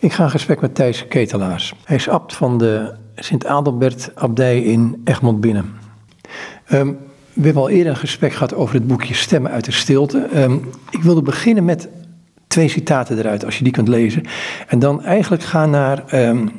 Ik 0.00 0.12
ga 0.12 0.24
in 0.24 0.30
gesprek 0.30 0.60
met 0.60 0.74
Thijs 0.74 1.08
Ketelaars. 1.08 1.74
Hij 1.84 1.96
is 1.96 2.08
abt 2.08 2.34
van 2.34 2.58
de 2.58 2.94
Sint-Adelbert-abdij 3.14 4.62
in 4.62 5.00
Egmond 5.04 5.40
Binnen. 5.40 5.64
Um, 6.72 6.98
we 7.32 7.44
hebben 7.44 7.62
al 7.62 7.68
eerder 7.68 7.92
een 7.92 7.98
gesprek 7.98 8.32
gehad 8.32 8.54
over 8.54 8.74
het 8.74 8.86
boekje 8.86 9.14
Stemmen 9.14 9.50
uit 9.50 9.64
de 9.64 9.72
Stilte. 9.72 10.28
Um, 10.34 10.68
ik 10.90 11.02
wilde 11.02 11.22
beginnen 11.22 11.64
met 11.64 11.88
twee 12.46 12.68
citaten 12.68 13.18
eruit, 13.18 13.44
als 13.44 13.58
je 13.58 13.64
die 13.64 13.72
kunt 13.72 13.88
lezen. 13.88 14.22
En 14.68 14.78
dan 14.78 15.02
eigenlijk 15.02 15.42
gaan 15.42 15.70
naar, 15.70 16.28
um, 16.28 16.50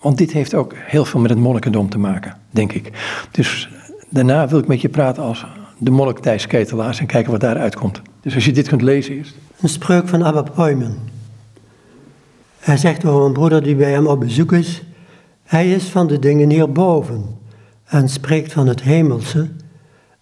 want 0.00 0.18
dit 0.18 0.32
heeft 0.32 0.54
ook 0.54 0.74
heel 0.76 1.04
veel 1.04 1.20
met 1.20 1.30
het 1.30 1.38
monnikendom 1.38 1.88
te 1.88 1.98
maken, 1.98 2.36
denk 2.50 2.72
ik. 2.72 2.90
Dus 3.30 3.68
daarna 4.08 4.48
wil 4.48 4.58
ik 4.58 4.66
met 4.66 4.80
je 4.80 4.88
praten 4.88 5.22
als 5.22 5.46
de 5.78 5.90
monnik 5.90 6.18
Thijs 6.18 6.46
Ketelaars 6.46 6.98
en 6.98 7.06
kijken 7.06 7.32
wat 7.32 7.40
daaruit 7.40 7.76
komt. 7.76 8.00
Dus 8.20 8.34
als 8.34 8.44
je 8.44 8.52
dit 8.52 8.68
kunt 8.68 8.82
lezen 8.82 9.14
eerst. 9.14 9.34
Een 9.60 9.68
spreuk 9.68 10.08
van 10.08 10.24
Abba 10.24 10.42
Poyman. 10.42 11.12
Hij 12.64 12.76
zegt 12.76 13.04
over 13.04 13.26
een 13.26 13.32
broeder 13.32 13.62
die 13.62 13.76
bij 13.76 13.90
hem 13.90 14.06
op 14.06 14.20
bezoek 14.20 14.52
is. 14.52 14.82
Hij 15.42 15.70
is 15.70 15.84
van 15.84 16.06
de 16.06 16.18
dingen 16.18 16.50
hierboven 16.50 17.38
en 17.84 18.08
spreekt 18.08 18.52
van 18.52 18.66
het 18.66 18.82
hemelse. 18.82 19.48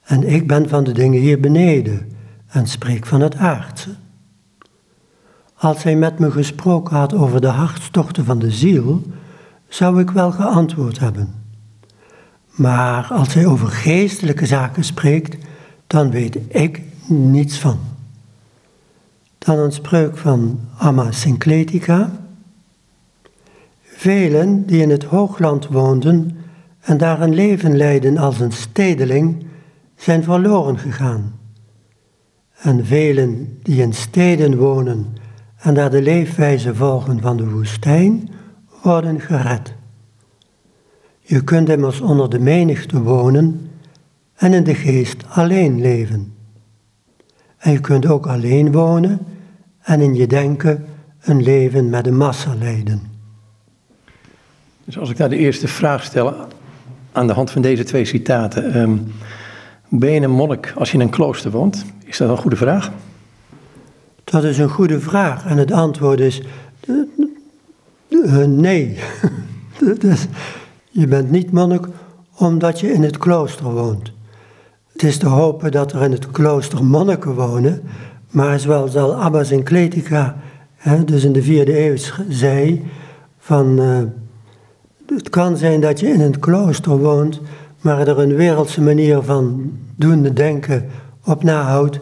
En 0.03 0.29
ik 0.29 0.47
ben 0.47 0.69
van 0.69 0.85
de 0.85 0.93
dingen 0.93 1.21
hier 1.21 1.41
beneden 1.41 2.13
en 2.49 2.67
spreek 2.67 3.07
van 3.07 3.21
het 3.21 3.37
aardse. 3.37 3.91
Als 5.55 5.83
hij 5.83 5.97
met 5.97 6.19
me 6.19 6.31
gesproken 6.31 6.97
had 6.97 7.15
over 7.15 7.41
de 7.41 7.47
hartstochten 7.47 8.25
van 8.25 8.39
de 8.39 8.51
ziel, 8.51 9.03
zou 9.69 10.01
ik 10.01 10.11
wel 10.11 10.33
geantwoord 10.33 10.99
hebben. 10.99 11.35
Maar 12.51 13.07
als 13.11 13.35
hij 13.35 13.47
over 13.47 13.69
geestelijke 13.69 14.47
zaken 14.47 14.85
spreekt, 14.85 15.37
dan 15.87 16.11
weet 16.11 16.39
ik 16.49 16.83
niets 17.07 17.59
van. 17.59 17.79
Dan 19.39 19.59
een 19.59 19.73
spreuk 19.73 20.17
van 20.17 20.61
Amma 20.79 21.13
Syncletica. 21.13 22.21
Velen 24.03 24.67
die 24.67 24.83
in 24.83 24.91
het 24.91 25.05
hoogland 25.05 25.69
woonden 25.69 26.37
en 26.81 26.99
daar 26.99 27.21
een 27.21 27.35
leven 27.35 27.77
leiden 27.77 28.19
als 28.19 28.41
een 28.41 28.53
stedeling, 28.53 29.47
zijn 29.97 30.23
verloren 30.23 30.79
gegaan. 30.79 31.39
En 32.59 32.87
velen 32.87 33.59
die 33.63 33.83
in 33.83 33.93
steden 33.93 34.57
wonen 34.57 35.07
en 35.57 35.75
daar 35.75 35.91
de 35.91 36.03
leefwijze 36.03 36.75
volgen 36.75 37.21
van 37.21 37.37
de 37.37 37.51
woestijn, 37.51 38.31
worden 38.83 39.21
gered. 39.21 39.75
Je 41.21 41.45
kunt 41.45 41.69
immers 41.69 42.01
onder 42.01 42.31
de 42.31 42.39
menigte 42.39 43.03
wonen 43.03 43.71
en 44.35 44.53
in 44.53 44.65
de 44.65 44.75
geest 44.75 45.25
alleen 45.29 45.81
leven. 45.81 46.35
En 47.59 47.73
je 47.73 47.81
kunt 47.81 48.07
ook 48.07 48.27
alleen 48.27 48.73
wonen 48.73 49.19
en 49.83 50.01
in 50.01 50.15
je 50.15 50.27
denken 50.27 50.85
een 51.21 51.43
leven 51.43 51.91
met 51.91 52.05
de 52.05 52.13
massa 52.13 52.55
leiden. 52.55 53.12
Dus 54.85 54.99
als 54.99 55.11
ik 55.11 55.17
daar 55.17 55.29
de 55.29 55.37
eerste 55.37 55.69
vraag 55.69 56.05
stel 56.05 56.35
aan 57.13 57.27
de 57.27 57.33
hand 57.33 57.51
van 57.51 57.63
deze 57.63 57.85
twee 57.85 58.05
citaten. 58.05 58.77
Um, 58.81 59.13
ben 59.89 60.11
je 60.11 60.21
een 60.21 60.31
monnik 60.31 60.73
als 60.77 60.91
je 60.91 60.95
in 60.95 61.03
een 61.03 61.11
klooster 61.11 61.51
woont? 61.51 61.85
Is 62.05 62.17
dat 62.17 62.29
een 62.29 62.37
goede 62.37 62.57
vraag? 62.57 62.91
Dat 64.25 64.45
is 64.45 64.59
een 64.59 64.69
goede 64.69 65.01
vraag 65.01 65.47
en 65.47 65.57
het 65.57 65.73
antwoord 65.73 66.21
is 66.21 66.43
uh, 68.09 68.45
nee. 68.47 68.99
dus, 69.99 70.27
je 70.91 71.07
bent 71.07 71.31
niet 71.31 71.53
monnik 71.53 71.87
omdat 72.37 72.81
je 72.81 72.93
in 72.93 73.03
het 73.03 73.19
klooster 73.19 73.65
woont. 73.65 74.13
Het 74.93 75.03
is 75.03 75.19
te 75.19 75.27
hopen 75.27 75.71
dat 75.71 75.93
er 75.93 76.03
in 76.03 76.13
het 76.13 76.31
klooster 76.31 76.85
monniken 76.85 77.35
wonen, 77.35 77.83
maar 78.31 78.61
zoals 78.61 78.97
al 78.97 79.15
Abbas 79.15 79.51
in 79.51 79.63
Kletica, 79.63 80.37
hè, 80.77 81.05
dus 81.05 81.25
in 81.25 81.33
de 81.33 81.43
vierde 81.43 81.87
eeuw, 81.87 81.97
zei, 82.29 82.87
van 83.39 83.81
uh, 83.81 83.99
het 85.07 85.31
kan 85.31 85.57
zijn 85.57 85.81
dat 85.81 86.01
je 86.01 86.09
in 86.09 86.21
een 86.21 86.39
klooster 86.39 86.99
woont, 86.99 87.41
maar 87.81 88.09
er 88.09 88.19
een 88.19 88.35
wereldse 88.35 88.81
manier 88.81 89.23
van 89.23 89.73
doen, 89.97 90.23
denken 90.23 90.89
op 91.25 91.43
nahoudt. 91.43 91.99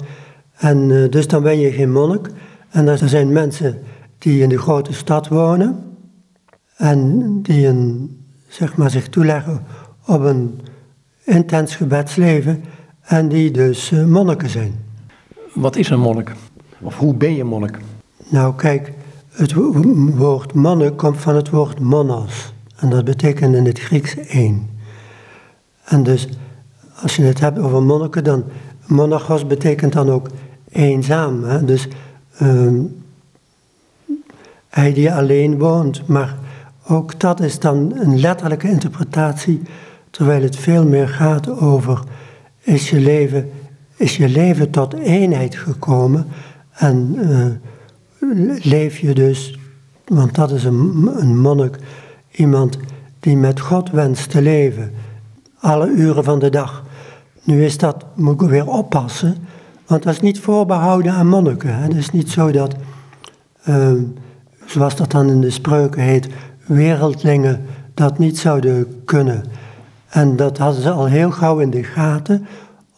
En 0.56 0.90
uh, 0.90 1.10
dus 1.10 1.26
dan 1.26 1.42
ben 1.42 1.58
je 1.58 1.72
geen 1.72 1.92
monnik. 1.92 2.30
En 2.70 2.88
er 2.88 3.08
zijn 3.08 3.32
mensen 3.32 3.78
die 4.18 4.42
in 4.42 4.48
de 4.48 4.58
grote 4.58 4.92
stad 4.92 5.28
wonen 5.28 5.84
en 6.76 7.28
die 7.42 7.66
een, 7.66 8.10
zeg 8.48 8.76
maar, 8.76 8.90
zich 8.90 9.08
toeleggen 9.08 9.62
op 10.06 10.20
een 10.20 10.60
intens 11.24 11.76
gebedsleven 11.76 12.64
en 13.00 13.28
die 13.28 13.50
dus 13.50 13.90
uh, 13.90 14.04
monniken 14.04 14.48
zijn. 14.48 14.74
Wat 15.54 15.76
is 15.76 15.90
een 15.90 16.00
monnik? 16.00 16.32
Of 16.80 16.96
hoe 16.96 17.14
ben 17.14 17.34
je 17.34 17.44
monnik? 17.44 17.78
Nou 18.28 18.54
kijk, 18.54 18.92
het 19.30 19.52
woord 20.16 20.54
monnik 20.54 20.96
komt 20.96 21.16
van 21.16 21.34
het 21.34 21.50
woord 21.50 21.80
monos. 21.80 22.52
En 22.80 22.90
dat 22.90 23.04
betekent 23.04 23.54
in 23.54 23.66
het 23.66 23.78
Grieks 23.78 24.16
één. 24.16 24.68
En 25.84 26.02
dus 26.02 26.28
als 27.02 27.16
je 27.16 27.22
het 27.22 27.40
hebt 27.40 27.58
over 27.58 27.82
monniken, 27.82 28.24
dan 28.24 28.44
monachos 28.86 29.46
betekent 29.46 29.92
dan 29.92 30.10
ook 30.10 30.28
eenzaam. 30.68 31.44
Hè? 31.44 31.64
Dus 31.64 31.88
um, 32.42 33.02
hij 34.68 34.92
die 34.92 35.12
alleen 35.12 35.58
woont. 35.58 36.06
Maar 36.06 36.36
ook 36.86 37.20
dat 37.20 37.40
is 37.40 37.58
dan 37.58 37.92
een 37.96 38.20
letterlijke 38.20 38.68
interpretatie, 38.68 39.62
terwijl 40.10 40.42
het 40.42 40.56
veel 40.56 40.86
meer 40.86 41.08
gaat 41.08 41.48
over 41.48 42.02
is 42.60 42.90
je 42.90 43.00
leven, 43.00 43.50
is 43.96 44.16
je 44.16 44.28
leven 44.28 44.70
tot 44.70 44.94
eenheid 44.94 45.56
gekomen 45.56 46.26
en 46.70 47.16
uh, 47.16 47.46
leef 48.62 48.98
je 48.98 49.14
dus, 49.14 49.58
want 50.06 50.34
dat 50.34 50.50
is 50.50 50.64
een, 50.64 51.10
een 51.16 51.38
monnik, 51.38 51.76
iemand 52.30 52.78
die 53.20 53.36
met 53.36 53.60
God 53.60 53.90
wenst 53.90 54.30
te 54.30 54.42
leven, 54.42 54.92
alle 55.60 55.88
uren 55.88 56.24
van 56.24 56.38
de 56.38 56.50
dag. 56.50 56.84
Nu 57.42 57.64
is 57.64 57.78
dat, 57.78 58.04
moet 58.14 58.42
ik 58.42 58.48
weer 58.48 58.68
oppassen, 58.68 59.36
want 59.86 60.02
dat 60.02 60.12
is 60.12 60.20
niet 60.20 60.40
voorbehouden 60.40 61.12
aan 61.12 61.26
monniken. 61.26 61.74
Hè. 61.74 61.82
Het 61.82 61.94
is 61.94 62.10
niet 62.10 62.30
zo 62.30 62.50
dat, 62.50 62.74
uh, 63.68 63.92
zoals 64.66 64.96
dat 64.96 65.10
dan 65.10 65.28
in 65.28 65.40
de 65.40 65.50
spreuken 65.50 66.02
heet, 66.02 66.28
wereldlingen 66.66 67.64
dat 67.94 68.18
niet 68.18 68.38
zouden 68.38 69.02
kunnen. 69.04 69.44
En 70.08 70.36
dat 70.36 70.58
hadden 70.58 70.82
ze 70.82 70.90
al 70.90 71.06
heel 71.06 71.30
gauw 71.30 71.58
in 71.58 71.70
de 71.70 71.84
gaten. 71.84 72.46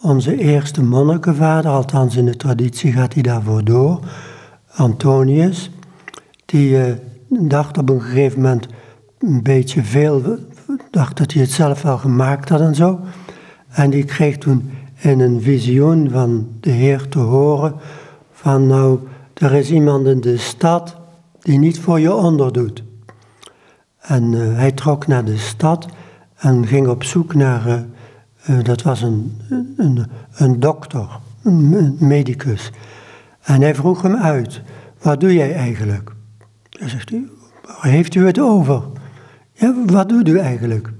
Onze 0.00 0.36
eerste 0.36 0.82
monnikenvader, 0.82 1.70
althans 1.70 2.16
in 2.16 2.24
de 2.24 2.36
traditie 2.36 2.92
gaat 2.92 3.14
hij 3.14 3.22
daarvoor 3.22 3.64
door, 3.64 4.00
Antonius, 4.74 5.70
die 6.44 6.70
uh, 6.70 6.92
dacht 7.28 7.78
op 7.78 7.88
een 7.88 8.00
gegeven 8.00 8.40
moment 8.40 8.66
een 9.22 9.42
beetje 9.42 9.82
veel, 9.82 10.38
dacht 10.90 11.16
dat 11.16 11.32
hij 11.32 11.42
het 11.42 11.50
zelf 11.50 11.82
wel 11.82 11.98
gemaakt 11.98 12.48
had 12.48 12.60
en 12.60 12.74
zo. 12.74 13.00
En 13.68 13.90
die 13.90 14.04
kreeg 14.04 14.38
toen 14.38 14.70
in 14.98 15.20
een 15.20 15.40
visioen 15.40 16.10
van 16.10 16.48
de 16.60 16.70
Heer 16.70 17.08
te 17.08 17.18
horen 17.18 17.74
van 18.32 18.66
nou, 18.66 18.98
er 19.34 19.52
is 19.52 19.70
iemand 19.70 20.06
in 20.06 20.20
de 20.20 20.36
stad 20.36 20.96
die 21.40 21.58
niet 21.58 21.80
voor 21.80 22.00
je 22.00 22.14
onderdoet. 22.14 22.82
En 23.98 24.32
uh, 24.32 24.56
hij 24.56 24.72
trok 24.72 25.06
naar 25.06 25.24
de 25.24 25.38
stad 25.38 25.86
en 26.36 26.66
ging 26.66 26.88
op 26.88 27.04
zoek 27.04 27.34
naar, 27.34 27.66
uh, 27.66 27.78
uh, 28.50 28.64
dat 28.64 28.82
was 28.82 29.02
een, 29.02 29.40
een, 29.76 30.06
een 30.34 30.60
dokter, 30.60 31.08
een 31.42 31.96
medicus. 31.98 32.70
En 33.42 33.60
hij 33.60 33.74
vroeg 33.74 34.02
hem 34.02 34.16
uit, 34.16 34.62
wat 35.02 35.20
doe 35.20 35.34
jij 35.34 35.54
eigenlijk? 35.54 36.12
Hij 36.70 36.88
zegt 36.88 37.10
waar 37.62 37.90
heeft 37.90 38.14
u 38.14 38.26
het 38.26 38.38
over? 38.38 38.82
Ja, 39.62 39.74
wat 39.86 40.08
doet 40.08 40.28
u 40.28 40.38
eigenlijk? 40.38 40.92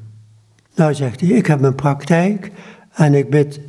Nou, 0.74 0.94
zegt 0.94 1.20
hij, 1.20 1.28
ik 1.28 1.46
heb 1.46 1.60
mijn 1.60 1.74
praktijk 1.74 2.50
en 2.92 3.14
ik 3.14 3.30
bid 3.30 3.60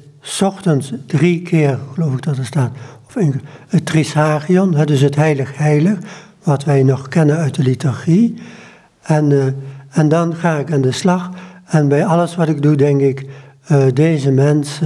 ochtends 0.41 0.93
drie 1.05 1.41
keer, 1.41 1.79
geloof 1.93 2.13
ik 2.13 2.21
dat 2.21 2.37
er 2.37 2.45
staat, 2.45 2.71
of 3.07 3.15
een, 3.15 3.41
het 3.67 3.85
Trisagion, 3.85 4.85
dus 4.85 5.01
het 5.01 5.15
heilig 5.15 5.57
heilig, 5.57 5.97
wat 6.43 6.63
wij 6.63 6.83
nog 6.83 7.07
kennen 7.07 7.37
uit 7.37 7.55
de 7.55 7.63
liturgie. 7.63 8.33
En, 9.01 9.29
uh, 9.29 9.45
en 9.89 10.09
dan 10.09 10.35
ga 10.35 10.57
ik 10.57 10.71
aan 10.71 10.81
de 10.81 10.91
slag 10.91 11.29
en 11.65 11.87
bij 11.87 12.05
alles 12.05 12.35
wat 12.35 12.47
ik 12.47 12.61
doe 12.61 12.75
denk 12.75 13.01
ik, 13.01 13.25
uh, 13.71 13.85
deze 13.93 14.31
mens, 14.31 14.79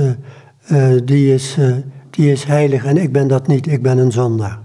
uh, 0.71 0.91
die, 1.03 1.33
is, 1.33 1.57
die 2.09 2.31
is 2.31 2.43
heilig 2.43 2.85
en 2.85 2.97
ik 2.97 3.11
ben 3.11 3.27
dat 3.27 3.47
niet, 3.47 3.67
ik 3.67 3.81
ben 3.81 3.97
een 3.97 4.11
zondaar. 4.11 4.59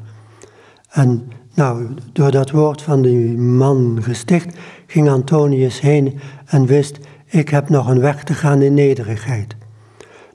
En 0.91 1.23
nou, 1.55 1.87
door 2.13 2.31
dat 2.31 2.51
woord 2.51 2.83
van 2.83 3.03
die 3.03 3.37
man 3.39 3.99
gesticht, 4.03 4.57
ging 4.93 5.09
Antonius 5.09 5.81
heen 5.81 6.21
en 6.47 6.67
wist, 6.67 6.99
ik 7.27 7.49
heb 7.49 7.69
nog 7.69 7.89
een 7.89 8.01
weg 8.01 8.25
te 8.25 8.35
gaan 8.35 8.63
in 8.63 8.75
nederigheid. 8.75 9.57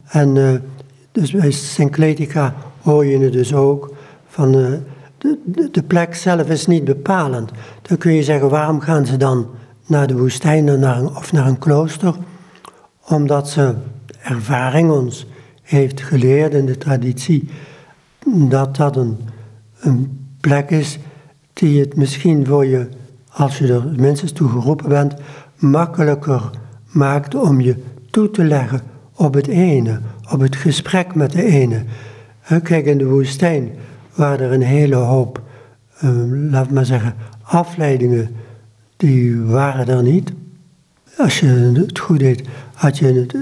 En 0.07 0.35
uh, 0.35 0.49
dus 1.11 1.31
bij 1.31 1.51
Syncletica 1.51 2.55
hoor 2.81 3.05
je 3.05 3.19
het 3.19 3.33
dus 3.33 3.53
ook 3.53 3.93
van 4.27 4.55
uh, 4.55 4.71
de, 5.17 5.69
de, 5.71 5.83
plek 5.83 6.15
zelf 6.15 6.49
is 6.49 6.67
niet 6.67 6.83
bepalend. 6.83 7.51
Dan 7.81 7.97
kun 7.97 8.13
je 8.13 8.23
zeggen, 8.23 8.49
waarom 8.49 8.79
gaan 8.79 9.05
ze 9.05 9.17
dan 9.17 9.47
naar 9.85 10.07
de 10.07 10.17
woestijn 10.17 10.85
of 11.15 11.31
naar 11.31 11.47
een 11.47 11.59
klooster? 11.59 12.15
Omdat 13.07 13.49
ze 13.49 13.73
ervaring 14.21 14.91
ons 14.91 15.27
heeft 15.61 16.01
geleerd 16.01 16.53
in 16.53 16.65
de 16.65 16.77
traditie 16.77 17.49
dat 18.25 18.75
dat 18.75 18.95
een, 18.95 19.17
een 19.79 20.27
plek 20.41 20.69
is 20.69 20.99
die 21.53 21.79
het 21.79 21.95
misschien 21.95 22.45
voor 22.45 22.65
je 22.65 22.87
als 23.37 23.57
je 23.57 23.73
er 23.73 23.83
minstens 23.95 24.31
toe 24.31 24.49
geroepen 24.49 24.89
bent, 24.89 25.13
makkelijker 25.55 26.49
maakt 26.87 27.35
om 27.35 27.61
je 27.61 27.75
toe 28.09 28.31
te 28.31 28.43
leggen 28.43 28.81
op 29.15 29.33
het 29.33 29.47
ene, 29.47 29.99
op 30.31 30.39
het 30.39 30.55
gesprek 30.55 31.15
met 31.15 31.31
de 31.31 31.43
ene. 31.43 31.83
Kijk, 32.63 32.85
in 32.85 32.97
de 32.97 33.05
woestijn 33.05 33.69
waren 34.15 34.47
er 34.47 34.53
een 34.53 34.61
hele 34.61 34.95
hoop, 34.95 35.41
uh, 36.03 36.51
laat 36.51 36.69
maar 36.69 36.85
zeggen, 36.85 37.15
afleidingen, 37.41 38.35
die 38.97 39.41
waren 39.41 39.87
er 39.87 40.03
niet. 40.03 40.33
Als 41.17 41.39
je 41.39 41.47
het 41.47 41.99
goed 41.99 42.19
deed, 42.19 42.47
had 42.73 42.97
je 42.97 43.05
het, 43.13 43.35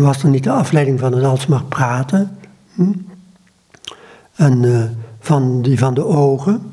was 0.00 0.22
er 0.22 0.28
niet 0.28 0.44
de 0.44 0.50
afleiding 0.50 1.00
van 1.00 1.12
het 1.12 1.24
alsmaar 1.24 1.64
praten. 1.64 2.30
Hm? 2.74 2.92
En 4.34 4.62
uh, 4.62 4.82
van, 5.20 5.62
die 5.62 5.78
van 5.78 5.94
de 5.94 6.04
ogen. 6.04 6.69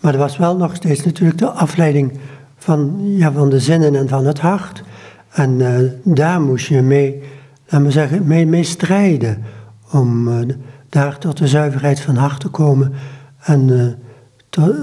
Maar 0.00 0.12
er 0.12 0.18
was 0.18 0.36
wel 0.36 0.56
nog 0.56 0.74
steeds 0.74 1.04
natuurlijk 1.04 1.38
de 1.38 1.50
afleiding 1.50 2.18
van, 2.56 3.00
ja, 3.02 3.32
van 3.32 3.50
de 3.50 3.60
zinnen 3.60 3.94
en 3.94 4.08
van 4.08 4.26
het 4.26 4.40
hart. 4.40 4.82
En 5.30 5.50
uh, 5.50 5.78
daar 6.04 6.40
moest 6.40 6.66
je 6.66 6.80
mee, 6.80 7.22
laat 7.68 7.82
maar 7.82 7.92
zeggen, 7.92 8.26
mee, 8.26 8.46
mee 8.46 8.64
strijden. 8.64 9.44
Om 9.90 10.28
uh, 10.28 10.54
daar 10.88 11.18
tot 11.18 11.36
de 11.36 11.48
zuiverheid 11.48 12.00
van 12.00 12.16
hart 12.16 12.40
te 12.40 12.48
komen. 12.48 12.92
En 13.40 13.68
uh, 13.68 13.86
tot, 14.50 14.74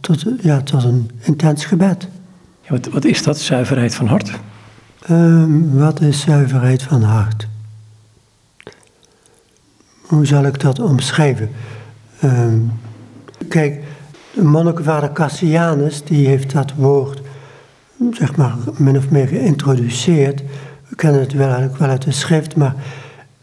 tot, 0.00 0.24
ja, 0.40 0.60
tot 0.60 0.84
een 0.84 1.10
intens 1.20 1.64
gebed. 1.64 2.08
Ja, 2.60 2.70
wat, 2.70 2.88
wat 2.88 3.04
is 3.04 3.22
dat, 3.22 3.38
zuiverheid 3.38 3.94
van 3.94 4.06
hart? 4.06 4.32
Ehm, 5.02 5.78
wat 5.78 6.00
is 6.00 6.20
zuiverheid 6.20 6.82
van 6.82 7.02
hart? 7.02 7.48
Hoe 10.02 10.26
zal 10.26 10.44
ik 10.44 10.60
dat 10.60 10.78
omschrijven? 10.78 11.50
Ehm, 12.20 12.58
kijk, 13.48 13.82
de 14.38 14.44
monnikenvader 14.44 15.12
Cassianus, 15.12 16.04
die 16.04 16.26
heeft 16.26 16.52
dat 16.52 16.72
woord, 16.76 17.20
zeg 18.12 18.36
maar, 18.36 18.54
min 18.76 18.96
of 18.96 19.10
meer 19.10 19.26
geïntroduceerd. 19.28 20.42
We 20.88 20.96
kennen 20.96 21.20
het 21.20 21.32
wel, 21.32 21.46
eigenlijk 21.46 21.78
wel 21.78 21.88
uit 21.88 22.02
de 22.02 22.12
schrift, 22.12 22.56
maar 22.56 22.74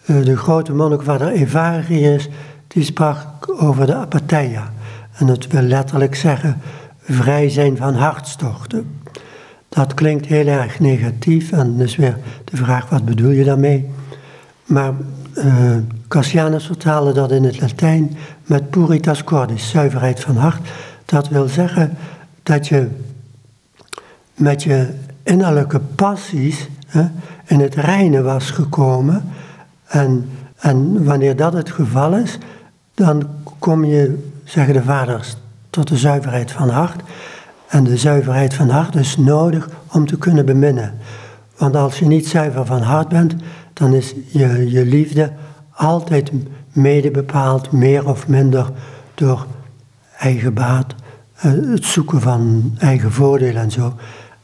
uh, 0.06 0.26
de 0.26 0.38
grote 0.38 0.74
monnikenvader 0.74 1.28
Evarius, 1.28 2.30
die 2.68 2.84
sprak 2.84 3.54
over 3.62 3.86
de 3.86 3.96
apatheia. 3.96 4.72
En 5.18 5.26
dat 5.26 5.48
wil 5.48 5.62
letterlijk 5.62 6.16
zeggen, 6.16 6.62
vrij 7.00 7.50
zijn 7.50 7.78
van 7.78 7.94
hartstochten. 7.94 9.00
Dat 9.70 9.94
klinkt 9.94 10.26
heel 10.26 10.48
erg 10.48 10.80
negatief 10.80 11.52
en 11.52 11.78
dus 11.78 11.96
weer 11.96 12.18
de 12.44 12.58
vraag, 12.58 12.90
wat 12.90 13.06
bedoel 13.06 13.32
je 13.32 13.44
daarmee? 13.44 13.90
Maar 14.66 14.94
uh, 15.38 15.78
Cassianus 16.08 16.66
vertaalde 16.66 17.14
dat 17.14 17.32
in 17.32 17.44
het 17.44 17.62
Latijn 17.62 18.18
met 18.46 18.70
puritas 18.70 19.24
cordis, 19.24 19.70
zuiverheid 19.70 20.20
van 20.20 20.38
hart. 20.38 20.68
Dat 21.06 21.28
wil 21.28 21.48
zeggen 21.48 21.98
dat 22.44 22.68
je 22.68 22.88
met 24.34 24.64
je 24.64 24.94
innerlijke 25.24 25.80
passies 25.80 26.70
hè, 26.88 27.06
in 27.46 27.60
het 27.60 27.76
reine 27.76 28.22
was 28.22 28.52
gekomen. 28.52 29.24
En, 29.86 30.30
en 30.58 31.04
wanneer 31.04 31.36
dat 31.36 31.54
het 31.54 31.72
geval 31.72 32.16
is, 32.16 32.38
dan 32.94 33.28
kom 33.60 33.86
je, 33.86 34.30
zeggen 34.44 34.74
de 34.74 34.84
vaders, 34.84 35.36
tot 35.70 35.88
de 35.88 35.98
zuiverheid 35.98 36.52
van 36.52 36.70
hart. 36.70 37.02
En 37.68 37.84
de 37.84 37.98
zuiverheid 37.98 38.54
van 38.54 38.70
hart 38.70 38.96
is 38.96 39.18
nodig 39.18 39.70
om 39.92 40.08
te 40.08 40.18
kunnen 40.18 40.46
beminnen. 40.46 40.94
Want 41.58 41.76
als 41.76 42.00
je 42.00 42.06
niet 42.06 42.28
zuiver 42.28 42.66
van 42.66 42.82
hart 42.82 43.08
bent, 43.08 43.36
dan 43.74 43.94
is 43.94 44.14
je, 44.28 44.72
je 44.72 44.86
liefde 44.86 45.32
altijd 45.76 46.32
mede 46.72 47.12
bepaald, 47.12 47.72
meer 47.72 48.08
of 48.08 48.28
minder, 48.28 48.72
door 49.14 49.46
eigen 50.18 50.54
baat, 50.54 50.96
eh, 51.36 51.52
het 51.52 51.86
zoeken 51.86 52.22
van 52.22 52.74
eigen 52.78 53.12
voordeel 53.12 53.56
en 53.56 53.72
zo. 53.72 53.94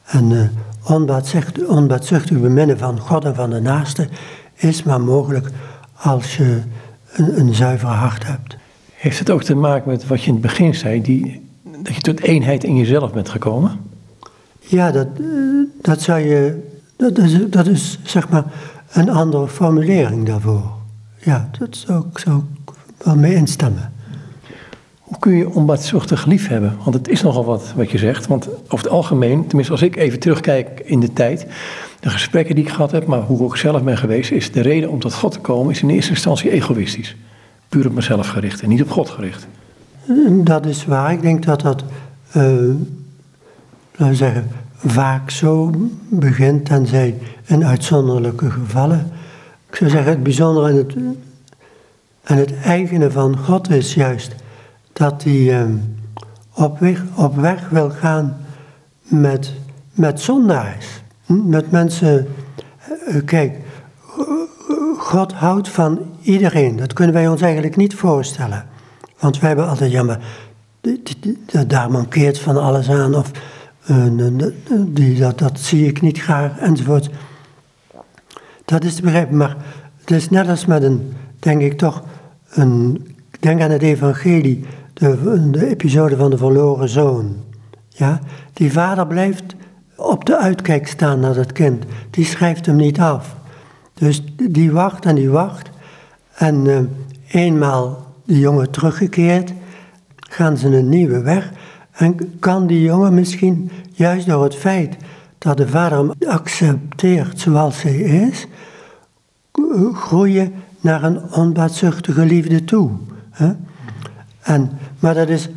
En 0.05 0.29
uh, 0.29 0.41
onbaatzuchtig, 0.83 1.67
onbaatzuchtig 1.67 2.39
beminnen 2.39 2.77
van 2.77 2.99
God 2.99 3.25
en 3.25 3.35
van 3.35 3.49
de 3.49 3.61
naaste 3.61 4.07
is 4.55 4.83
maar 4.83 5.01
mogelijk 5.01 5.49
als 5.93 6.37
je 6.37 6.61
een, 7.13 7.39
een 7.39 7.53
zuiver 7.53 7.87
hart 7.87 8.27
hebt. 8.27 8.57
Heeft 8.93 9.19
het 9.19 9.29
ook 9.29 9.43
te 9.43 9.55
maken 9.55 9.89
met 9.89 10.07
wat 10.07 10.21
je 10.21 10.27
in 10.27 10.33
het 10.33 10.41
begin 10.41 10.75
zei, 10.75 11.01
die, 11.01 11.49
dat 11.63 11.95
je 11.95 12.01
tot 12.01 12.21
eenheid 12.21 12.63
in 12.63 12.75
jezelf 12.75 13.13
bent 13.13 13.29
gekomen? 13.29 13.79
Ja, 14.59 14.91
dat, 14.91 15.07
eh, 15.19 15.25
dat 15.81 16.01
zou 16.01 16.19
je. 16.19 16.69
Dat 16.97 17.17
is, 17.17 17.49
dat 17.49 17.67
is 17.67 17.99
zeg 18.03 18.29
maar 18.29 18.43
een 18.91 19.09
andere 19.09 19.47
formulering 19.47 20.25
daarvoor. 20.25 20.80
Ja, 21.23 21.49
dat 21.59 21.77
zou, 21.77 22.05
ik 22.13 22.25
wel 22.97 23.15
mee 23.15 23.35
instemmen. 23.35 23.93
Hoe 24.99 25.19
kun 25.19 25.33
je 25.33 25.49
onbaatzuchtig 25.49 26.25
lief 26.25 26.47
hebben? 26.47 26.77
Want 26.83 26.95
het 26.95 27.07
is 27.07 27.21
nogal 27.21 27.45
wat 27.45 27.73
wat 27.75 27.91
je 27.91 27.97
zegt. 27.97 28.27
Want 28.27 28.47
over 28.47 28.77
het 28.77 28.87
algemeen, 28.87 29.47
tenminste 29.47 29.73
als 29.73 29.81
ik 29.81 29.95
even 29.95 30.19
terugkijk 30.19 30.81
in 30.85 30.99
de 30.99 31.13
tijd, 31.13 31.47
de 31.99 32.09
gesprekken 32.09 32.55
die 32.55 32.63
ik 32.63 32.71
gehad 32.71 32.91
heb, 32.91 33.05
maar 33.05 33.21
hoe 33.21 33.49
ik 33.49 33.55
zelf 33.55 33.83
ben 33.83 33.97
geweest, 33.97 34.31
is 34.31 34.51
de 34.51 34.61
reden 34.61 34.89
om 34.89 34.99
tot 34.99 35.13
God 35.13 35.31
te 35.31 35.39
komen, 35.39 35.71
is 35.71 35.81
in 35.81 35.89
eerste 35.89 36.11
instantie 36.11 36.51
egoïstisch. 36.51 37.15
Puur 37.69 37.87
op 37.87 37.93
mezelf 37.93 38.27
gericht 38.27 38.61
en 38.61 38.69
niet 38.69 38.81
op 38.81 38.91
God 38.91 39.09
gericht. 39.09 39.47
Dat 40.27 40.65
is 40.65 40.85
waar. 40.85 41.11
Ik 41.11 41.21
denk 41.21 41.45
dat 41.45 41.61
dat, 41.61 41.83
uh, 42.27 42.43
laten 43.91 44.07
we 44.07 44.15
zeggen, 44.15 44.47
vaak 44.75 45.29
zo 45.29 45.71
begint, 46.09 46.65
tenzij 46.65 47.15
in 47.45 47.65
uitzonderlijke 47.65 48.51
gevallen. 48.51 49.11
Ik 49.71 49.77
zou 49.77 49.89
zeggen, 49.89 50.11
het 50.11 50.23
bijzondere 50.23 50.69
en 50.69 50.75
het, 50.75 50.95
en 52.23 52.37
het 52.37 52.53
eigene 52.63 53.11
van 53.11 53.37
God 53.37 53.69
is 53.69 53.93
juist 53.93 54.35
dat 54.93 55.23
hij 55.23 55.33
uh, 55.33 55.63
op, 56.53 56.79
weg, 56.79 57.03
op 57.15 57.35
weg 57.35 57.69
wil 57.69 57.89
gaan 57.89 58.37
met, 59.01 59.53
met 59.93 60.21
zondaars. 60.21 60.85
Hm? 61.25 61.49
Met 61.49 61.71
mensen, 61.71 62.27
uh, 63.07 63.21
kijk, 63.25 63.57
God 64.97 65.33
houdt 65.33 65.69
van 65.69 65.99
iedereen. 66.21 66.75
Dat 66.75 66.93
kunnen 66.93 67.13
wij 67.13 67.27
ons 67.27 67.41
eigenlijk 67.41 67.75
niet 67.75 67.95
voorstellen. 67.95 68.65
Want 69.19 69.39
wij 69.39 69.47
hebben 69.47 69.67
altijd, 69.67 69.91
ja 69.91 70.03
maar, 70.03 70.19
daar 71.67 71.91
mankeert 71.91 72.39
van 72.39 72.57
alles 72.57 72.89
aan. 72.89 73.15
Of 73.15 73.31
uh, 73.91 74.47
die, 74.87 75.19
dat, 75.19 75.39
dat 75.39 75.59
zie 75.59 75.87
ik 75.87 76.01
niet 76.01 76.19
graag, 76.19 76.57
enzovoort. 76.57 77.09
Dat 78.71 78.83
is 78.83 78.95
te 78.95 79.01
begrijpen, 79.01 79.37
maar 79.37 79.55
het 79.99 80.11
is 80.11 80.29
net 80.29 80.47
als 80.47 80.65
met 80.65 80.83
een, 80.83 81.13
denk 81.39 81.61
ik 81.61 81.77
toch, 81.77 82.03
een, 82.49 83.07
denk 83.39 83.61
aan 83.61 83.71
het 83.71 83.81
evangelie, 83.81 84.65
de, 84.93 85.49
de 85.51 85.67
episode 85.67 86.15
van 86.15 86.29
de 86.29 86.37
verloren 86.37 86.89
zoon. 86.89 87.35
Ja? 87.87 88.19
Die 88.53 88.71
vader 88.71 89.07
blijft 89.07 89.55
op 89.95 90.25
de 90.25 90.37
uitkijk 90.37 90.87
staan 90.87 91.19
naar 91.19 91.33
dat 91.33 91.51
kind. 91.51 91.83
Die 92.09 92.25
schrijft 92.25 92.65
hem 92.65 92.75
niet 92.75 92.99
af. 92.99 93.35
Dus 93.93 94.23
die 94.35 94.71
wacht 94.71 95.05
en 95.05 95.15
die 95.15 95.29
wacht. 95.29 95.69
En 96.33 96.65
uh, 96.65 96.79
eenmaal 97.27 98.05
de 98.25 98.39
jongen 98.39 98.71
teruggekeerd, 98.71 99.53
gaan 100.15 100.57
ze 100.57 100.67
een 100.67 100.89
nieuwe 100.89 101.21
weg. 101.21 101.51
En 101.91 102.39
kan 102.39 102.67
die 102.67 102.81
jongen 102.81 103.13
misschien 103.13 103.71
juist 103.91 104.27
door 104.27 104.43
het 104.43 104.55
feit 104.55 104.95
dat 105.37 105.57
de 105.57 105.67
vader 105.67 105.97
hem 105.97 106.11
accepteert 106.27 107.39
zoals 107.39 107.81
hij 107.81 107.97
is, 107.97 108.47
groeien 109.93 110.53
naar 110.81 111.03
een 111.03 111.33
onbaatzuchtige 111.33 112.25
liefde 112.25 112.63
toe. 112.63 112.89
Hè? 113.29 113.51
En, 114.41 114.71
maar 114.99 115.13
dat 115.13 115.29
is, 115.29 115.49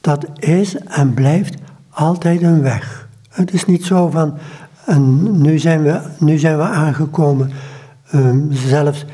dat 0.00 0.26
is 0.34 0.76
en 0.76 1.14
blijft 1.14 1.54
altijd 1.90 2.42
een 2.42 2.62
weg. 2.62 3.08
Het 3.28 3.52
is 3.52 3.64
niet 3.64 3.84
zo 3.84 4.10
van, 4.10 4.34
en 4.84 5.40
nu 5.40 5.58
zijn 5.58 5.82
we, 5.82 6.00
nu 6.18 6.38
zijn 6.38 6.56
we 6.56 6.62
aangekomen, 6.62 7.50
um, 8.14 8.52
zelfs 8.52 9.04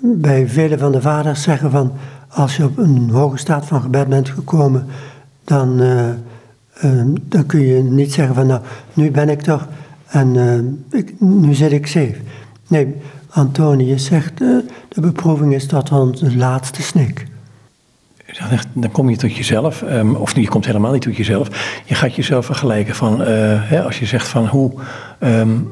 bij 0.00 0.48
vele 0.48 0.78
van 0.78 0.92
de 0.92 1.00
vaders 1.00 1.42
zeggen 1.42 1.70
van, 1.70 1.92
als 2.28 2.56
je 2.56 2.64
op 2.64 2.78
een 2.78 3.10
hoge 3.10 3.36
staat 3.36 3.66
van 3.66 3.80
gebed 3.80 4.08
bent 4.08 4.28
gekomen, 4.28 4.86
dan, 5.44 5.80
uh, 5.82 6.08
uh, 6.84 7.14
dan 7.28 7.46
kun 7.46 7.60
je 7.60 7.82
niet 7.82 8.12
zeggen 8.12 8.34
van, 8.34 8.46
nou, 8.46 8.60
nu 8.92 9.10
ben 9.10 9.28
ik 9.28 9.42
toch, 9.42 9.68
en 10.06 10.84
ik, 10.90 11.20
nu 11.20 11.54
zit 11.54 11.72
ik 11.72 11.86
safe. 11.86 12.16
Nee, 12.68 12.96
Antonius 13.34 14.04
zegt, 14.04 14.38
de 14.38 15.00
beproeving 15.00 15.54
is 15.54 15.66
tot 15.66 15.92
onze 15.92 16.36
laatste 16.36 16.82
snik. 16.82 17.26
Dan 18.72 18.90
kom 18.90 19.10
je 19.10 19.16
tot 19.16 19.36
jezelf, 19.36 19.82
um, 19.82 20.14
of 20.14 20.36
je 20.36 20.48
komt 20.48 20.66
helemaal 20.66 20.92
niet 20.92 21.02
tot 21.02 21.16
jezelf. 21.16 21.48
Je 21.84 21.94
gaat 21.94 22.14
jezelf 22.14 22.46
vergelijken 22.46 22.94
van, 22.94 23.20
hè, 23.20 23.82
als 23.82 23.98
je 23.98 24.06
zegt 24.06 24.28
van 24.28 24.46
hoe 24.46 24.72
um, 25.20 25.68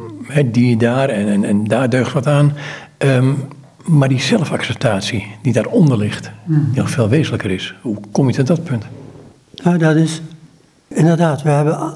die 0.46 0.76
daar 0.76 1.08
en, 1.08 1.28
en, 1.28 1.44
en 1.44 1.64
daar 1.64 1.90
deugt 1.90 2.12
wat 2.12 2.26
aan. 2.26 2.52
Um, 2.98 3.36
maar 3.84 4.08
die 4.08 4.20
zelfacceptatie 4.20 5.26
die 5.42 5.52
daaronder 5.52 5.98
ligt, 5.98 6.30
die 6.46 6.80
nog 6.80 6.90
veel 6.90 7.08
wezenlijker 7.08 7.50
is. 7.50 7.74
Hoe 7.82 7.96
kom 8.12 8.28
je 8.28 8.34
tot 8.34 8.46
dat 8.46 8.64
punt? 8.64 8.84
Nou, 9.62 9.78
dat 9.78 9.96
is 9.96 10.22
inderdaad, 10.88 11.42
we 11.42 11.50
hebben, 11.50 11.92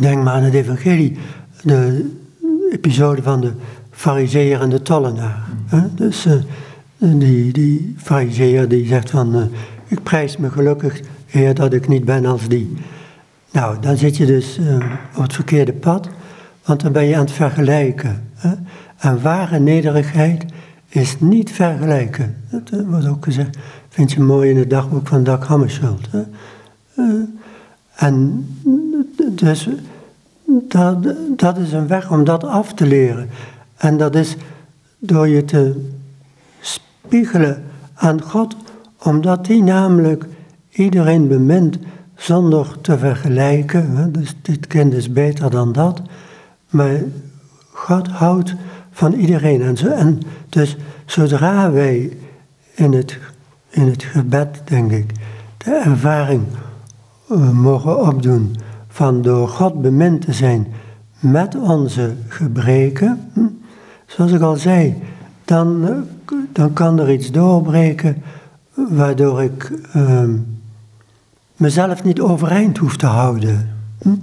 denk 0.00 0.22
maar 0.22 0.34
aan 0.34 0.42
het 0.42 0.54
evangelie, 0.54 1.18
de 1.62 2.10
episode 2.70 3.22
van 3.22 3.40
de 3.40 3.52
fariseer 3.98 4.60
en 4.60 4.70
de 4.70 4.82
tollenaar. 4.82 5.42
Dus 5.94 6.26
uh, 6.26 6.32
die, 6.98 7.52
die 7.52 7.94
fariseer 7.96 8.68
die 8.68 8.86
zegt 8.86 9.10
van, 9.10 9.36
uh, 9.36 9.42
ik 9.86 10.02
prijs 10.02 10.36
me 10.36 10.50
gelukkig, 10.50 11.00
Heer, 11.26 11.54
dat 11.54 11.72
ik 11.72 11.88
niet 11.88 12.04
ben 12.04 12.26
als 12.26 12.48
die. 12.48 12.76
Nou, 13.50 13.80
dan 13.80 13.96
zit 13.96 14.16
je 14.16 14.26
dus 14.26 14.58
op 15.16 15.22
het 15.22 15.32
verkeerde 15.32 15.72
pad, 15.72 16.08
want 16.64 16.80
dan 16.80 16.92
ben 16.92 17.04
je 17.04 17.14
aan 17.14 17.20
het 17.20 17.32
vergelijken. 17.32 18.30
Hè? 18.34 18.50
En 18.98 19.22
ware 19.22 19.58
nederigheid 19.58 20.44
is 20.88 21.20
niet 21.20 21.52
vergelijken. 21.52 22.36
Dat 22.50 22.84
wordt 22.86 23.08
ook 23.08 23.24
gezegd, 23.24 23.56
vind 23.88 24.12
je 24.12 24.20
mooi 24.20 24.50
in 24.50 24.56
het 24.56 24.70
dagboek 24.70 25.06
van 25.06 25.24
Dag 25.24 25.46
Hammarskjöld. 25.46 26.08
En 27.94 28.46
dus 29.30 29.68
dat, 30.46 31.14
dat 31.36 31.58
is 31.58 31.72
een 31.72 31.86
weg 31.86 32.10
om 32.10 32.24
dat 32.24 32.44
af 32.44 32.74
te 32.74 32.86
leren. 32.86 33.28
En 33.78 33.96
dat 33.96 34.14
is 34.14 34.36
door 34.98 35.28
je 35.28 35.44
te 35.44 35.90
spiegelen 36.60 37.64
aan 37.94 38.22
God, 38.22 38.56
omdat 39.02 39.46
hij 39.46 39.60
namelijk 39.60 40.24
iedereen 40.70 41.28
bemint 41.28 41.78
zonder 42.14 42.80
te 42.80 42.98
vergelijken. 42.98 44.12
Dus 44.12 44.34
dit 44.42 44.66
kind 44.66 44.94
is 44.94 45.12
beter 45.12 45.50
dan 45.50 45.72
dat. 45.72 46.02
Maar 46.70 47.02
God 47.72 48.08
houdt 48.08 48.54
van 48.90 49.12
iedereen. 49.12 49.62
En, 49.62 49.76
zo, 49.76 49.88
en 49.88 50.20
dus 50.48 50.76
zodra 51.06 51.70
wij 51.70 52.16
in 52.74 52.92
het, 52.92 53.18
in 53.70 53.86
het 53.86 54.02
gebed, 54.02 54.60
denk 54.64 54.92
ik, 54.92 55.12
de 55.56 55.82
ervaring 55.84 56.42
uh, 57.30 57.50
mogen 57.50 58.06
opdoen 58.06 58.56
van 58.88 59.22
door 59.22 59.48
God 59.48 59.82
bemind 59.82 60.20
te 60.20 60.32
zijn 60.32 60.66
met 61.18 61.56
onze 61.56 62.14
gebreken, 62.28 63.30
hm, 63.32 63.46
zoals 64.08 64.32
ik 64.32 64.40
al 64.40 64.56
zei, 64.56 65.02
dan, 65.44 65.88
eh, 65.88 66.34
dan 66.52 66.72
kan 66.72 66.98
er 66.98 67.12
iets 67.12 67.30
doorbreken 67.30 68.22
waardoor 68.74 69.42
ik 69.42 69.72
uh, 69.96 70.24
mezelf 71.56 72.04
niet 72.04 72.20
overeind 72.20 72.78
hoef 72.78 72.96
te 72.96 73.06
houden. 73.06 73.76
Hm? 74.02 74.14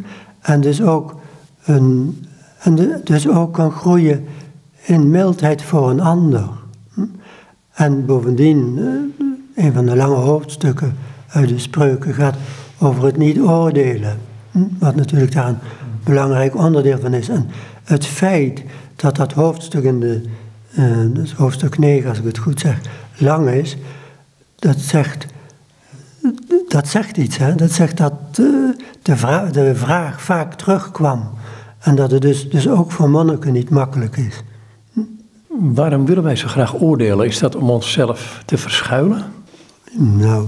En 0.41 0.61
dus 0.61 0.81
ook, 0.81 1.15
een, 1.65 2.19
en 2.59 3.01
dus 3.03 3.27
ook 3.27 3.53
kan 3.53 3.71
groeien 3.71 4.25
in 4.81 5.09
mildheid 5.09 5.61
voor 5.61 5.89
een 5.89 6.01
ander. 6.01 6.49
Hm? 6.93 7.01
En 7.73 8.05
bovendien, 8.05 8.77
eh, 8.77 9.65
een 9.65 9.73
van 9.73 9.85
de 9.85 9.95
lange 9.95 10.15
hoofdstukken 10.15 10.95
uit 11.27 11.49
de 11.49 11.59
spreuken 11.59 12.13
gaat 12.13 12.35
over 12.79 13.05
het 13.05 13.17
niet 13.17 13.39
oordelen. 13.39 14.17
Hm? 14.51 14.59
Wat 14.79 14.95
natuurlijk 14.95 15.33
daar 15.33 15.47
een 15.47 15.57
belangrijk 16.03 16.55
onderdeel 16.55 16.99
van 16.99 17.13
is. 17.13 17.29
En 17.29 17.47
het 17.83 18.05
feit 18.05 18.63
dat 18.95 19.15
dat 19.15 19.33
hoofdstuk 19.33 19.83
in 19.83 19.99
de, 19.99 20.21
uh, 20.79 21.13
dus 21.13 21.33
hoofdstuk 21.33 21.77
9, 21.77 22.09
als 22.09 22.17
ik 22.17 22.25
het 22.25 22.37
goed 22.37 22.59
zeg, 22.59 22.79
lang 23.17 23.49
is, 23.49 23.77
dat 24.55 24.79
zegt, 24.79 25.25
dat 26.67 26.87
zegt 26.87 27.17
iets. 27.17 27.37
Hè? 27.37 27.55
Dat 27.55 27.71
zegt 27.71 27.97
dat 27.97 28.13
uh, 28.39 28.69
de, 29.01 29.15
vraag, 29.17 29.51
de 29.51 29.75
vraag 29.75 30.21
vaak 30.21 30.53
terugkwam. 30.53 31.29
En 31.79 31.95
dat 31.95 32.11
het 32.11 32.21
dus, 32.21 32.49
dus 32.49 32.69
ook 32.69 32.91
voor 32.91 33.09
monniken 33.09 33.53
niet 33.53 33.69
makkelijk 33.69 34.17
is. 34.17 34.43
Hm? 34.93 35.01
Waarom 35.47 36.05
willen 36.05 36.23
wij 36.23 36.35
zo 36.35 36.47
graag 36.47 36.81
oordelen? 36.81 37.25
Is 37.25 37.39
dat 37.39 37.55
om 37.55 37.69
onszelf 37.69 38.41
te 38.45 38.57
verschuilen? 38.57 39.23
Nou, 39.97 40.47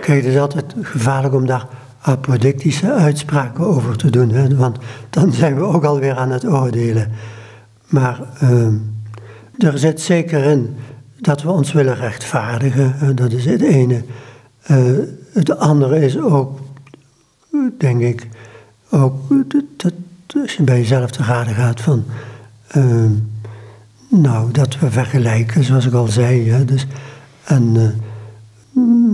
kijk, 0.00 0.24
het 0.24 0.32
is 0.32 0.38
altijd 0.38 0.74
gevaarlijk 0.82 1.34
om 1.34 1.46
daar 1.46 1.66
apodictische 2.00 2.92
uitspraken 2.92 3.66
over 3.66 3.96
te 3.96 4.10
doen. 4.10 4.30
Hè? 4.30 4.56
Want 4.56 4.78
dan 5.10 5.32
zijn 5.32 5.54
we 5.54 5.62
ook 5.62 5.84
alweer 5.84 6.16
aan 6.16 6.30
het 6.30 6.46
oordelen. 6.46 7.10
Maar 7.86 8.20
uh, 8.42 8.66
er 9.58 9.78
zit 9.78 10.00
zeker 10.00 10.44
in 10.44 10.76
dat 11.18 11.42
we 11.42 11.50
ons 11.50 11.72
willen 11.72 11.96
rechtvaardigen. 11.96 13.16
Dat 13.16 13.32
is 13.32 13.44
het 13.44 13.62
ene. 13.62 14.04
Uh, 14.70 14.98
het 15.32 15.58
andere 15.58 16.00
is 16.00 16.18
ook, 16.18 16.60
denk 17.78 18.00
ik, 18.00 18.28
ook 18.90 19.14
dat, 19.76 19.92
als 20.42 20.54
je 20.54 20.62
bij 20.62 20.78
jezelf 20.78 21.10
te 21.10 21.22
raden 21.22 21.54
gaat 21.54 21.80
van, 21.80 22.04
uh, 22.76 23.10
nou, 24.08 24.52
dat 24.52 24.78
we 24.78 24.90
vergelijken, 24.90 25.64
zoals 25.64 25.86
ik 25.86 25.92
al 25.92 26.06
zei. 26.06 26.50
Hè? 26.50 26.64
Dus, 26.64 26.86
en 27.44 27.74
uh, 27.74 27.88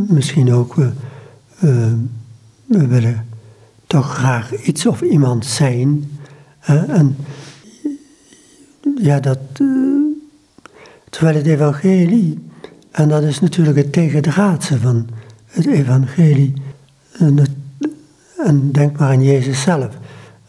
misschien 0.09 0.53
ook 0.53 0.75
we 2.67 2.87
willen 2.87 3.27
toch 3.87 4.15
graag 4.15 4.63
iets 4.63 4.87
of 4.87 5.01
iemand 5.01 5.47
zijn. 5.47 6.11
en 6.67 7.17
ja, 8.97 9.21
dat. 9.21 9.39
Uh, 9.61 10.05
terwijl 11.11 11.37
het 11.37 11.47
evangelie, 11.47 12.39
en 12.91 13.09
dat 13.09 13.23
is 13.23 13.41
natuurlijk 13.41 13.77
het 13.77 13.93
tegendraadse 13.93 14.79
van 14.79 15.09
het 15.47 15.67
evangelie. 15.67 16.53
En 18.37 18.73
denk 18.73 18.99
maar 18.99 19.09
aan 19.09 19.23
Jezus 19.23 19.63
zelf. 19.63 19.99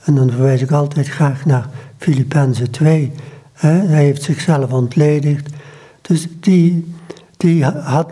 En 0.03 0.15
dan 0.15 0.31
verwijs 0.31 0.61
ik 0.61 0.71
altijd 0.71 1.07
graag 1.07 1.45
naar 1.45 1.69
Filippenzen 1.97 2.71
2. 2.71 3.11
Hè? 3.53 3.69
Hij 3.69 4.03
heeft 4.03 4.23
zichzelf 4.23 4.71
ontledigd. 4.71 5.49
Dus 6.01 6.27
die, 6.39 6.93
die, 7.37 7.63
had, 7.63 8.11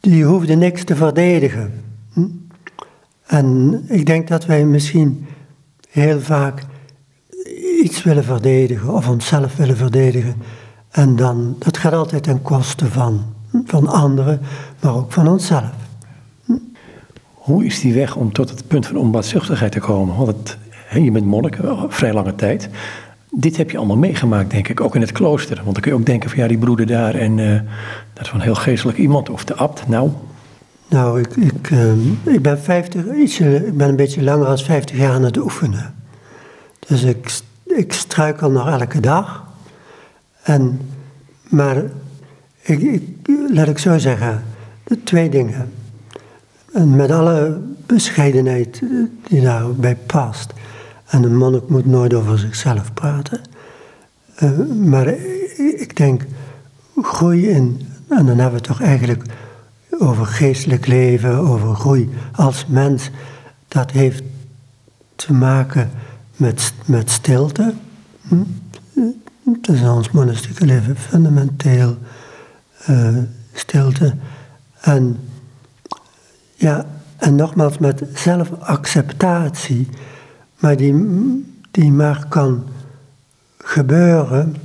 die 0.00 0.24
hoefde 0.24 0.54
niks 0.54 0.84
te 0.84 0.96
verdedigen. 0.96 1.83
En 3.26 3.80
ik 3.88 4.06
denk 4.06 4.28
dat 4.28 4.46
wij 4.46 4.64
misschien 4.64 5.26
heel 5.90 6.20
vaak 6.20 6.62
iets 7.82 8.02
willen 8.02 8.24
verdedigen 8.24 8.94
of 8.94 9.08
onszelf 9.08 9.56
willen 9.56 9.76
verdedigen. 9.76 10.34
En 10.90 11.16
dan, 11.16 11.56
dat 11.58 11.78
gaat 11.78 11.92
altijd 11.92 12.22
ten 12.22 12.42
koste 12.42 12.86
van, 12.86 13.24
van 13.66 13.86
anderen, 13.86 14.40
maar 14.80 14.94
ook 14.94 15.12
van 15.12 15.28
onszelf. 15.28 15.72
Hoe 17.34 17.64
is 17.64 17.80
die 17.80 17.94
weg 17.94 18.16
om 18.16 18.32
tot 18.32 18.50
het 18.50 18.66
punt 18.66 18.86
van 18.86 18.96
onbaatzuchtigheid 18.96 19.72
te 19.72 19.80
komen? 19.80 20.16
Want 20.16 20.28
het, 20.28 20.58
je 21.02 21.10
bent 21.10 21.26
monnik, 21.26 21.58
vrij 21.88 22.12
lange 22.12 22.34
tijd. 22.34 22.68
Dit 23.30 23.56
heb 23.56 23.70
je 23.70 23.76
allemaal 23.76 23.96
meegemaakt, 23.96 24.50
denk 24.50 24.68
ik, 24.68 24.80
ook 24.80 24.94
in 24.94 25.00
het 25.00 25.12
klooster. 25.12 25.56
Want 25.56 25.72
dan 25.72 25.82
kun 25.82 25.92
je 25.92 25.98
ook 25.98 26.06
denken 26.06 26.30
van 26.30 26.38
ja, 26.38 26.48
die 26.48 26.58
broeder 26.58 26.86
daar 26.86 27.14
en 27.14 27.38
uh, 27.38 27.60
dat 28.12 28.26
is 28.26 28.32
een 28.32 28.40
heel 28.40 28.54
geestelijk 28.54 28.98
iemand. 28.98 29.30
Of 29.30 29.44
de 29.44 29.54
abt, 29.54 29.88
nou, 29.88 30.10
nou, 30.88 31.20
ik, 31.20 31.36
ik, 31.36 31.70
uh, 31.70 31.92
ik 32.24 32.42
ben 32.42 32.60
50, 32.60 33.04
ietsje, 33.14 33.66
ik 33.66 33.76
ben 33.76 33.88
een 33.88 33.96
beetje 33.96 34.22
langer 34.22 34.46
dan 34.46 34.58
50 34.58 34.96
jaar 34.96 35.12
aan 35.12 35.22
het 35.22 35.36
oefenen. 35.36 35.94
Dus 36.86 37.02
ik, 37.02 37.40
ik 37.64 37.92
struikel 37.92 38.50
nog 38.50 38.68
elke 38.68 39.00
dag. 39.00 39.44
En, 40.42 40.80
maar 41.48 41.76
ik, 42.60 42.82
ik, 42.82 43.02
laat 43.50 43.68
ik 43.68 43.78
zo 43.78 43.98
zeggen, 43.98 44.44
twee 45.04 45.28
dingen. 45.28 45.72
En 46.72 46.96
met 46.96 47.10
alle 47.10 47.60
bescheidenheid 47.86 48.82
die 49.28 49.40
daarbij 49.40 49.96
past. 49.96 50.52
En 51.06 51.22
een 51.22 51.36
monnik 51.36 51.68
moet 51.68 51.86
nooit 51.86 52.14
over 52.14 52.38
zichzelf 52.38 52.94
praten. 52.94 53.40
Uh, 54.42 54.50
maar 54.84 55.08
ik 55.58 55.96
denk, 55.96 56.24
groei 57.02 57.48
in, 57.48 57.80
en 58.08 58.26
dan 58.26 58.38
hebben 58.38 58.60
we 58.60 58.66
toch 58.66 58.82
eigenlijk 58.82 59.22
over 59.98 60.26
geestelijk 60.26 60.86
leven, 60.86 61.38
over 61.38 61.74
groei 61.74 62.10
als 62.32 62.66
mens, 62.66 63.10
dat 63.68 63.90
heeft 63.90 64.22
te 65.16 65.32
maken 65.32 65.90
met, 66.36 66.72
met 66.86 67.10
stilte. 67.10 67.74
Hm? 68.28 68.42
Het 69.44 69.68
is 69.68 69.82
ons 69.82 70.10
monastieke 70.10 70.64
leven 70.64 70.96
fundamenteel 70.96 71.96
uh, 72.90 73.18
stilte. 73.52 74.14
En, 74.80 75.18
ja, 76.54 76.86
en 77.16 77.34
nogmaals 77.34 77.78
met 77.78 78.02
zelfacceptatie, 78.14 79.88
maar 80.58 80.76
die, 80.76 80.94
die 81.70 81.92
maar 81.92 82.26
kan 82.28 82.64
gebeuren 83.58 84.56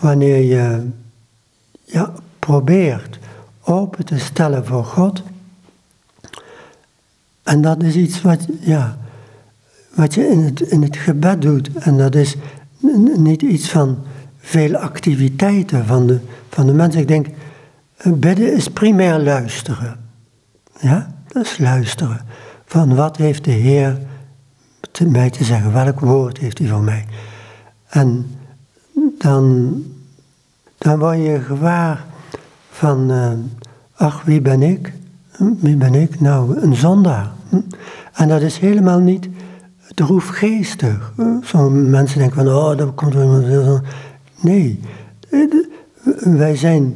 wanneer 0.00 0.38
je 0.38 0.88
ja, 1.84 2.12
probeert 2.38 3.18
open 3.64 4.04
te 4.04 4.18
stellen 4.18 4.66
voor 4.66 4.84
God. 4.84 5.22
En 7.42 7.60
dat 7.60 7.82
is 7.82 7.94
iets 7.94 8.22
wat, 8.22 8.46
ja, 8.60 8.96
wat 9.94 10.14
je 10.14 10.28
in 10.28 10.38
het, 10.38 10.60
in 10.60 10.82
het 10.82 10.96
gebed 10.96 11.42
doet. 11.42 11.72
En 11.72 11.96
dat 11.96 12.14
is 12.14 12.36
niet 13.16 13.42
iets 13.42 13.70
van 13.70 13.98
veel 14.38 14.76
activiteiten 14.76 15.86
van 15.86 16.06
de, 16.06 16.20
van 16.48 16.66
de 16.66 16.72
mensen. 16.72 17.00
Ik 17.00 17.08
denk, 17.08 17.26
bidden 18.02 18.54
is 18.54 18.68
primair 18.68 19.18
luisteren. 19.18 19.96
Ja, 20.80 21.14
dat 21.28 21.44
is 21.44 21.58
luisteren. 21.58 22.20
Van 22.64 22.94
wat 22.94 23.16
heeft 23.16 23.44
de 23.44 23.50
Heer 23.50 23.98
te 24.90 25.08
mij 25.08 25.30
te 25.30 25.44
zeggen? 25.44 25.72
Welk 25.72 26.00
woord 26.00 26.38
heeft 26.38 26.58
hij 26.58 26.68
voor 26.68 26.82
mij? 26.82 27.04
En 27.88 28.36
dan, 29.18 29.74
dan 30.78 30.98
word 30.98 31.16
je 31.16 31.40
gewaar 31.40 32.04
van, 32.74 33.10
uh, 33.10 33.30
ach, 33.94 34.22
wie 34.24 34.40
ben 34.40 34.62
ik? 34.62 34.92
Hm, 35.30 35.52
wie 35.58 35.76
ben 35.76 35.94
ik? 35.94 36.20
Nou, 36.20 36.60
een 36.60 36.74
zondaar. 36.74 37.30
Hm? 37.48 37.60
En 38.12 38.28
dat 38.28 38.40
is 38.40 38.58
helemaal 38.58 38.98
niet 38.98 39.28
droefgeestig. 39.94 41.12
Sommige 41.40 41.88
mensen 41.88 42.18
denken 42.18 42.44
van, 42.44 42.54
oh, 42.54 42.76
dat 42.76 42.94
komt 42.94 43.14
iemand. 43.14 43.82
Nee, 44.40 44.80
wij 46.18 46.56
zijn, 46.56 46.94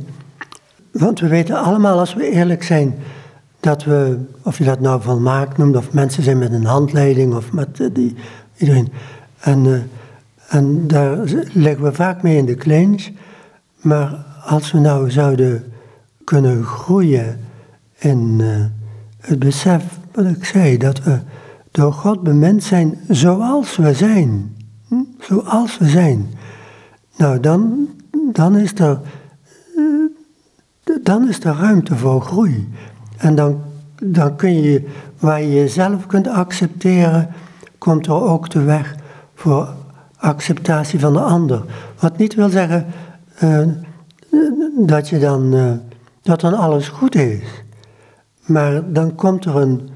want 0.92 1.20
we 1.20 1.28
weten 1.28 1.56
allemaal 1.56 1.98
als 1.98 2.14
we 2.14 2.30
eerlijk 2.30 2.62
zijn, 2.62 2.94
dat 3.60 3.84
we, 3.84 4.18
of 4.42 4.58
je 4.58 4.64
dat 4.64 4.80
nou 4.80 5.02
volmaakt 5.02 5.56
noemt, 5.56 5.76
of 5.76 5.92
mensen 5.92 6.22
zijn 6.22 6.38
met 6.38 6.52
een 6.52 6.64
handleiding 6.64 7.34
of 7.34 7.52
met 7.52 7.80
eh, 7.80 7.86
die, 7.92 8.14
iedereen. 8.56 8.92
En, 9.38 9.90
en 10.48 10.86
daar 10.86 11.18
leggen 11.52 11.84
we 11.84 11.92
vaak 11.92 12.22
mee 12.22 12.36
in 12.36 12.46
de 12.46 12.54
clinch. 12.54 13.08
Maar 13.80 14.26
als 14.48 14.72
we 14.72 14.78
nou 14.78 15.10
zouden 15.10 15.72
kunnen 16.24 16.64
groeien 16.64 17.40
in 17.98 18.38
uh, 18.40 18.64
het 19.20 19.38
besef, 19.38 19.84
wat 20.12 20.26
ik 20.26 20.44
zei, 20.44 20.76
dat 20.78 21.02
we 21.02 21.18
door 21.70 21.92
God 21.92 22.22
bemind 22.22 22.62
zijn 22.62 22.98
zoals 23.08 23.76
we 23.76 23.94
zijn. 23.94 24.56
Hm? 24.88 25.02
Zoals 25.20 25.78
we 25.78 25.88
zijn. 25.88 26.26
Nou, 27.16 27.40
dan, 27.40 27.88
dan, 28.32 28.56
is 28.56 28.72
er, 28.74 29.00
dan 31.02 31.28
is 31.28 31.44
er 31.44 31.56
ruimte 31.56 31.96
voor 31.96 32.20
groei. 32.20 32.68
En 33.16 33.34
dan, 33.34 33.60
dan 34.02 34.36
kun 34.36 34.62
je, 34.62 34.88
waar 35.18 35.42
je 35.42 35.52
jezelf 35.52 36.06
kunt 36.06 36.28
accepteren, 36.28 37.28
komt 37.78 38.06
er 38.06 38.22
ook 38.22 38.50
de 38.50 38.62
weg 38.62 38.96
voor 39.34 39.74
acceptatie 40.16 41.00
van 41.00 41.12
de 41.12 41.20
ander. 41.20 41.64
Wat 42.00 42.18
niet 42.18 42.34
wil 42.34 42.48
zeggen 42.48 42.86
uh, 43.42 43.66
dat 44.86 45.08
je 45.08 45.18
dan, 45.18 45.54
uh, 45.54 45.72
dat 46.22 46.40
dan 46.40 46.54
alles 46.54 46.88
goed 46.88 47.14
is. 47.14 47.42
Maar 48.46 48.92
dan 48.92 49.14
komt 49.14 49.44
er 49.44 49.56
een, 49.56 49.88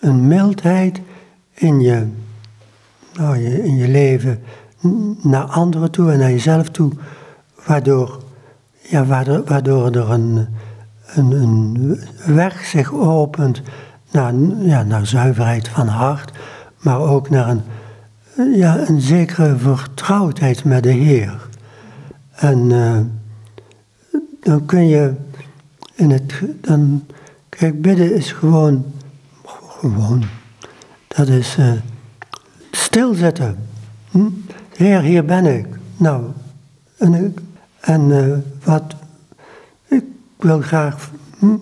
een 0.00 0.26
mildheid 0.26 1.00
in 1.54 1.80
je, 1.80 2.06
nou, 3.14 3.36
in 3.44 3.76
je 3.76 3.88
leven 3.88 4.42
naar 5.22 5.44
anderen 5.44 5.90
toe 5.90 6.12
en 6.12 6.18
naar 6.18 6.30
jezelf 6.30 6.68
toe, 6.68 6.92
waardoor, 7.66 8.22
ja, 8.80 9.04
waardoor, 9.04 9.44
waardoor 9.44 9.90
er 9.90 10.10
een, 10.10 10.48
een, 11.14 12.00
weg 12.26 12.64
zich 12.64 12.92
opent 12.92 13.62
naar, 14.10 14.34
ja, 14.58 14.82
naar 14.82 15.06
zuiverheid 15.06 15.68
van 15.68 15.86
hart, 15.86 16.32
maar 16.78 17.00
ook 17.00 17.30
naar 17.30 17.48
een, 17.48 17.62
ja, 18.56 18.88
een 18.88 19.00
zekere 19.00 19.56
vertrouwdheid 19.56 20.64
met 20.64 20.82
de 20.82 20.92
Heer. 20.92 21.48
En 22.30 22.70
uh, 22.70 22.98
dan 24.42 24.66
kun 24.66 24.86
je 24.86 25.14
in 25.94 26.10
het, 26.10 26.32
dan, 26.60 27.04
kijk, 27.48 27.82
bidden 27.82 28.14
is 28.14 28.32
gewoon, 28.32 28.84
gewoon, 29.68 30.24
dat 31.08 31.28
is 31.28 31.56
uh, 31.58 31.72
stilzetten. 32.70 33.56
Hm? 34.10 34.28
Heer, 34.76 35.00
hier 35.00 35.24
ben 35.24 35.46
ik. 35.46 35.66
Nou, 35.96 36.24
en, 36.96 37.34
en 37.80 38.08
uh, 38.08 38.36
wat, 38.64 38.94
ik 39.88 40.04
wil 40.38 40.60
graag, 40.60 41.10
hm, 41.38 41.56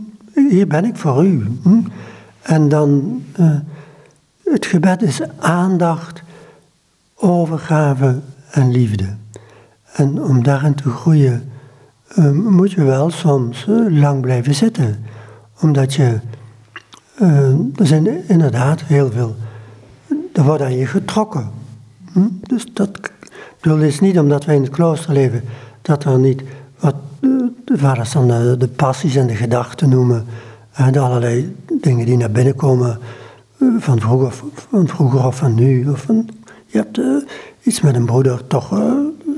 hier 0.48 0.66
ben 0.66 0.84
ik 0.84 0.96
voor 0.96 1.26
u. 1.26 1.58
Hm? 1.62 1.80
En 2.42 2.68
dan, 2.68 3.22
uh, 3.40 3.58
het 4.44 4.66
gebed 4.66 5.02
is 5.02 5.20
aandacht, 5.38 6.22
overgave 7.14 8.20
en 8.50 8.70
liefde. 8.70 9.14
En 9.92 10.22
om 10.22 10.42
daarin 10.42 10.74
te 10.74 10.90
groeien, 10.90 11.49
uh, 12.18 12.30
moet 12.30 12.72
je 12.72 12.84
wel 12.84 13.10
soms 13.10 13.66
uh, 13.68 14.00
lang 14.00 14.20
blijven 14.20 14.54
zitten. 14.54 15.04
Omdat 15.60 15.94
je, 15.94 16.18
er 17.76 17.86
zijn 17.86 18.28
inderdaad 18.28 18.82
heel 18.82 19.10
veel, 19.10 19.36
er 20.32 20.42
wordt 20.42 20.62
aan 20.62 20.76
je 20.76 20.86
getrokken. 20.86 21.50
Hm? 22.12 22.28
Dus 22.42 22.66
dat 22.72 22.90
bedoel, 23.60 23.78
is 23.78 24.00
niet 24.00 24.18
omdat 24.18 24.44
wij 24.44 24.54
in 24.54 24.62
het 24.62 24.70
klooster 24.70 25.12
leven, 25.12 25.42
dat 25.82 26.04
er 26.04 26.18
niet 26.18 26.42
wat 26.78 26.94
de 27.64 27.78
vaders 27.78 28.12
dan 28.12 28.28
de, 28.28 28.56
de 28.58 28.68
passies 28.68 29.16
en 29.16 29.26
de 29.26 29.36
gedachten 29.36 29.88
noemen. 29.88 30.24
En 30.72 30.96
allerlei 30.96 31.56
dingen 31.80 32.06
die 32.06 32.16
naar 32.16 32.30
binnen 32.30 32.54
komen 32.54 32.98
van 33.78 34.00
vroeger, 34.00 34.32
van 34.70 34.88
vroeger 34.88 35.26
of 35.26 35.36
van 35.36 35.54
nu. 35.54 35.88
Of 35.88 36.00
van, 36.00 36.28
je 36.66 36.78
hebt 36.78 37.00
iets 37.62 37.80
met 37.80 37.94
een 37.94 38.06
broeder, 38.06 38.46
toch 38.46 38.80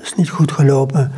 is 0.02 0.14
niet 0.14 0.30
goed 0.30 0.52
gelopen. 0.52 1.12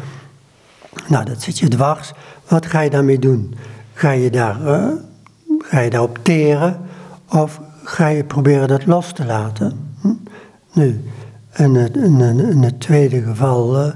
Nou, 1.09 1.24
dat 1.24 1.42
zit 1.42 1.59
je 1.59 1.68
dwars. 1.68 2.12
Wat 2.48 2.66
ga 2.66 2.80
je 2.80 2.90
daarmee 2.90 3.18
doen? 3.18 3.54
Ga 3.92 4.11
je 4.11 4.30
daar, 4.30 4.61
uh, 4.62 4.88
ga 5.59 5.80
je 5.80 5.90
daarop 5.90 6.18
teren 6.22 6.80
of 7.28 7.61
ga 7.83 8.07
je 8.07 8.24
proberen 8.24 8.68
dat 8.68 8.87
los 8.87 9.12
te 9.12 9.24
laten? 9.24 9.94
Hm? 10.00 10.12
Nu, 10.72 11.04
in 11.57 11.74
het, 12.62 12.80
tweede 12.80 13.22
geval, 13.22 13.92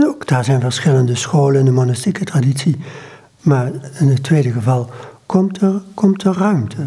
ook 0.00 0.26
daar 0.26 0.44
zijn 0.44 0.60
verschillende 0.60 1.14
scholen 1.14 1.58
in 1.58 1.64
de 1.64 1.70
monastieke 1.70 2.24
traditie. 2.24 2.76
Maar 3.40 3.72
in 3.98 4.08
het 4.08 4.22
tweede 4.22 4.52
geval 4.52 4.90
komt 5.26 5.60
er, 5.60 5.82
komt 5.94 6.22
er 6.22 6.32
ruimte. 6.32 6.86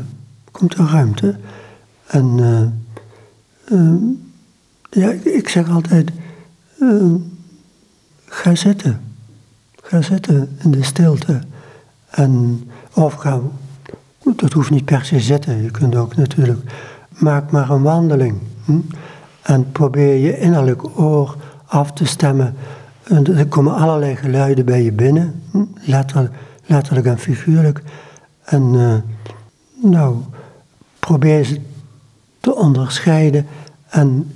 Komt 0.52 0.74
er 0.74 0.86
ruimte. 0.86 1.36
En 2.08 2.38
uh, 2.38 3.80
uh, 3.80 4.02
ja, 4.90 5.12
ik 5.24 5.50
zeg 5.50 5.70
altijd, 5.70 6.12
uh, 6.80 7.14
ga 8.34 8.56
zitten. 8.56 9.02
Ga 9.84 10.02
zitten 10.02 10.58
in 10.64 10.72
de 10.72 10.84
stilte. 10.84 11.42
En, 12.10 12.64
of 12.94 13.14
ga, 13.14 13.40
dat 14.36 14.54
hoeft 14.54 14.70
niet 14.70 14.86
per 14.86 15.06
se 15.06 15.20
zitten. 15.20 15.64
Je 15.64 15.72
kunt 15.72 15.96
ook 15.96 16.16
natuurlijk, 16.16 16.60
maak 17.08 17.52
maar 17.52 17.70
een 17.70 17.82
wandeling. 17.82 18.38
Hm? 18.66 18.80
En 19.42 19.72
probeer 19.72 20.16
je 20.16 20.40
innerlijk 20.40 21.00
oor 21.00 21.38
af 21.66 21.92
te 21.92 22.06
stemmen. 22.06 22.56
En 23.04 23.38
er 23.38 23.48
komen 23.48 23.76
allerlei 23.76 24.16
geluiden 24.16 24.66
bij 24.66 24.84
je 24.84 24.92
binnen. 24.92 25.42
Hm? 25.52 25.64
Letterlijk, 26.66 27.06
en 27.06 27.20
figuurlijk. 27.20 27.82
En 28.44 28.74
uh, 28.74 28.96
nou, 29.82 30.16
probeer 31.00 31.44
ze 31.44 31.60
te 32.40 32.56
onderscheiden 32.56 33.48
en 33.90 34.32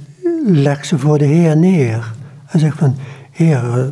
leg 0.45 0.85
ze 0.85 0.99
voor 0.99 1.17
de 1.17 1.25
Heer 1.25 1.57
neer. 1.57 2.13
En 2.47 2.59
zeg 2.59 2.75
van, 2.75 2.95
Heer, 3.37 3.63
uh, 3.63 3.85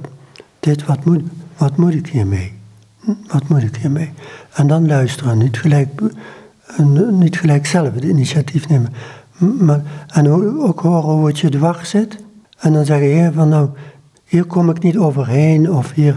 dit, 0.59 0.85
wat 0.85 1.05
moet, 1.05 1.21
wat 1.57 1.77
moet 1.77 1.93
ik 1.93 2.07
hiermee? 2.07 2.53
Hm? 2.99 3.11
Wat 3.27 3.47
moet 3.47 3.63
ik 3.63 3.75
hiermee? 3.75 4.11
En 4.53 4.67
dan 4.67 4.87
luisteren, 4.87 5.37
niet 5.37 5.57
gelijk, 5.57 6.01
en, 6.77 7.17
niet 7.17 7.39
gelijk 7.39 7.65
zelf 7.65 7.93
het 7.93 8.03
initiatief 8.03 8.67
nemen. 8.67 8.93
Maar, 9.37 9.81
en 10.07 10.29
ook 10.61 10.79
horen 10.79 11.13
hoe 11.13 11.27
het 11.27 11.39
je 11.39 11.49
dwars 11.49 11.89
zit. 11.89 12.17
En 12.57 12.73
dan 12.73 12.85
zeggen, 12.85 13.07
Heer, 13.07 13.31
van 13.33 13.49
nou, 13.49 13.69
hier 14.23 14.45
kom 14.45 14.69
ik 14.69 14.83
niet 14.83 14.97
overheen. 14.97 15.71
Of 15.71 15.91
hier, 15.91 16.15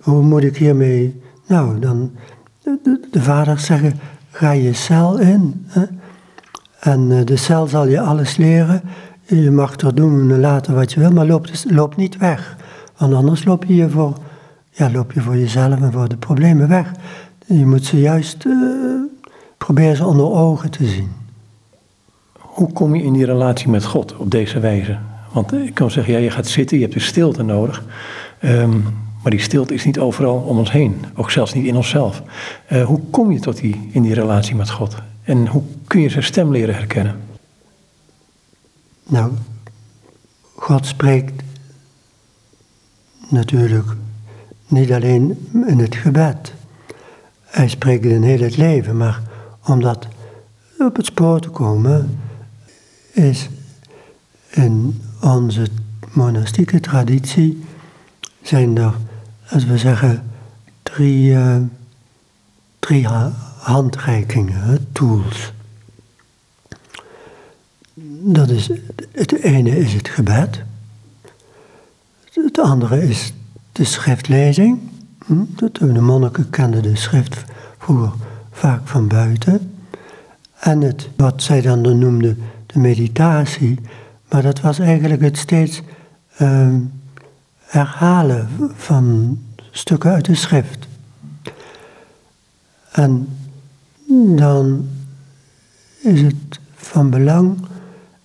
hoe 0.00 0.22
moet 0.22 0.44
ik 0.44 0.56
hiermee... 0.56 1.20
Nou, 1.46 1.78
dan 1.78 2.10
de, 2.62 3.00
de 3.10 3.22
vaders 3.22 3.64
zeggen, 3.64 4.00
ga 4.30 4.50
je 4.50 4.72
cel 4.72 5.18
in. 5.18 5.66
Hè? 5.66 5.84
En 6.80 7.10
uh, 7.10 7.24
de 7.24 7.36
cel 7.36 7.66
zal 7.66 7.88
je 7.88 8.00
alles 8.00 8.36
leren. 8.36 8.82
Je 9.22 9.50
mag 9.50 9.76
er 9.76 9.94
doen 9.94 10.30
en 10.30 10.40
laten 10.40 10.74
wat 10.74 10.92
je 10.92 11.00
wil, 11.00 11.10
maar 11.10 11.26
loop, 11.26 11.46
dus, 11.46 11.64
loop 11.68 11.96
niet 11.96 12.16
weg. 12.16 12.56
Want 12.96 13.14
anders 13.14 13.44
loop 13.44 13.64
je, 13.64 13.74
je 13.74 13.90
voor, 13.90 14.16
ja, 14.70 14.90
loop 14.90 15.12
je 15.12 15.20
voor 15.20 15.36
jezelf 15.36 15.80
en 15.80 15.92
voor 15.92 16.08
de 16.08 16.16
problemen 16.16 16.68
weg. 16.68 16.92
Je 17.46 17.66
moet 17.66 17.84
ze 17.84 18.00
juist 18.00 18.44
uh, 18.44 19.00
proberen 19.58 19.96
ze 19.96 20.04
onder 20.04 20.30
ogen 20.30 20.70
te 20.70 20.86
zien. 20.86 21.08
Hoe 22.38 22.72
kom 22.72 22.94
je 22.94 23.02
in 23.02 23.12
die 23.12 23.24
relatie 23.24 23.68
met 23.68 23.84
God 23.84 24.16
op 24.16 24.30
deze 24.30 24.60
wijze? 24.60 24.98
Want 25.32 25.52
ik 25.52 25.74
kan 25.74 25.90
zeggen, 25.90 26.12
ja, 26.12 26.18
je 26.18 26.30
gaat 26.30 26.46
zitten, 26.46 26.76
je 26.76 26.82
hebt 26.82 26.94
de 26.94 27.00
stilte 27.00 27.42
nodig. 27.42 27.84
Um, 28.44 28.84
maar 29.22 29.34
die 29.34 29.44
stilte 29.44 29.74
is 29.74 29.84
niet 29.84 29.98
overal 29.98 30.36
om 30.36 30.58
ons 30.58 30.72
heen, 30.72 31.04
ook 31.14 31.30
zelfs 31.30 31.54
niet 31.54 31.66
in 31.66 31.76
onszelf. 31.76 32.22
Uh, 32.72 32.84
hoe 32.84 33.00
kom 33.10 33.32
je 33.32 33.40
tot 33.40 33.56
die, 33.56 33.88
in 33.92 34.02
die 34.02 34.14
relatie 34.14 34.54
met 34.54 34.70
God? 34.70 34.96
En 35.22 35.46
hoe 35.46 35.62
kun 35.86 36.00
je 36.00 36.08
zijn 36.08 36.24
stem 36.24 36.50
leren 36.50 36.74
herkennen? 36.74 37.20
Nou, 39.06 39.32
God 40.54 40.86
spreekt 40.86 41.42
natuurlijk 43.28 43.88
niet 44.66 44.92
alleen 44.92 45.48
in 45.66 45.78
het 45.78 45.94
gebed. 45.94 46.52
Hij 47.44 47.68
spreekt 47.68 48.04
in 48.04 48.22
heel 48.22 48.40
het 48.40 48.56
leven, 48.56 48.96
maar 48.96 49.22
om 49.64 49.80
dat 49.80 50.06
op 50.78 50.96
het 50.96 51.06
spoor 51.06 51.40
te 51.40 51.48
komen, 51.48 52.18
is 53.12 53.48
in 54.50 55.02
onze 55.20 55.66
monastieke 56.12 56.80
traditie 56.80 57.64
zijn 58.42 58.78
er 58.78 58.94
als 59.50 59.64
we 59.64 59.78
zeggen, 59.78 60.30
drie, 60.82 61.30
uh, 61.30 61.56
drie 62.78 63.06
handreikingen, 63.58 64.88
tools. 64.92 65.52
Dat 68.22 68.50
is, 68.50 68.70
het 69.12 69.32
ene 69.32 69.78
is 69.78 69.92
het 69.92 70.08
gebed. 70.08 70.62
Het 72.44 72.58
andere 72.58 73.08
is 73.08 73.32
de 73.72 73.84
schriftlezing. 73.84 74.78
Hm, 75.26 75.44
de 75.92 76.00
monniken 76.00 76.50
kenden 76.50 76.82
de 76.82 76.96
schrift 76.96 77.44
vroeger 77.78 78.12
vaak 78.50 78.88
van 78.88 79.08
buiten. 79.08 79.74
En 80.58 80.80
het, 80.80 81.08
wat 81.16 81.42
zij 81.42 81.60
dan 81.60 81.80
noemden 81.98 82.38
de 82.66 82.78
meditatie. 82.78 83.78
Maar 84.28 84.42
dat 84.42 84.60
was 84.60 84.78
eigenlijk 84.78 85.22
het 85.22 85.38
steeds 85.38 85.82
uh, 86.38 86.74
herhalen 87.58 88.48
van 88.74 89.38
stukken 89.70 90.10
uit 90.10 90.24
de 90.24 90.34
schrift. 90.34 90.86
En 92.92 93.28
dan 94.36 94.88
is 96.02 96.20
het 96.20 96.60
van 96.74 97.10
belang 97.10 97.66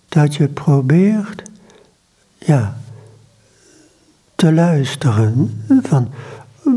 dat 0.09 0.35
je 0.35 0.47
probeert, 0.47 1.41
ja, 2.37 2.80
te 4.41 4.53
luisteren. 4.53 5.63
Van, 5.81 6.09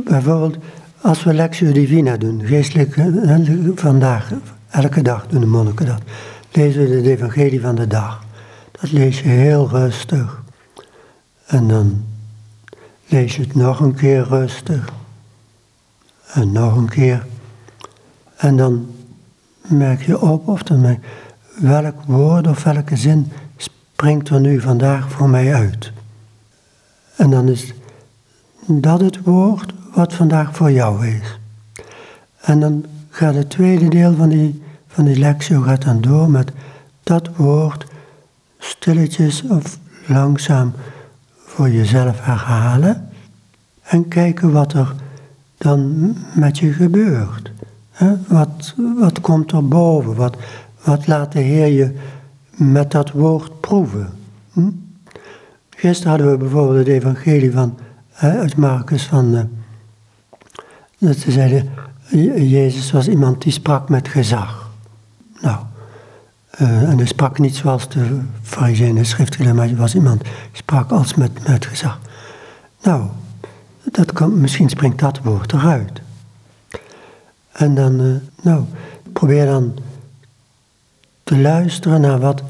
bijvoorbeeld, 0.05 0.57
als 1.01 1.25
we 1.25 1.35
Lectio 1.35 1.73
Divina 1.73 2.17
doen, 2.17 2.43
geestelijk 2.45 2.95
vandaag, 3.75 4.31
elke 4.71 5.03
dag 5.03 5.27
doen 5.27 5.41
de 5.41 5.47
monniken 5.47 5.87
dat, 5.87 6.01
lezen 6.53 6.83
we 6.83 7.03
de 7.03 7.11
evangelie 7.11 7.61
van 7.61 7.75
de 7.75 7.87
dag. 7.87 8.25
Dat 8.81 8.93
lees 8.93 9.21
je 9.21 9.29
heel 9.29 9.69
rustig. 9.69 10.43
En 11.47 11.69
dan 11.69 12.05
lees 13.07 13.37
je 13.37 13.43
het 13.43 13.55
nog 13.55 13.81
een 13.81 13.95
keer 13.95 14.25
rustig. 14.29 14.93
En 16.33 16.53
nog 16.53 16.77
een 16.77 16.89
keer. 16.89 17.27
En 18.37 18.57
dan 18.57 18.87
merk 19.69 20.03
je 20.03 20.21
op 20.21 20.49
of 20.49 20.63
dan 20.63 20.99
welk 21.61 22.03
woord 22.07 22.47
of 22.47 22.65
welke 22.65 22.97
zin 22.97 23.33
springt 23.57 24.29
er 24.29 24.41
nu 24.41 24.61
vandaag 24.61 25.11
voor 25.11 25.29
mij 25.29 25.55
uit. 25.55 25.93
En 27.17 27.31
dan 27.31 27.49
is 27.49 27.73
dat 28.67 29.01
het 29.01 29.23
woord 29.23 29.73
wat 29.95 30.15
vandaag 30.15 30.57
voor 30.57 30.71
jou 30.71 31.07
is. 31.07 31.39
En 32.41 32.61
dan 32.61 32.85
gaat 33.09 33.35
het 33.35 33.51
tweede 33.51 33.89
deel 33.89 34.15
van 34.15 34.29
die, 34.29 34.63
van 34.87 35.05
die 35.05 35.19
lectie 35.19 35.63
gaat 35.63 35.83
dan 35.83 36.01
door 36.01 36.31
met 36.31 36.53
dat 37.03 37.37
woord 37.37 37.87
stilletjes 38.59 39.43
of 39.43 39.79
langzaam 40.07 40.73
voor 41.37 41.71
jezelf 41.71 42.25
herhalen 42.25 43.09
en 43.83 44.09
kijken 44.09 44.53
wat 44.53 44.73
er 44.73 44.95
dan 45.59 46.13
met 46.35 46.59
je 46.59 46.73
gebeurt. 46.73 47.53
Wat, 48.29 48.75
wat 48.99 49.21
komt 49.21 49.53
er 49.53 49.69
boven? 49.69 50.15
Wat, 50.15 50.37
wat 50.85 51.07
laat 51.07 51.33
de 51.33 51.41
Heer 51.41 51.67
je 51.67 51.95
met 52.57 52.91
dat 52.91 53.11
woord 53.11 53.61
proeven? 53.61 54.11
Hm? 54.53 54.71
Gisteren 55.85 56.11
hadden 56.11 56.31
we 56.31 56.37
bijvoorbeeld 56.37 56.79
het 56.79 56.87
evangelie 56.87 57.53
van, 57.53 57.79
uit 58.15 58.57
Marcus 58.57 59.03
van, 59.03 59.35
uh, 59.35 59.41
dat 60.99 61.17
ze 61.17 61.31
zeiden, 61.31 61.71
Jezus 62.35 62.93
was 62.93 63.09
iemand 63.09 63.43
die 63.43 63.53
sprak 63.53 63.89
met 63.89 64.09
gezag. 64.09 64.71
Nou, 65.41 65.59
uh, 66.61 66.83
en 66.83 66.97
hij 66.97 67.07
sprak 67.07 67.39
niet 67.39 67.57
zoals 67.57 67.89
de 67.89 68.21
fariseeën 68.43 68.97
en 68.97 69.07
schriftgeleerden, 69.07 69.57
maar 69.57 69.67
hij 69.67 69.77
was 69.77 69.95
iemand 69.95 70.21
die 70.23 70.33
sprak 70.53 70.91
als 70.91 71.15
met, 71.15 71.49
met 71.49 71.67
gezag. 71.67 71.99
Nou, 72.83 73.07
dat 73.83 74.13
kan, 74.13 74.41
misschien 74.41 74.69
springt 74.69 74.99
dat 74.99 75.21
woord 75.23 75.53
eruit. 75.53 76.01
En 77.53 77.75
dan, 77.75 78.01
uh, 78.01 78.15
nou, 78.43 78.65
probeer 79.13 79.47
dan 79.47 79.75
te 81.23 81.39
luisteren 81.39 82.01
naar 82.01 82.21
wat, 82.21 82.43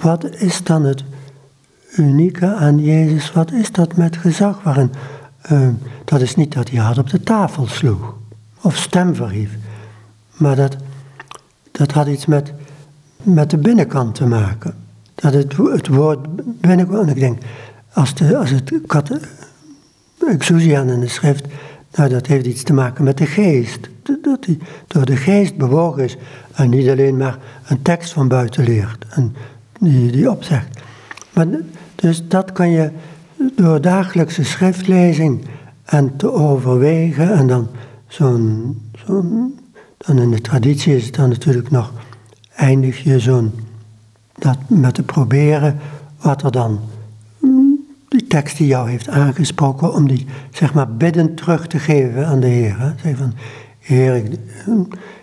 wat 0.00 0.24
is 0.24 0.64
dan 0.64 0.84
het 0.84 1.04
unieke 2.00 2.54
aan 2.54 2.78
Jezus, 2.78 3.32
wat 3.32 3.52
is 3.52 3.72
dat 3.72 3.96
met 3.96 4.16
gezag 4.16 4.62
uh, 5.50 5.68
dat 6.04 6.20
is 6.20 6.36
niet 6.36 6.52
dat 6.52 6.70
hij 6.70 6.80
hard 6.80 6.98
op 6.98 7.10
de 7.10 7.20
tafel 7.20 7.66
sloeg 7.66 8.14
of 8.60 8.76
stem 8.76 9.14
verhief, 9.14 9.50
maar 10.36 10.56
dat, 10.56 10.76
dat 11.70 11.92
had 11.92 12.06
iets 12.06 12.26
met, 12.26 12.52
met 13.22 13.50
de 13.50 13.58
binnenkant 13.58 14.14
te 14.14 14.26
maken. 14.26 14.74
Dat 15.14 15.32
het, 15.32 15.56
het 15.56 15.88
woord 15.88 16.26
binnenkant, 16.60 17.10
ik 17.10 17.18
denk, 17.18 17.38
als, 17.92 18.14
de, 18.14 18.36
als 18.36 18.50
het 18.50 18.72
kat, 18.86 19.10
exousian 20.28 20.88
in 20.88 21.00
de 21.00 21.08
schrift, 21.08 21.46
nou 21.94 22.08
dat 22.08 22.26
heeft 22.26 22.46
iets 22.46 22.62
te 22.62 22.72
maken 22.72 23.04
met 23.04 23.18
de 23.18 23.26
geest. 23.26 23.88
Dat 24.22 24.44
hij 24.44 24.58
door 24.86 25.04
de 25.04 25.16
geest 25.16 25.56
bewogen 25.56 26.04
is 26.04 26.16
en 26.52 26.70
niet 26.70 26.88
alleen 26.88 27.16
maar 27.16 27.38
een 27.66 27.82
tekst 27.82 28.12
van 28.12 28.28
buiten 28.28 28.64
leert 28.64 29.06
en 29.08 29.34
die, 29.80 30.12
die 30.12 30.30
opzegt. 30.30 30.80
Maar, 31.32 31.46
dus 32.00 32.28
dat 32.28 32.52
kan 32.52 32.70
je 32.70 32.90
door 33.56 33.80
dagelijkse 33.80 34.44
schriftlezing 34.44 35.44
en 35.84 36.16
te 36.16 36.32
overwegen 36.32 37.32
en 37.32 37.46
dan 37.46 37.68
zo'n, 38.06 38.80
dan 39.96 40.18
in 40.18 40.30
de 40.30 40.40
traditie 40.40 40.96
is 40.96 41.06
het 41.06 41.14
dan 41.14 41.28
natuurlijk 41.28 41.70
nog, 41.70 41.92
eindig 42.54 42.98
je 43.02 43.18
zo'n, 43.18 43.52
dat 44.38 44.56
met 44.66 44.94
te 44.94 45.02
proberen 45.02 45.78
wat 46.20 46.42
er 46.42 46.52
dan, 46.52 46.80
die 48.08 48.26
tekst 48.26 48.56
die 48.56 48.66
jou 48.66 48.90
heeft 48.90 49.08
aangesproken, 49.08 49.94
om 49.94 50.08
die 50.08 50.26
zeg 50.50 50.74
maar 50.74 50.92
bidden 50.94 51.34
terug 51.34 51.66
te 51.66 51.78
geven 51.78 52.26
aan 52.26 52.40
de 52.40 52.46
Heer. 52.46 52.94
Zeg 53.02 53.16
van, 53.16 53.34
Heer, 53.78 54.14
ik, 54.14 54.38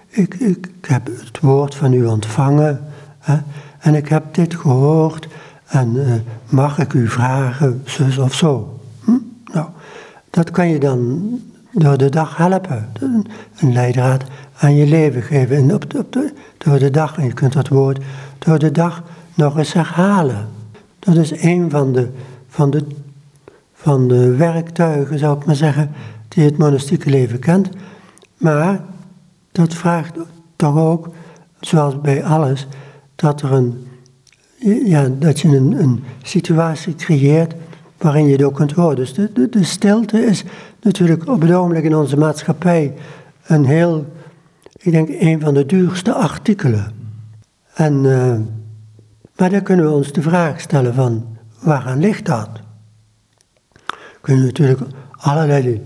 ik, 0.09 0.33
ik, 0.33 0.69
heb 0.81 1.05
het 1.05 1.39
woord 1.39 1.75
van 1.75 1.93
u 1.93 2.05
ontvangen 2.05 2.79
hè? 3.19 3.37
en 3.79 3.95
ik 3.95 4.07
heb 4.07 4.33
dit 4.33 4.55
gehoord 4.55 5.27
en 5.67 5.95
uh, 5.95 6.13
mag 6.49 6.80
ik 6.80 6.93
u 6.93 7.08
vragen, 7.08 7.82
zus 7.86 8.17
of 8.17 8.34
zo. 8.34 8.80
Hm? 9.03 9.12
Nou, 9.53 9.67
dat 10.30 10.51
kan 10.51 10.69
je 10.69 10.80
dan 10.80 11.30
door 11.71 11.97
de 11.97 12.10
dag 12.10 12.38
helpen. 12.38 12.89
Een 13.60 13.73
leidraad 13.73 14.23
aan 14.58 14.75
je 14.75 14.86
leven 14.86 15.21
geven. 15.21 15.58
En 15.58 15.73
op 15.73 15.86
op 15.95 16.17
door 16.58 16.80
de 16.80 16.89
dag, 16.89 17.17
en 17.17 17.25
je 17.25 17.34
kunt 17.34 17.53
dat 17.53 17.67
woord 17.67 18.03
door 18.39 18.60
de 18.60 18.71
dag 18.71 19.03
nog 19.34 19.58
eens 19.58 19.73
herhalen. 19.73 20.47
Dat 20.99 21.15
is 21.15 21.41
een 21.41 21.69
van 21.69 21.93
de, 21.93 22.10
van 22.47 22.69
de, 22.69 22.84
van 23.73 24.08
de 24.08 24.36
werktuigen, 24.36 25.19
zou 25.19 25.38
ik 25.38 25.45
maar 25.45 25.56
zeggen, 25.56 25.91
die 26.27 26.43
het 26.43 26.58
monastieke 26.58 27.10
leven 27.10 27.39
kent. 27.39 27.69
Maar 28.38 28.82
dat 29.51 29.73
vraagt 29.73 30.17
toch 30.56 30.77
ook, 30.77 31.10
zoals 31.60 32.01
bij 32.01 32.23
alles, 32.23 32.67
dat, 33.15 33.41
er 33.41 33.51
een, 33.51 33.87
ja, 34.85 35.09
dat 35.19 35.39
je 35.39 35.47
een, 35.47 36.03
situatie 36.21 36.95
creëert 36.95 37.53
waarin 37.97 38.25
je 38.25 38.31
het 38.31 38.43
ook 38.43 38.55
kunt 38.55 38.71
horen. 38.71 38.95
Dus 38.95 39.13
de, 39.13 39.31
de, 39.33 39.49
de 39.49 39.63
stilte 39.63 40.25
is 40.25 40.43
natuurlijk 40.81 41.27
op 41.27 41.41
het 41.41 41.51
ogenblik 41.51 41.83
in 41.83 41.95
onze 41.95 42.17
maatschappij 42.17 42.93
een 43.47 43.65
heel, 43.65 44.05
ik 44.77 44.91
denk, 44.91 45.09
een 45.09 45.39
van 45.39 45.53
de 45.53 45.65
duurste 45.65 46.13
artikelen. 46.13 46.91
En, 47.73 48.03
uh, 48.03 48.35
maar 49.37 49.49
dan 49.49 49.61
kunnen 49.61 49.85
we 49.85 49.91
ons 49.91 50.11
de 50.11 50.21
vraag 50.21 50.61
stellen 50.61 50.93
van, 50.93 51.25
waaraan 51.59 51.99
ligt 51.99 52.25
dat? 52.25 52.49
Kunnen 54.21 54.41
we 54.43 54.47
natuurlijk 54.47 54.81
allerlei 55.11 55.81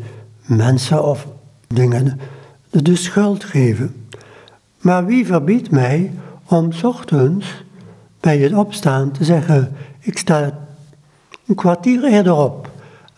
mensen 0.46 1.04
of 1.04 1.28
dingen 1.68 2.20
de 2.70 2.96
schuld 2.96 3.44
geven. 3.44 3.96
Maar 4.82 5.06
wie 5.06 5.26
verbiedt 5.26 5.72
mij 5.72 6.12
om 6.48 6.70
ochtends 6.84 7.64
bij 8.22 8.38
het 8.38 8.54
opstaan 8.54 9.12
te 9.12 9.24
zeggen, 9.24 9.72
ik 10.00 10.18
sta 10.18 10.52
een 11.48 11.56
kwartier 11.56 12.04
eerder 12.04 12.36
op 12.36 12.70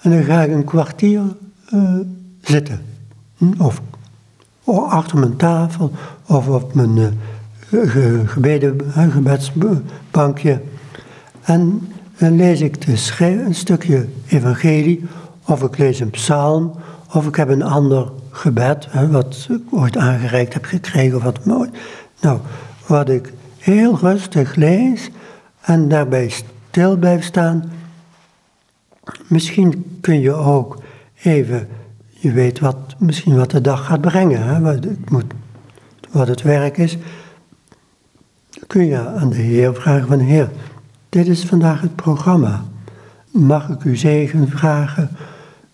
en 0.02 0.12
dan 0.12 0.24
ga 0.24 0.42
ik 0.42 0.52
een 0.52 0.64
kwartier 0.64 1.22
uh, 1.74 1.98
zitten. 2.42 2.82
Of, 3.58 3.82
achter 4.88 5.18
mijn 5.18 5.36
tafel 5.36 5.92
of 6.26 6.48
op 6.48 6.74
mijn 6.74 6.98
uh, 6.98 7.08
gebedsbankje. 9.10 10.62
En 11.42 11.88
dan 12.18 12.36
lees 12.36 12.62
ik 12.62 12.86
een 13.20 13.56
stukje 13.56 14.08
evangelie, 14.28 15.06
of 15.46 15.64
ik 15.64 15.78
lees 15.78 16.00
een 16.00 16.10
psalm, 16.10 16.76
of 17.14 17.28
ik 17.28 17.36
heb 17.36 17.50
een 17.50 17.64
ander 17.64 18.12
gebed, 18.30 18.88
wat 19.10 19.48
ik 19.50 19.62
ooit 19.72 19.98
aangereikt 19.98 20.54
heb 20.54 20.66
gekregen, 20.66 21.18
of 21.18 21.24
wat. 21.24 21.46
Nou, 22.22 22.40
wat 22.88 23.10
ik 23.10 23.34
heel 23.64 23.98
rustig 23.98 24.56
lees 24.56 25.10
en 25.62 25.88
daarbij 25.88 26.30
stil 26.30 26.98
blijf 26.98 27.24
staan. 27.24 27.72
Misschien 29.28 29.98
kun 30.02 30.20
je 30.20 30.34
ook 30.34 30.84
even, 31.22 31.68
je 32.10 32.32
weet 32.32 32.60
wat, 32.60 32.96
misschien 32.98 33.36
wat 33.36 33.52
de 33.52 33.62
dag 33.62 33.86
gaat 33.86 34.02
brengen, 34.02 34.44
hè, 34.44 34.60
wat, 34.60 34.84
het 34.84 35.10
moet, 35.10 35.34
wat 36.12 36.28
het 36.28 36.42
werk 36.42 36.78
is. 36.78 36.98
Kun 38.68 38.86
je 38.86 39.08
aan 39.08 39.30
de 39.30 39.36
Heer 39.36 39.76
vragen 39.76 40.08
van 40.08 40.20
Heer, 40.20 40.50
dit 41.10 41.28
is 41.28 41.46
vandaag 41.46 41.82
het 41.82 41.96
programma. 41.96 42.64
Mag 43.32 43.70
ik 43.70 43.84
u 43.84 43.96
zegen 43.96 44.48
vragen 44.48 45.10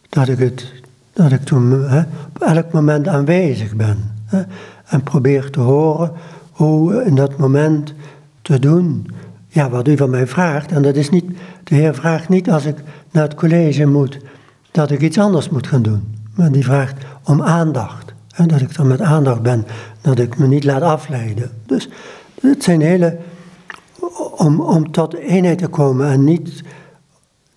dat 0.10 0.28
ik, 0.28 0.40
het, 0.40 0.74
dat 1.14 1.32
ik 1.32 1.44
toen 1.44 1.90
hè, 1.90 2.00
op 2.28 2.42
elk 2.42 2.72
moment 2.72 3.08
aanwezig 3.08 3.76
ben. 3.76 4.12
Hè, 4.26 4.42
en 4.86 5.04
probeer 5.04 5.50
te 5.50 5.60
horen 5.60 6.12
hoe 6.60 7.04
in 7.04 7.16
dat 7.16 7.38
moment 7.38 7.94
te 8.42 8.60
doen 8.60 9.08
ja, 9.48 9.70
wat 9.70 9.88
u 9.88 9.98
van 9.98 10.10
mij 10.10 10.28
vraagt. 10.28 10.72
En 10.72 10.82
dat 10.82 10.96
is 10.96 11.10
niet, 11.10 11.26
de 11.64 11.76
Heer 11.76 11.96
vraagt 11.96 12.30
niet 12.30 12.50
als 12.50 12.66
ik 12.66 12.76
naar 13.12 13.24
het 13.24 13.36
college 13.36 13.86
moet 13.86 14.20
dat 14.72 14.92
ik 14.92 15.02
iets 15.02 15.18
anders 15.18 15.50
moet 15.50 15.68
gaan 15.68 15.82
doen. 15.82 16.16
Maar 16.36 16.52
die 16.52 16.64
vraagt 16.64 17.06
om 17.24 17.42
aandacht. 17.42 18.14
En 18.36 18.48
dat 18.48 18.62
ik 18.62 18.74
er 18.74 18.86
met 18.86 19.02
aandacht 19.02 19.42
ben, 19.42 19.66
dat 20.02 20.20
ik 20.20 20.38
me 20.38 20.48
niet 20.48 20.64
laat 20.64 20.82
afleiden. 20.82 21.52
Dus 21.66 21.90
het 22.42 22.64
zijn 22.64 22.82
hele. 22.82 23.18
Om, 24.36 24.62
om 24.62 24.92
tot 24.92 25.14
eenheid 25.14 25.58
te 25.58 25.68
komen 25.68 26.08
en 26.08 26.24
niet. 26.24 26.64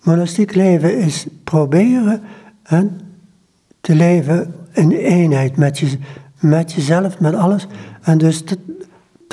Monastiek 0.03 0.55
leven 0.55 0.97
is 0.97 1.27
proberen 1.43 2.21
en 2.63 2.99
te 3.81 3.95
leven 3.95 4.53
in 4.71 4.91
eenheid 4.91 5.57
met, 5.57 5.79
je, 5.79 5.97
met 6.39 6.73
jezelf, 6.73 7.19
met 7.19 7.33
alles. 7.33 7.67
En 8.01 8.17
dus 8.17 8.43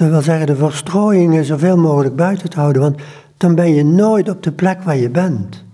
dat 0.00 0.08
wil 0.08 0.22
zeggen 0.22 0.46
de 0.46 0.56
verstrooiingen 0.56 1.44
zoveel 1.44 1.76
mogelijk 1.76 2.16
buiten 2.16 2.50
te 2.50 2.60
houden, 2.60 2.82
want 2.82 3.00
dan 3.36 3.54
ben 3.54 3.74
je 3.74 3.84
nooit 3.84 4.28
op 4.28 4.42
de 4.42 4.52
plek 4.52 4.82
waar 4.82 4.96
je 4.96 5.10
bent. 5.10 5.64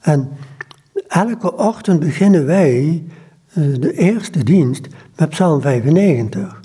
En 0.00 0.28
elke 1.08 1.56
ochtend 1.56 2.00
beginnen 2.00 2.46
wij 2.46 3.04
eh, 3.52 3.64
de 3.80 3.92
eerste 3.92 4.44
dienst 4.44 4.86
met 5.16 5.28
Psalm 5.28 5.60
95. 5.60 6.60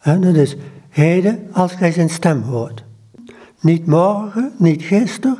En 0.00 0.20
dat 0.20 0.34
is 0.34 0.56
heden 0.88 1.38
als 1.52 1.72
gij 1.72 1.92
zijn 1.92 2.10
stem 2.10 2.42
hoort. 2.42 2.84
Niet 3.60 3.86
morgen, 3.86 4.52
niet 4.58 4.82
gisteren, 4.82 5.38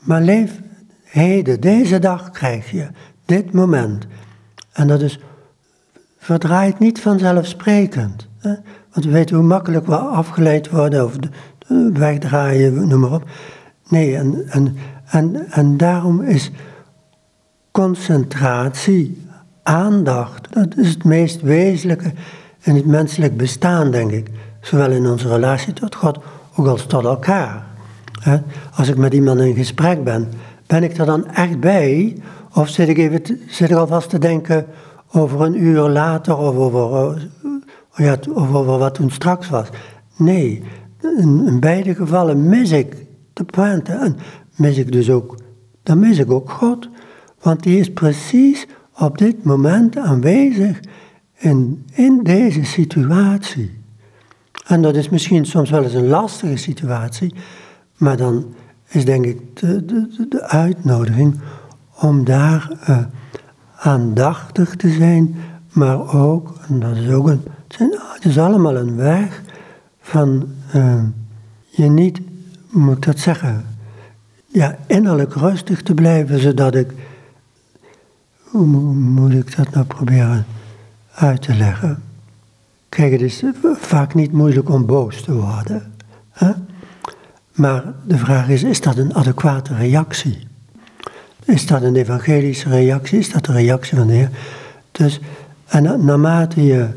maar 0.00 0.22
leef 0.22 0.60
heden, 1.04 1.60
deze 1.60 1.98
dag 1.98 2.30
krijg 2.30 2.70
je, 2.70 2.88
dit 3.24 3.52
moment. 3.52 4.06
En 4.72 4.86
dat 4.86 5.00
is 5.00 5.18
verdraait 6.18 6.78
niet 6.78 7.00
vanzelfsprekend. 7.00 8.28
Want 8.92 9.06
we 9.06 9.12
weten 9.12 9.36
hoe 9.36 9.44
makkelijk 9.44 9.86
we 9.86 9.96
afgeleid 9.96 10.70
worden 10.70 11.04
of 11.04 11.16
wegdraaien, 11.92 12.88
noem 12.88 13.00
maar 13.00 13.12
op. 13.12 13.24
Nee, 13.88 14.16
en, 14.16 14.44
en, 14.48 14.76
en, 15.04 15.50
en 15.50 15.76
daarom 15.76 16.22
is 16.22 16.50
concentratie, 17.70 19.26
aandacht, 19.62 20.54
dat 20.54 20.76
is 20.76 20.88
het 20.88 21.04
meest 21.04 21.40
wezenlijke 21.40 22.12
in 22.62 22.74
het 22.74 22.86
menselijk 22.86 23.36
bestaan, 23.36 23.90
denk 23.90 24.10
ik. 24.10 24.30
Zowel 24.60 24.90
in 24.90 25.06
onze 25.06 25.28
relatie 25.28 25.72
tot 25.72 25.94
God, 25.94 26.18
ook 26.56 26.66
als 26.66 26.86
tot 26.86 27.04
elkaar. 27.04 27.64
Als 28.74 28.88
ik 28.88 28.96
met 28.96 29.14
iemand 29.14 29.40
in 29.40 29.54
gesprek 29.54 30.04
ben, 30.04 30.28
ben 30.66 30.82
ik 30.82 30.96
er 30.96 31.06
dan 31.06 31.26
echt 31.26 31.60
bij? 31.60 32.16
Of 32.54 32.68
zit 32.68 32.88
ik, 32.88 32.98
even 32.98 33.40
zit 33.48 33.70
ik 33.70 33.76
alvast 33.76 34.10
te 34.10 34.18
denken 34.18 34.66
over 35.12 35.40
een 35.40 35.62
uur 35.62 35.88
later 35.88 36.36
of 36.36 36.56
over, 36.56 37.16
eh, 37.16 37.22
ja, 37.94 38.18
over 38.34 38.64
wat 38.64 38.94
toen 38.94 39.10
straks 39.10 39.48
was? 39.48 39.68
Nee, 40.16 40.62
in, 41.16 41.60
beide 41.60 41.94
gevallen 41.94 42.48
mis 42.48 42.70
ik 42.70 43.06
de 43.32 43.44
pointe. 43.44 43.92
En 43.92 44.16
mis 44.56 44.76
ik 44.76 44.92
dus 44.92 45.10
ook, 45.10 45.36
dan 45.82 45.98
mis 45.98 46.18
ik 46.18 46.30
ook 46.30 46.50
God. 46.50 46.88
Want 47.40 47.62
die 47.62 47.78
is 47.78 47.92
precies 47.92 48.66
op 48.98 49.18
dit 49.18 49.44
moment 49.44 49.96
aanwezig 49.96 50.80
in, 51.34 51.86
in 51.92 52.22
deze 52.22 52.64
situatie. 52.64 53.80
En 54.66 54.82
dat 54.82 54.96
is 54.96 55.08
misschien 55.08 55.44
soms 55.44 55.70
wel 55.70 55.82
eens 55.82 55.94
een 55.94 56.08
lastige 56.08 56.56
situatie, 56.56 57.34
maar 57.96 58.16
dan 58.16 58.54
is 58.88 59.04
denk 59.04 59.24
ik 59.24 59.56
de, 59.60 59.84
de, 59.84 60.26
de 60.28 60.42
uitnodiging 60.42 61.40
om 62.00 62.24
daar 62.24 62.70
uh, 62.88 62.98
aandachtig 63.76 64.76
te 64.76 64.88
zijn, 64.90 65.36
maar 65.72 66.14
ook, 66.14 66.54
en 66.68 66.80
dat 66.80 66.96
is 66.96 67.10
ook 67.10 67.28
een, 67.28 67.42
het, 67.72 67.90
zijn, 67.90 68.00
het 68.14 68.24
is 68.24 68.38
allemaal 68.38 68.76
een 68.76 68.96
weg 68.96 69.42
van 70.00 70.48
uh, 70.74 71.02
je 71.68 71.84
niet, 71.84 72.20
moet 72.70 72.96
ik 72.96 73.04
dat 73.04 73.18
zeggen, 73.18 73.66
ja, 74.46 74.76
innerlijk 74.86 75.34
rustig 75.34 75.82
te 75.82 75.94
blijven, 75.94 76.40
zodat 76.40 76.74
ik, 76.74 76.92
hoe 78.42 78.66
moet 78.94 79.32
ik 79.32 79.56
dat 79.56 79.70
nou 79.70 79.86
proberen 79.86 80.46
uit 81.14 81.42
te 81.42 81.54
leggen? 81.54 82.02
Kijk, 82.88 83.12
het 83.12 83.20
is 83.20 83.42
vaak 83.74 84.14
niet 84.14 84.32
moeilijk 84.32 84.68
om 84.68 84.86
boos 84.86 85.22
te 85.22 85.32
worden. 85.34 85.92
Hè? 86.30 86.50
Maar 87.52 87.84
de 88.04 88.18
vraag 88.18 88.48
is, 88.48 88.62
is 88.62 88.80
dat 88.80 88.96
een 88.96 89.14
adequate 89.14 89.74
reactie? 89.74 90.46
Is 91.44 91.66
dat 91.66 91.82
een 91.82 91.96
evangelische 91.96 92.68
reactie? 92.68 93.18
Is 93.18 93.32
dat 93.32 93.44
de 93.44 93.52
reactie 93.52 93.96
van 93.96 94.06
de 94.06 94.12
Heer? 94.12 94.30
Dus, 94.90 95.20
en 95.66 96.04
naarmate 96.04 96.64
je, 96.64 96.88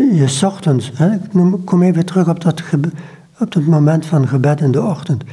je 0.00 0.46
ochtends, 0.46 0.90
hè, 0.94 1.12
ik 1.12 1.20
kom 1.64 1.82
even 1.82 2.06
terug 2.06 2.28
op 2.28 2.40
dat, 2.40 2.62
op 3.38 3.54
moment 3.54 4.06
van 4.06 4.28
gebed 4.28 4.60
in 4.60 4.70
de 4.70 4.82
ochtend. 4.82 5.24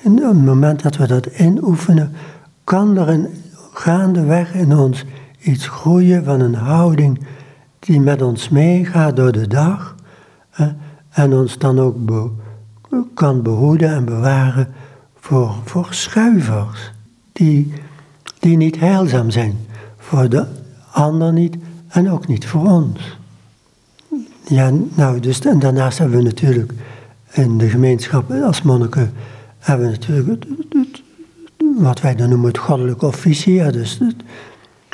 In 0.00 0.16
het 0.16 0.44
moment 0.44 0.82
dat 0.82 0.96
we 0.96 1.06
dat 1.06 1.26
inoefenen, 1.26 2.12
kan 2.64 2.96
er 2.96 3.08
een 3.08 3.28
gaandeweg 3.72 4.54
in 4.54 4.76
ons 4.76 5.04
iets 5.40 5.68
groeien 5.68 6.24
van 6.24 6.40
een 6.40 6.54
houding 6.54 7.20
die 7.78 8.00
met 8.00 8.22
ons 8.22 8.48
meegaat 8.48 9.16
door 9.16 9.32
de 9.32 9.46
dag 9.46 9.94
hè, 10.50 10.68
en 11.10 11.34
ons 11.34 11.58
dan 11.58 11.80
ook 11.80 12.06
kan 13.14 13.42
behoeden 13.42 13.88
en 13.88 14.04
bewaren 14.04 14.68
voor, 15.18 15.54
voor 15.64 15.86
schuivers 15.90 16.92
die, 17.32 17.72
die 18.38 18.56
niet 18.56 18.80
heilzaam 18.80 19.30
zijn. 19.30 19.56
Voor 19.98 20.28
de 20.28 20.46
ander 20.90 21.32
niet 21.32 21.56
en 21.88 22.10
ook 22.10 22.26
niet 22.26 22.46
voor 22.46 22.66
ons. 22.66 23.20
Ja, 24.48 24.70
nou, 24.94 25.20
dus, 25.20 25.40
en 25.40 25.58
daarnaast 25.58 25.98
hebben 25.98 26.16
we 26.16 26.22
natuurlijk 26.22 26.72
in 27.32 27.58
de 27.58 27.68
gemeenschap 27.68 28.30
als 28.30 28.62
monniken, 28.62 29.12
hebben 29.58 29.86
we 29.86 29.92
natuurlijk 29.92 30.44
wat 31.78 32.00
wij 32.00 32.14
dan 32.14 32.28
noemen 32.28 32.48
het 32.48 32.58
goddelijke 32.58 33.06
officie, 33.06 33.70
dus 33.70 33.98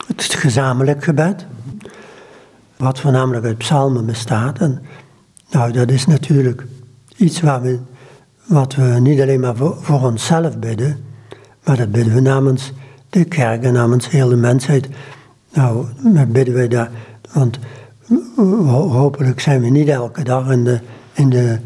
het, 0.06 0.24
gezamenlijk 0.24 1.04
gebed, 1.04 1.46
wat 2.76 3.00
voornamelijk 3.00 3.44
uit 3.44 3.58
psalmen 3.58 4.06
bestaat. 4.06 4.58
En 4.58 4.82
nou, 5.50 5.72
dat 5.72 5.90
is 5.90 6.06
natuurlijk 6.06 6.64
iets 7.16 7.40
waar 7.40 7.62
we, 7.62 7.78
wat 8.46 8.74
we 8.74 8.82
niet 8.82 9.20
alleen 9.20 9.40
maar 9.40 9.56
voor, 9.56 9.76
voor 9.80 10.00
onszelf 10.00 10.58
bidden, 10.58 11.04
maar 11.64 11.76
dat 11.76 11.92
bidden 11.92 12.14
we 12.14 12.20
namens 12.20 12.72
de 13.10 13.24
kerk 13.24 13.62
en 13.62 13.72
namens 13.72 14.10
heel 14.10 14.28
de 14.28 14.36
mensheid. 14.36 14.88
Nou, 15.52 15.86
bidden 16.26 16.54
we 16.54 16.68
daar, 16.68 16.90
want 17.32 17.58
hopelijk 18.66 19.40
zijn 19.40 19.60
we 19.60 19.68
niet 19.68 19.88
elke 19.88 20.22
dag 20.22 20.50
in 20.50 20.64
de, 20.64 20.80
in 21.12 21.30
de 21.30 21.58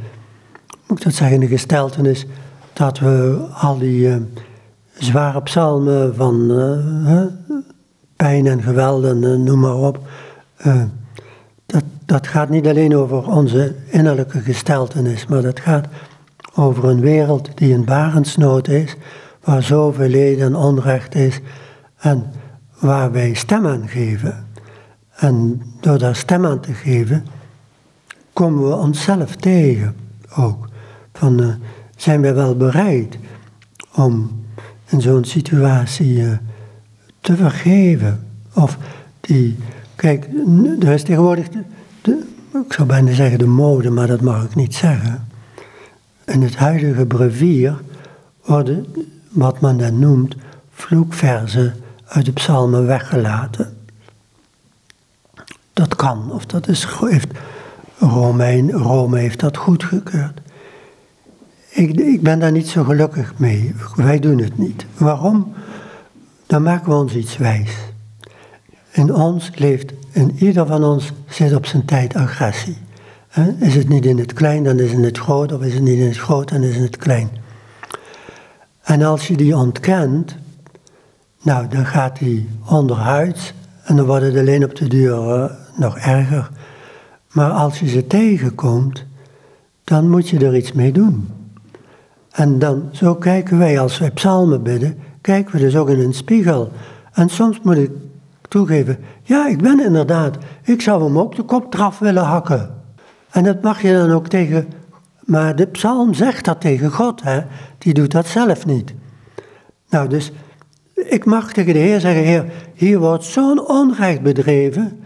moet 0.92 1.02
dat 1.02 1.14
zeggen, 1.14 1.40
de 1.40 1.46
gesteltenis, 1.46 2.26
dat 2.72 2.98
we 2.98 3.46
al 3.54 3.78
die 3.78 4.08
uh, 4.08 4.16
zware 4.98 5.42
psalmen 5.42 6.14
van 6.14 6.50
uh, 6.50 7.22
pijn 8.16 8.46
en 8.46 8.62
geweld 8.62 9.04
en 9.04 9.22
uh, 9.22 9.36
noem 9.36 9.60
maar 9.60 9.76
op, 9.76 10.00
dat, 11.66 11.82
dat 12.06 12.26
gaat 12.26 12.48
niet 12.48 12.66
alleen 12.66 12.96
over 12.96 13.26
onze 13.26 13.74
innerlijke 13.86 14.40
gesteltenis, 14.40 15.26
maar 15.26 15.42
dat 15.42 15.60
gaat 15.60 15.86
over 16.54 16.84
een 16.84 17.00
wereld 17.00 17.50
die 17.54 17.74
een 17.74 17.84
barensnood 17.84 18.68
is, 18.68 18.96
waar 19.44 19.62
zoveel 19.62 20.08
leden 20.08 20.44
en 20.46 20.54
onrecht 20.54 21.14
is 21.14 21.40
en 21.98 22.24
waar 22.78 23.12
wij 23.12 23.34
stem 23.34 23.66
aan 23.66 23.88
geven. 23.88 24.46
En 25.22 25.62
door 25.80 25.98
daar 25.98 26.16
stem 26.16 26.46
aan 26.46 26.60
te 26.60 26.72
geven, 26.72 27.26
komen 28.32 28.68
we 28.68 28.74
onszelf 28.74 29.36
tegen 29.36 29.96
ook. 30.36 30.68
Van, 31.12 31.40
uh, 31.40 31.54
zijn 31.96 32.20
we 32.20 32.32
wel 32.32 32.56
bereid 32.56 33.18
om 33.94 34.30
in 34.84 35.00
zo'n 35.00 35.24
situatie 35.24 36.16
uh, 36.16 36.32
te 37.20 37.36
vergeven? 37.36 38.26
Of 38.54 38.78
die, 39.20 39.56
kijk, 39.94 40.28
er 40.80 40.92
is 40.92 41.02
tegenwoordig 41.02 41.48
de, 42.02 42.24
ik 42.66 42.72
zou 42.72 42.88
bijna 42.88 43.12
zeggen 43.12 43.38
de 43.38 43.46
mode, 43.46 43.90
maar 43.90 44.06
dat 44.06 44.20
mag 44.20 44.44
ik 44.44 44.54
niet 44.54 44.74
zeggen. 44.74 45.26
In 46.24 46.42
het 46.42 46.56
huidige 46.56 47.06
brevier 47.06 47.80
worden, 48.44 48.86
wat 49.28 49.60
men 49.60 49.78
dan 49.78 49.98
noemt, 49.98 50.36
vloekverzen 50.70 51.74
uit 52.06 52.24
de 52.24 52.32
psalmen 52.32 52.86
weggelaten. 52.86 53.81
Dat 55.72 55.96
kan, 55.96 56.32
of 56.32 56.46
dat 56.46 56.68
is, 56.68 56.86
heeft 57.00 57.28
Romein, 57.98 58.70
Rome 58.70 59.18
heeft 59.18 59.40
dat 59.40 59.56
goedgekeurd. 59.56 60.40
Ik, 61.68 62.00
ik 62.00 62.22
ben 62.22 62.38
daar 62.38 62.52
niet 62.52 62.68
zo 62.68 62.84
gelukkig 62.84 63.34
mee. 63.36 63.74
Wij 63.94 64.18
doen 64.18 64.38
het 64.38 64.58
niet. 64.58 64.86
Waarom? 64.96 65.52
Dan 66.46 66.62
maken 66.62 66.88
we 66.88 66.94
ons 66.94 67.14
iets 67.14 67.36
wijs. 67.36 67.76
In 68.90 69.14
ons 69.14 69.50
leeft, 69.54 69.92
in 70.10 70.36
ieder 70.38 70.66
van 70.66 70.84
ons 70.84 71.12
zit 71.28 71.54
op 71.54 71.66
zijn 71.66 71.84
tijd 71.84 72.14
agressie. 72.16 72.76
Is 73.58 73.74
het 73.74 73.88
niet 73.88 74.06
in 74.06 74.18
het 74.18 74.32
klein, 74.32 74.64
dan 74.64 74.78
is 74.78 74.88
het 74.88 74.98
in 74.98 75.04
het 75.04 75.18
groot, 75.18 75.52
of 75.52 75.62
is 75.62 75.74
het 75.74 75.82
niet 75.82 75.98
in 75.98 76.06
het 76.06 76.18
groot, 76.18 76.48
dan 76.48 76.62
is 76.62 76.68
het 76.68 76.76
in 76.76 76.82
het 76.82 76.96
klein. 76.96 77.30
En 78.82 79.02
als 79.02 79.28
je 79.28 79.36
die 79.36 79.56
ontkent, 79.56 80.36
nou, 81.42 81.68
dan 81.68 81.86
gaat 81.86 82.18
die 82.18 82.48
onderhuids 82.68 83.54
en 83.82 83.96
dan 83.96 84.06
wordt 84.06 84.24
het 84.24 84.36
alleen 84.36 84.64
op 84.64 84.74
de 84.74 84.88
duur 84.88 85.50
nog 85.76 85.98
erger. 85.98 86.50
Maar 87.32 87.50
als 87.50 87.78
je 87.80 87.88
ze 87.88 88.06
tegenkomt, 88.06 89.04
dan 89.84 90.10
moet 90.10 90.28
je 90.28 90.46
er 90.46 90.56
iets 90.56 90.72
mee 90.72 90.92
doen. 90.92 91.28
En 92.30 92.58
dan, 92.58 92.88
zo 92.92 93.14
kijken 93.14 93.58
wij 93.58 93.80
als 93.80 93.98
wij 93.98 94.10
psalmen 94.10 94.62
bidden, 94.62 94.98
kijken 95.20 95.54
we 95.54 95.60
dus 95.60 95.76
ook 95.76 95.88
in 95.88 96.00
een 96.00 96.14
spiegel. 96.14 96.72
En 97.12 97.28
soms 97.28 97.60
moet 97.62 97.76
ik 97.76 97.90
toegeven, 98.48 98.98
ja, 99.22 99.48
ik 99.48 99.62
ben 99.62 99.84
inderdaad, 99.84 100.36
ik 100.62 100.82
zou 100.82 101.04
hem 101.04 101.18
ook 101.18 101.36
de 101.36 101.42
kop 101.42 101.74
eraf 101.74 101.98
willen 101.98 102.24
hakken. 102.24 102.74
En 103.30 103.44
dat 103.44 103.62
mag 103.62 103.82
je 103.82 103.92
dan 103.92 104.10
ook 104.10 104.28
tegen, 104.28 104.68
maar 105.20 105.56
de 105.56 105.66
psalm 105.66 106.14
zegt 106.14 106.44
dat 106.44 106.60
tegen 106.60 106.90
God, 106.90 107.22
hè? 107.22 107.40
die 107.78 107.94
doet 107.94 108.10
dat 108.10 108.26
zelf 108.26 108.66
niet. 108.66 108.94
Nou, 109.88 110.08
dus 110.08 110.32
ik 110.94 111.24
mag 111.24 111.52
tegen 111.52 111.72
de 111.72 111.78
Heer 111.78 112.00
zeggen, 112.00 112.22
Heer, 112.22 112.52
hier 112.74 112.98
wordt 112.98 113.24
zo'n 113.24 113.68
onrecht 113.68 114.22
bedreven, 114.22 115.04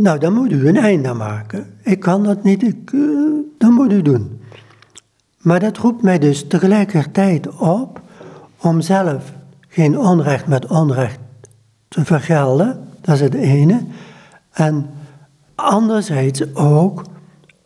Nou, 0.00 0.18
dan 0.18 0.32
moet 0.32 0.52
u 0.52 0.68
een 0.68 0.76
einde 0.76 1.08
aan 1.08 1.16
maken. 1.16 1.74
Ik 1.82 2.00
kan 2.00 2.22
dat 2.22 2.42
niet, 2.42 2.62
ik, 2.62 2.92
uh, 2.92 3.44
dat 3.58 3.70
moet 3.70 3.92
u 3.92 4.02
doen. 4.02 4.40
Maar 5.36 5.60
dat 5.60 5.76
roept 5.76 6.02
mij 6.02 6.18
dus 6.18 6.46
tegelijkertijd 6.48 7.56
op 7.56 8.00
om 8.60 8.80
zelf 8.80 9.32
geen 9.68 9.98
onrecht 9.98 10.46
met 10.46 10.66
onrecht 10.66 11.18
te 11.88 12.04
vergelden. 12.04 12.84
Dat 13.00 13.14
is 13.14 13.20
het 13.20 13.34
ene. 13.34 13.84
En 14.50 14.90
anderzijds 15.54 16.54
ook 16.54 17.04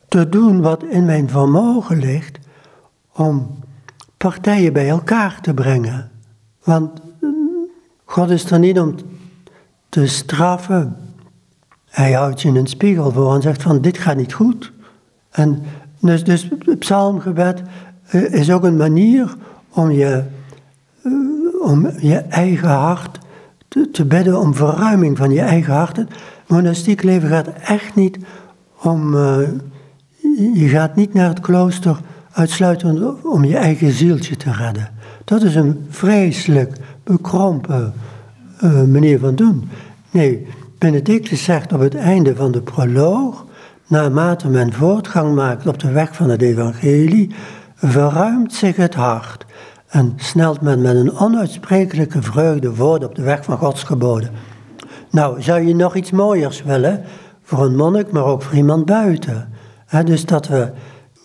te 0.08 0.28
doen 0.28 0.60
wat 0.60 0.84
in 0.84 1.04
mijn 1.04 1.28
vermogen 1.28 1.98
ligt 1.98 2.38
om 3.12 3.58
partijen 4.16 4.72
bij 4.72 4.88
elkaar 4.88 5.40
te 5.40 5.54
brengen. 5.54 6.10
Want 6.64 7.00
God 8.04 8.30
is 8.30 8.50
er 8.50 8.58
niet 8.58 8.78
om 8.78 8.94
te 9.88 10.06
straffen. 10.06 10.96
Hij 11.94 12.12
houdt 12.12 12.42
je 12.42 12.48
een 12.48 12.66
spiegel 12.66 13.12
voor 13.12 13.34
en 13.34 13.42
zegt 13.42 13.62
van 13.62 13.80
dit 13.80 13.98
gaat 13.98 14.16
niet 14.16 14.32
goed. 14.32 14.72
En 15.30 15.62
dus, 16.00 16.24
dus 16.24 16.48
het 16.58 16.78
psalmgebed 16.78 17.62
eh, 18.06 18.32
is 18.32 18.50
ook 18.50 18.64
een 18.64 18.76
manier 18.76 19.34
om 19.70 19.90
je, 19.90 20.24
eh, 21.02 21.12
om 21.60 21.90
je 21.98 22.16
eigen 22.16 22.68
hart 22.68 23.18
te, 23.68 23.90
te 23.90 24.04
bidden, 24.04 24.40
om 24.40 24.54
verruiming 24.54 25.16
van 25.16 25.30
je 25.30 25.40
eigen 25.40 25.74
hart. 25.74 26.04
Monastiek 26.46 27.02
leven 27.02 27.28
gaat 27.28 27.48
echt 27.48 27.94
niet 27.94 28.18
om, 28.82 29.14
uh, 29.14 29.48
je 30.54 30.68
gaat 30.68 30.96
niet 30.96 31.14
naar 31.14 31.28
het 31.28 31.40
klooster 31.40 32.00
uitsluitend 32.32 33.22
om 33.22 33.44
je 33.44 33.56
eigen 33.56 33.92
zieltje 33.92 34.36
te 34.36 34.52
redden. 34.52 34.90
Dat 35.24 35.42
is 35.42 35.54
een 35.54 35.86
vreselijk 35.88 36.76
bekrompen 37.04 37.92
manier 38.86 39.18
van 39.18 39.34
doen. 39.34 39.68
Nee, 40.10 40.46
Benedictus 40.84 41.44
zegt 41.44 41.72
op 41.72 41.80
het 41.80 41.94
einde 41.94 42.36
van 42.36 42.52
de 42.52 42.62
proloog, 42.62 43.44
naarmate 43.86 44.48
men 44.48 44.72
voortgang 44.72 45.34
maakt 45.34 45.66
op 45.66 45.78
de 45.78 45.90
weg 45.90 46.14
van 46.14 46.30
het 46.30 46.42
evangelie, 46.42 47.34
verruimt 47.74 48.52
zich 48.52 48.76
het 48.76 48.94
hart 48.94 49.44
en 49.88 50.12
snelt 50.16 50.60
men 50.60 50.82
met 50.82 50.96
een 50.96 51.18
onuitsprekelijke 51.18 52.22
vreugde 52.22 52.74
voort 52.74 53.04
op 53.04 53.14
de 53.14 53.22
weg 53.22 53.44
van 53.44 53.58
Gods 53.58 53.82
geboden. 53.82 54.30
Nou, 55.10 55.42
zou 55.42 55.66
je 55.66 55.74
nog 55.74 55.96
iets 55.96 56.10
mooiers 56.10 56.62
willen 56.62 57.02
voor 57.42 57.64
een 57.64 57.76
monnik, 57.76 58.12
maar 58.12 58.24
ook 58.24 58.42
voor 58.42 58.54
iemand 58.54 58.84
buiten? 58.84 59.52
dus 60.04 60.24
dat 60.24 60.48
we 60.48 60.72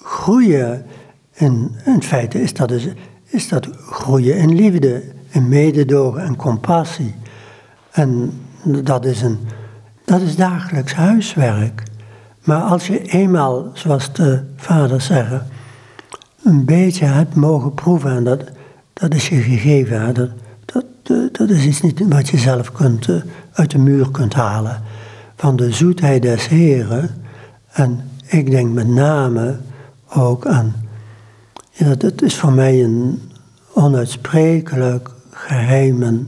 groeien, 0.03 0.85
in, 1.33 1.75
in 1.85 2.03
feite 2.03 2.41
is 2.41 2.53
dat, 2.53 2.69
dus, 2.69 2.87
is 3.23 3.49
dat 3.49 3.69
groeien 3.75 4.37
in 4.37 4.55
liefde, 4.55 5.03
in 5.29 5.47
mededogen 5.47 6.21
en 6.21 6.35
compassie. 6.35 7.15
En 7.91 8.31
dat 8.63 9.05
is, 9.05 9.21
een, 9.21 9.39
dat 10.05 10.21
is 10.21 10.35
dagelijks 10.35 10.93
huiswerk. 10.93 11.83
Maar 12.43 12.61
als 12.61 12.87
je 12.87 13.01
eenmaal, 13.01 13.69
zoals 13.73 14.13
de 14.13 14.41
vaders 14.55 15.05
zeggen, 15.05 15.47
een 16.43 16.65
beetje 16.65 17.05
hebt 17.05 17.35
mogen 17.35 17.73
proeven, 17.73 18.11
en 18.11 18.23
dat, 18.23 18.43
dat 18.93 19.13
is 19.13 19.29
je 19.29 19.41
gegeven, 19.41 20.13
dat, 20.13 20.85
dat, 21.31 21.49
is 21.49 21.65
iets 21.65 21.81
niet 21.81 22.07
wat 22.07 22.29
je 22.29 22.37
zelf 22.37 22.71
kunt, 22.71 23.09
eh, 23.09 23.15
uit 23.53 23.71
de 23.71 23.77
muur 23.77 24.11
kunt 24.11 24.33
halen. 24.33 24.81
Van 25.35 25.55
de 25.55 25.71
zoetheid 25.71 26.21
des 26.21 26.47
Heren, 26.47 27.09
en 27.71 28.09
ik 28.25 28.51
denk 28.51 28.73
met 28.73 28.87
name 28.87 29.57
ook 30.13 30.47
aan, 30.47 30.75
ja, 31.71 31.95
dat 31.95 32.21
is 32.21 32.35
voor 32.35 32.51
mij 32.51 32.83
een 32.83 33.21
onuitsprekelijk 33.73 35.09
geheim 35.31 36.27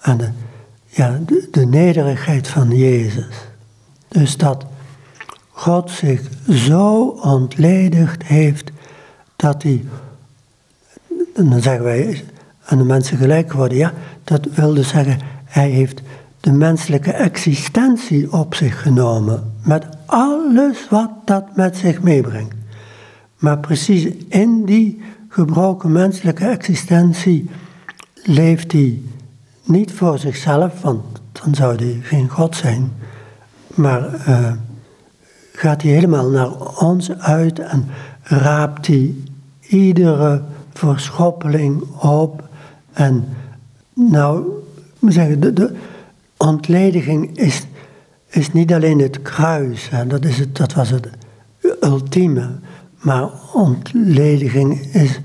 aan 0.00 0.16
de, 0.16 0.28
ja, 0.94 1.20
de, 1.26 1.48
de 1.50 1.66
nederigheid 1.66 2.48
van 2.48 2.76
Jezus. 2.76 3.34
Dus 4.08 4.36
dat 4.36 4.64
God 5.50 5.90
zich 5.90 6.20
zo 6.48 7.06
ontledigd 7.06 8.22
heeft 8.22 8.70
dat 9.36 9.62
hij, 9.62 9.84
en 11.34 11.50
dan 11.50 11.62
zeggen 11.62 11.84
wij 11.84 12.24
aan 12.64 12.78
de 12.78 12.84
mensen 12.84 13.16
gelijk 13.16 13.50
geworden, 13.50 13.78
ja, 13.78 13.92
dat 14.24 14.46
wilde 14.54 14.82
zeggen, 14.82 15.18
hij 15.44 15.70
heeft 15.70 16.02
de 16.40 16.52
menselijke 16.52 17.12
existentie 17.12 18.32
op 18.32 18.54
zich 18.54 18.82
genomen, 18.82 19.52
met 19.62 19.86
alles 20.06 20.88
wat 20.90 21.10
dat 21.24 21.56
met 21.56 21.76
zich 21.76 22.02
meebrengt. 22.02 22.54
Maar 23.38 23.58
precies 23.58 24.06
in 24.28 24.64
die 24.64 25.02
gebroken 25.28 25.92
menselijke 25.92 26.46
existentie 26.46 27.50
leeft 28.22 28.72
hij 28.72 29.00
niet 29.64 29.92
voor 29.92 30.18
zichzelf, 30.18 30.80
want 30.80 31.02
dan 31.32 31.54
zou 31.54 31.76
hij 31.76 31.98
geen 32.02 32.28
God 32.28 32.56
zijn, 32.56 32.92
maar 33.74 34.28
uh, 34.28 34.52
gaat 35.52 35.82
hij 35.82 35.90
helemaal 35.90 36.30
naar 36.30 36.50
ons 36.78 37.10
uit 37.18 37.58
en 37.58 37.86
raapt 38.22 38.86
hij 38.86 39.14
iedere 39.60 40.42
verschoppeling 40.72 41.82
op. 42.00 42.48
En 42.92 43.24
nou, 43.92 44.46
zeggen, 45.00 45.40
de, 45.40 45.52
de 45.52 45.74
ontlediging 46.36 47.36
is, 47.38 47.66
is 48.28 48.52
niet 48.52 48.72
alleen 48.72 48.98
het 48.98 49.22
kruis, 49.22 49.90
dat, 50.08 50.24
is 50.24 50.38
het, 50.38 50.56
dat 50.56 50.72
was 50.72 50.90
het 50.90 51.08
ultieme, 51.80 52.50
maar 53.00 53.28
ontlediging 53.52 54.80
is 54.92 55.20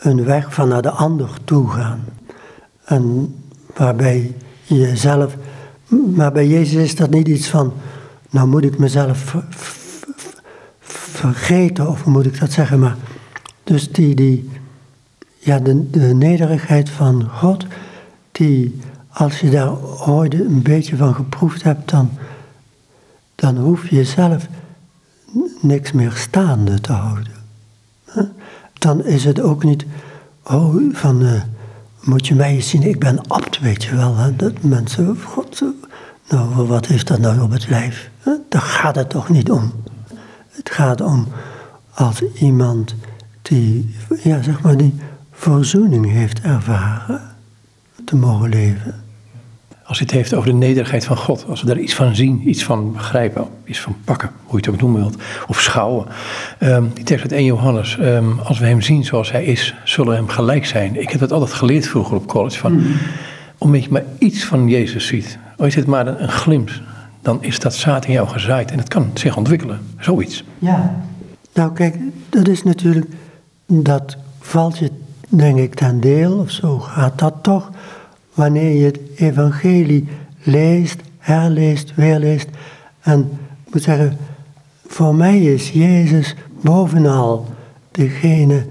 een 0.00 0.24
weg 0.24 0.54
van 0.54 0.68
naar 0.68 0.82
de 0.82 0.90
ander 0.90 1.30
toe 1.44 1.68
gaan. 1.68 2.04
En 2.84 3.34
waarbij 3.78 4.34
jezelf, 4.62 5.36
maar 6.14 6.32
bij 6.32 6.46
Jezus 6.46 6.82
is 6.82 6.96
dat 6.96 7.10
niet 7.10 7.28
iets 7.28 7.48
van, 7.48 7.72
nou 8.30 8.48
moet 8.48 8.64
ik 8.64 8.78
mezelf 8.78 9.36
vergeten, 10.80 11.88
of 11.88 12.04
moet 12.04 12.26
ik 12.26 12.40
dat 12.40 12.52
zeggen, 12.52 12.78
maar 12.78 12.96
dus 13.64 13.92
die, 13.92 14.14
die 14.14 14.50
ja, 15.38 15.58
de, 15.58 15.90
de 15.90 16.14
nederigheid 16.14 16.90
van 16.90 17.28
God, 17.28 17.66
die 18.32 18.80
als 19.08 19.40
je 19.40 19.50
daar 19.50 19.76
ooit 20.08 20.34
een 20.34 20.62
beetje 20.62 20.96
van 20.96 21.14
geproefd 21.14 21.62
hebt, 21.62 21.90
dan, 21.90 22.10
dan 23.34 23.56
hoef 23.56 23.88
je 23.88 24.04
zelf 24.04 24.46
niks 25.60 25.92
meer 25.92 26.12
staande 26.12 26.80
te 26.80 26.92
houden. 26.92 27.32
Dan 28.78 29.04
is 29.04 29.24
het 29.24 29.40
ook 29.40 29.64
niet, 29.64 29.84
oh, 30.42 30.76
van, 30.92 31.22
uh, 31.22 31.42
moet 32.02 32.26
je 32.26 32.34
mij 32.34 32.60
zien, 32.60 32.82
ik 32.82 32.98
ben 32.98 33.26
abt, 33.26 33.60
weet 33.60 33.84
je 33.84 33.96
wel. 33.96 34.16
Hè? 34.16 34.36
Dat 34.36 34.62
mensen, 34.62 35.16
god, 35.22 35.62
nou, 36.28 36.66
wat 36.66 36.86
heeft 36.86 37.06
dat 37.06 37.18
nou 37.18 37.40
op 37.40 37.50
het 37.50 37.68
lijf? 37.68 38.10
Daar 38.48 38.62
gaat 38.62 38.94
het 38.94 39.10
toch 39.10 39.28
niet 39.28 39.50
om. 39.50 39.72
Het 40.48 40.70
gaat 40.70 41.00
om 41.00 41.28
als 41.94 42.22
iemand 42.34 42.94
die, 43.42 43.94
ja, 44.22 44.42
zeg 44.42 44.62
maar, 44.62 44.76
die 44.76 44.94
verzoening 45.32 46.10
heeft 46.10 46.40
ervaren 46.40 47.20
te 48.04 48.16
mogen 48.16 48.48
leven. 48.48 48.94
Als 49.88 49.98
het 49.98 50.10
heeft 50.10 50.34
over 50.34 50.50
de 50.50 50.56
nederigheid 50.56 51.04
van 51.04 51.16
God, 51.16 51.44
als 51.48 51.60
we 51.60 51.66
daar 51.66 51.78
iets 51.78 51.94
van 51.94 52.14
zien, 52.14 52.48
iets 52.48 52.64
van 52.64 52.92
begrijpen, 52.92 53.46
iets 53.64 53.80
van 53.80 53.96
pakken, 54.04 54.30
hoe 54.44 54.60
je 54.60 54.66
het 54.66 54.74
ook 54.74 54.80
noemen 54.80 55.00
wilt, 55.00 55.16
of 55.46 55.60
schouwen. 55.60 56.06
Um, 56.60 56.90
die 56.94 57.04
tekst 57.04 57.22
uit 57.22 57.32
1 57.32 57.44
Johannes, 57.44 57.98
um, 58.00 58.38
als 58.38 58.58
we 58.58 58.66
hem 58.66 58.80
zien 58.80 59.04
zoals 59.04 59.32
hij 59.32 59.44
is, 59.44 59.74
zullen 59.84 60.10
we 60.10 60.16
hem 60.16 60.28
gelijk 60.28 60.66
zijn. 60.66 61.00
Ik 61.00 61.10
heb 61.10 61.20
dat 61.20 61.32
altijd 61.32 61.52
geleerd 61.52 61.86
vroeger 61.86 62.16
op 62.16 62.26
college, 62.26 62.58
van, 62.58 62.72
mm. 62.72 62.96
omdat 63.58 63.84
je 63.84 63.90
maar 63.90 64.04
iets 64.18 64.44
van 64.44 64.68
Jezus 64.68 65.06
ziet, 65.06 65.38
al 65.56 65.66
is 65.66 65.74
het 65.74 65.86
maar 65.86 66.06
een, 66.06 66.22
een 66.22 66.30
glimp, 66.30 66.70
dan 67.22 67.42
is 67.42 67.58
dat 67.58 67.74
zaad 67.74 68.04
in 68.04 68.12
jou 68.12 68.28
gezaaid 68.28 68.70
en 68.70 68.78
het 68.78 68.88
kan 68.88 69.10
zich 69.14 69.36
ontwikkelen, 69.36 69.80
zoiets. 69.98 70.44
Ja, 70.58 71.04
nou 71.54 71.72
kijk, 71.72 71.96
dat 72.28 72.48
is 72.48 72.62
natuurlijk, 72.62 73.06
dat 73.66 74.16
valt 74.40 74.78
je 74.78 74.90
denk 75.28 75.58
ik 75.58 75.74
ten 75.74 76.00
deel, 76.00 76.38
of 76.38 76.50
zo 76.50 76.78
gaat 76.78 77.18
dat 77.18 77.34
toch, 77.42 77.70
wanneer 78.38 78.78
je 78.78 78.84
het 78.84 78.98
evangelie 79.16 80.08
leest, 80.42 81.00
herleest, 81.18 81.94
weerleest. 81.94 82.48
En 83.00 83.30
moet 83.72 83.82
zeggen, 83.82 84.16
voor 84.86 85.14
mij 85.14 85.42
is 85.42 85.70
Jezus 85.70 86.34
bovenal 86.60 87.46
degene 87.90 88.66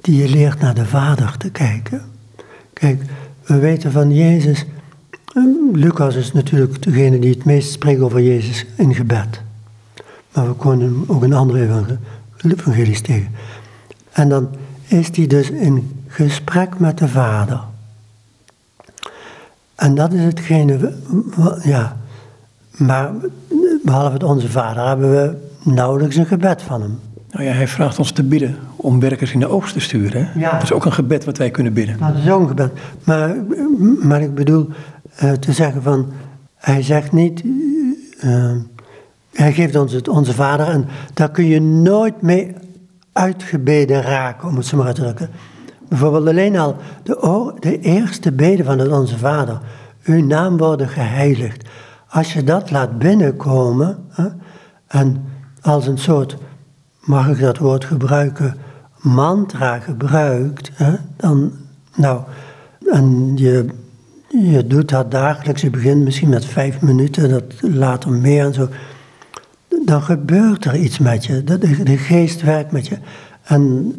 die 0.00 0.16
je 0.16 0.28
leert 0.28 0.60
naar 0.60 0.74
de 0.74 0.86
Vader 0.86 1.36
te 1.36 1.50
kijken. 1.50 2.02
Kijk, 2.72 3.02
we 3.44 3.58
weten 3.58 3.92
van 3.92 4.14
Jezus, 4.14 4.64
Lucas 5.72 6.14
is 6.14 6.32
natuurlijk 6.32 6.82
degene 6.82 7.18
die 7.18 7.30
het 7.30 7.44
meest 7.44 7.72
spreekt 7.72 8.00
over 8.00 8.22
Jezus 8.22 8.66
in 8.76 8.94
gebed. 8.94 9.42
Maar 10.32 10.48
we 10.48 10.56
kunnen 10.56 11.04
ook 11.06 11.22
een 11.22 11.32
andere 11.32 11.98
evangelies 12.38 13.00
tegen. 13.00 13.28
En 14.12 14.28
dan 14.28 14.48
is 14.86 15.16
hij 15.16 15.26
dus 15.26 15.50
in 15.50 16.04
gesprek 16.06 16.78
met 16.78 16.98
de 16.98 17.08
Vader. 17.08 17.72
En 19.84 19.94
dat 19.94 20.12
is 20.12 20.24
hetgene, 20.24 20.92
ja. 21.62 21.96
Maar 22.76 23.10
behalve 23.82 24.12
het 24.12 24.22
Onze 24.22 24.50
Vader 24.50 24.86
hebben 24.86 25.10
we 25.10 25.36
nauwelijks 25.70 26.16
een 26.16 26.26
gebed 26.26 26.62
van 26.62 26.80
hem. 26.80 27.00
Nou 27.30 27.44
ja, 27.44 27.52
hij 27.52 27.68
vraagt 27.68 27.98
ons 27.98 28.12
te 28.12 28.22
bidden 28.22 28.56
om 28.76 29.00
werkers 29.00 29.32
in 29.32 29.40
de 29.40 29.48
oogst 29.48 29.72
te 29.72 29.80
sturen. 29.80 30.26
Hè? 30.26 30.40
Ja. 30.40 30.52
Dat 30.52 30.62
is 30.62 30.72
ook 30.72 30.84
een 30.84 30.92
gebed 30.92 31.24
wat 31.24 31.38
wij 31.38 31.50
kunnen 31.50 31.72
bidden. 31.72 31.98
Dat 31.98 32.14
is 32.24 32.30
ook 32.30 32.40
een 32.40 32.48
gebed. 32.48 32.72
Maar, 33.04 33.36
maar 34.02 34.22
ik 34.22 34.34
bedoel 34.34 34.68
uh, 35.22 35.32
te 35.32 35.52
zeggen 35.52 35.82
van, 35.82 36.12
hij 36.56 36.82
zegt 36.82 37.12
niet, 37.12 37.44
uh, 37.44 38.52
hij 39.32 39.52
geeft 39.52 39.76
ons 39.76 39.92
het 39.92 40.08
Onze 40.08 40.34
Vader 40.34 40.66
en 40.66 40.86
daar 41.14 41.30
kun 41.30 41.46
je 41.46 41.60
nooit 41.60 42.22
mee 42.22 42.54
uitgebeden 43.12 44.02
raken, 44.02 44.48
om 44.48 44.56
het 44.56 44.66
zo 44.66 44.76
maar 44.76 44.86
uit 44.86 44.94
te 44.94 45.02
drukken. 45.02 45.30
Bijvoorbeeld 45.88 46.28
alleen 46.28 46.56
al 46.58 46.76
de, 47.02 47.52
de 47.60 47.80
eerste 47.80 48.32
bede 48.32 48.64
van 48.64 48.78
het 48.78 48.92
Onze 48.92 49.18
Vader. 49.18 49.60
Uw 50.04 50.24
naam 50.24 50.56
worden 50.56 50.88
geheiligd. 50.88 51.68
Als 52.08 52.32
je 52.32 52.44
dat 52.44 52.70
laat 52.70 52.98
binnenkomen 52.98 53.98
hè, 54.08 54.26
en 54.86 55.24
als 55.60 55.86
een 55.86 55.98
soort, 55.98 56.36
mag 57.00 57.28
ik 57.28 57.40
dat 57.40 57.58
woord 57.58 57.84
gebruiken, 57.84 58.56
mantra 59.00 59.78
gebruikt, 59.78 60.70
hè, 60.74 60.94
dan, 61.16 61.52
nou, 61.96 62.20
en 62.86 63.36
je, 63.36 63.66
je 64.28 64.66
doet 64.66 64.88
dat 64.88 65.10
dagelijks, 65.10 65.62
je 65.62 65.70
begint 65.70 66.04
misschien 66.04 66.28
met 66.28 66.44
vijf 66.44 66.80
minuten, 66.80 67.28
dat 67.30 67.44
later 67.60 68.10
meer 68.10 68.44
en 68.44 68.54
zo, 68.54 68.68
dan 69.84 70.02
gebeurt 70.02 70.64
er 70.64 70.76
iets 70.76 70.98
met 70.98 71.24
je. 71.24 71.44
De, 71.44 71.82
de 71.82 71.96
geest 71.96 72.42
werkt 72.42 72.72
met 72.72 72.86
je. 72.86 72.98
En 73.42 73.94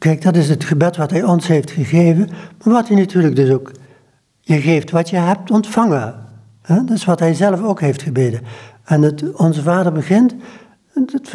kijk, 0.00 0.22
dat 0.22 0.36
is 0.36 0.48
het 0.48 0.64
gebed 0.64 0.96
wat 0.96 1.10
hij 1.10 1.22
ons 1.22 1.46
heeft 1.46 1.70
gegeven, 1.70 2.28
maar 2.64 2.74
wat 2.74 2.88
hij 2.88 2.96
natuurlijk 2.96 3.36
dus 3.36 3.50
ook, 3.50 3.72
je 4.40 4.60
geeft 4.60 4.90
wat 4.90 5.10
je 5.10 5.16
hebt 5.16 5.50
ontvangen. 5.50 6.14
Dat 6.66 6.90
is 6.90 7.04
wat 7.04 7.18
hij 7.18 7.34
zelf 7.34 7.62
ook 7.62 7.80
heeft 7.80 8.02
gebeden. 8.02 8.40
En 8.84 9.02
het, 9.02 9.32
onze 9.32 9.62
vader 9.62 9.92
begint, 9.92 10.34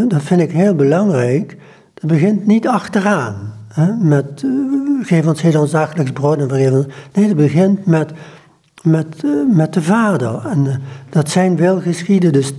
dat 0.07 0.23
vind, 0.23 0.41
ik 0.41 0.51
heel 0.51 0.75
belangrijk, 0.75 1.57
dat 1.93 2.09
begint 2.09 2.45
niet 2.45 2.67
achteraan. 2.67 3.53
Met, 3.99 4.41
uh, 4.45 5.05
geef 5.05 5.27
ons 5.27 5.41
heel 5.41 5.61
ons 5.61 5.71
dagelijks 5.71 6.11
brood 6.11 6.39
en 6.39 6.49
vergeef 6.49 6.71
ons. 6.71 6.85
Nee, 7.13 7.27
dat 7.27 7.35
begint 7.35 7.85
met, 7.85 8.11
met, 8.81 9.23
uh, 9.25 9.55
met 9.55 9.73
de 9.73 9.81
vader. 9.81 10.45
En 10.45 10.65
uh, 10.65 10.75
dat 11.09 11.29
zijn 11.29 11.55
wil 11.55 11.81
geschieden, 11.81 12.33
dus 12.33 12.53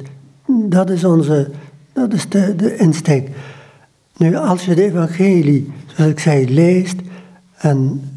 dat 0.46 0.90
is 0.90 1.04
onze, 1.04 1.50
dat 1.92 2.12
is 2.12 2.28
de, 2.28 2.56
de 2.56 2.76
insteek. 2.76 3.30
Nu, 4.16 4.36
als 4.36 4.64
je 4.64 4.74
de 4.74 4.84
evangelie, 4.84 5.72
zoals 5.96 6.10
ik 6.10 6.18
zei, 6.18 6.54
leest 6.54 6.96
en 7.56 8.10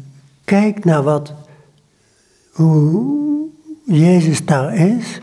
kijkt 0.44 0.84
naar 0.84 1.02
wat, 1.02 1.34
hoe 2.52 3.48
Jezus 3.84 4.44
daar 4.44 4.74
is, 4.74 5.20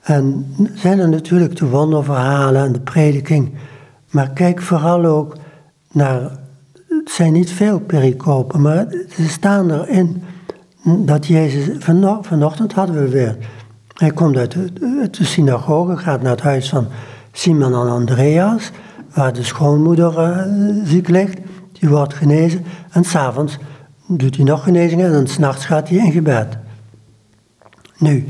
en 0.00 0.46
zijn 0.74 0.98
er 0.98 1.08
natuurlijk 1.08 1.56
de 1.56 1.68
wonderverhalen 1.68 2.64
en 2.64 2.72
de 2.72 2.80
prediking, 2.80 3.54
maar 4.10 4.30
kijk 4.30 4.62
vooral 4.62 5.04
ook 5.04 5.36
naar, 5.92 6.20
het 6.88 7.10
zijn 7.10 7.32
niet 7.32 7.50
veel 7.50 7.80
pericopen, 7.80 8.60
maar 8.60 8.86
ze 9.14 9.28
staan 9.28 9.70
erin 9.70 10.22
dat 10.84 11.26
Jezus, 11.26 11.84
vanochtend 12.20 12.72
hadden 12.72 13.02
we 13.02 13.08
weer, 13.08 13.36
hij 13.94 14.10
komt 14.10 14.36
uit 14.36 14.52
de, 14.52 15.24
synagoge, 15.24 15.96
gaat 15.96 16.22
naar 16.22 16.30
het 16.30 16.40
huis 16.40 16.68
van 16.68 16.86
Simon 17.32 17.72
en 17.72 17.90
Andreas, 17.90 18.70
waar 19.14 19.32
de 19.32 19.42
schoonmoeder 19.42 20.12
uh, 20.18 20.84
ziek 20.84 21.08
ligt, 21.08 21.38
die 21.80 21.88
wordt 21.88 22.14
genezen. 22.14 22.64
En 22.90 23.04
s'avonds 23.04 23.58
doet 24.06 24.36
hij 24.36 24.44
nog 24.44 24.62
genezingen 24.62 25.14
en 25.14 25.26
s'nachts 25.26 25.64
gaat 25.64 25.88
hij 25.88 25.98
in 25.98 26.12
gebed. 26.12 26.56
Nu, 27.98 28.26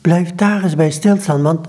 blijf 0.00 0.34
daar 0.34 0.62
eens 0.62 0.74
bij 0.74 0.90
stilstaan, 0.90 1.42
want 1.42 1.66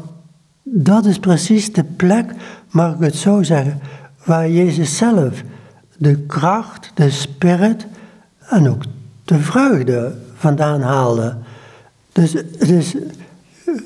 dat 0.63 1.05
is 1.05 1.19
precies 1.19 1.73
de 1.73 1.83
plek, 1.83 2.33
mag 2.69 2.93
ik 2.93 2.99
het 2.99 3.15
zo 3.15 3.43
zeggen, 3.43 3.79
waar 4.25 4.49
Jezus 4.49 4.97
zelf 4.97 5.43
de 5.97 6.17
kracht, 6.17 6.91
de 6.93 7.09
spirit 7.09 7.87
en 8.39 8.69
ook 8.69 8.83
de 9.23 9.39
vreugde 9.39 10.15
vandaan 10.35 10.81
haalde. 10.81 11.35
Dus 12.11 12.33
is, 12.57 12.95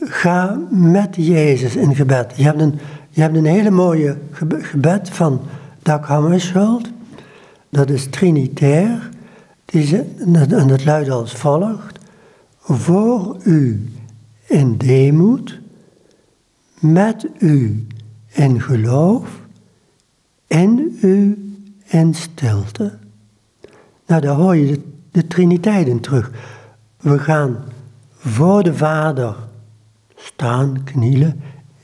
ga 0.02 0.60
met 0.70 1.16
Jezus 1.16 1.76
in 1.76 1.96
gebed. 1.96 2.34
Je 2.36 2.44
hebt 2.44 2.62
een 2.62 2.80
je 3.16 3.22
hebt 3.22 3.36
een 3.36 3.46
hele 3.46 3.72
mooie 3.72 4.18
gebed 4.62 5.10
van 5.10 5.42
Dag 5.84 6.08
Hammarskjöld. 6.08 6.88
Dat 7.76 7.90
is 7.90 8.08
trinitair. 8.10 9.10
En 9.66 10.68
dat 10.68 10.86
luidt 10.86 11.10
als 11.10 11.32
volgt. 11.34 12.00
Voor 12.60 13.38
u 13.44 13.90
in 14.48 14.78
deemoed, 14.78 15.60
met 16.80 17.28
u 17.40 17.88
in 18.28 18.62
geloof, 18.62 19.42
in 20.48 20.98
u 21.02 21.38
in 21.86 22.14
stilte. 22.14 22.98
Nou, 24.06 24.22
daar 24.22 24.36
hoor 24.36 24.56
je 24.56 24.72
de, 24.72 24.82
de 25.12 25.28
Triniteit 25.28 25.88
in 25.88 26.00
terug. 26.00 26.32
We 26.98 27.20
gaan 27.20 27.64
voor 28.18 28.64
de 28.64 28.76
Vader 28.76 29.36
staan, 30.16 30.84
knielen 30.84 31.42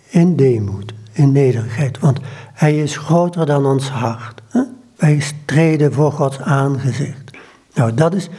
in 0.10 0.36
deemoed 0.36 0.94
in 1.12 1.32
nederigheid. 1.32 2.00
Want 2.00 2.20
hij 2.54 2.78
is 2.78 2.98
groter 2.98 3.46
dan 3.46 3.66
ons 3.66 3.90
hart. 3.90 4.42
Hè? 4.50 4.62
Wij 5.02 5.20
streden 5.20 5.94
voor 5.94 6.12
Gods 6.12 6.40
aangezicht. 6.40 7.32
Nou, 7.74 7.94
dat 7.94 8.14
is 8.14 8.30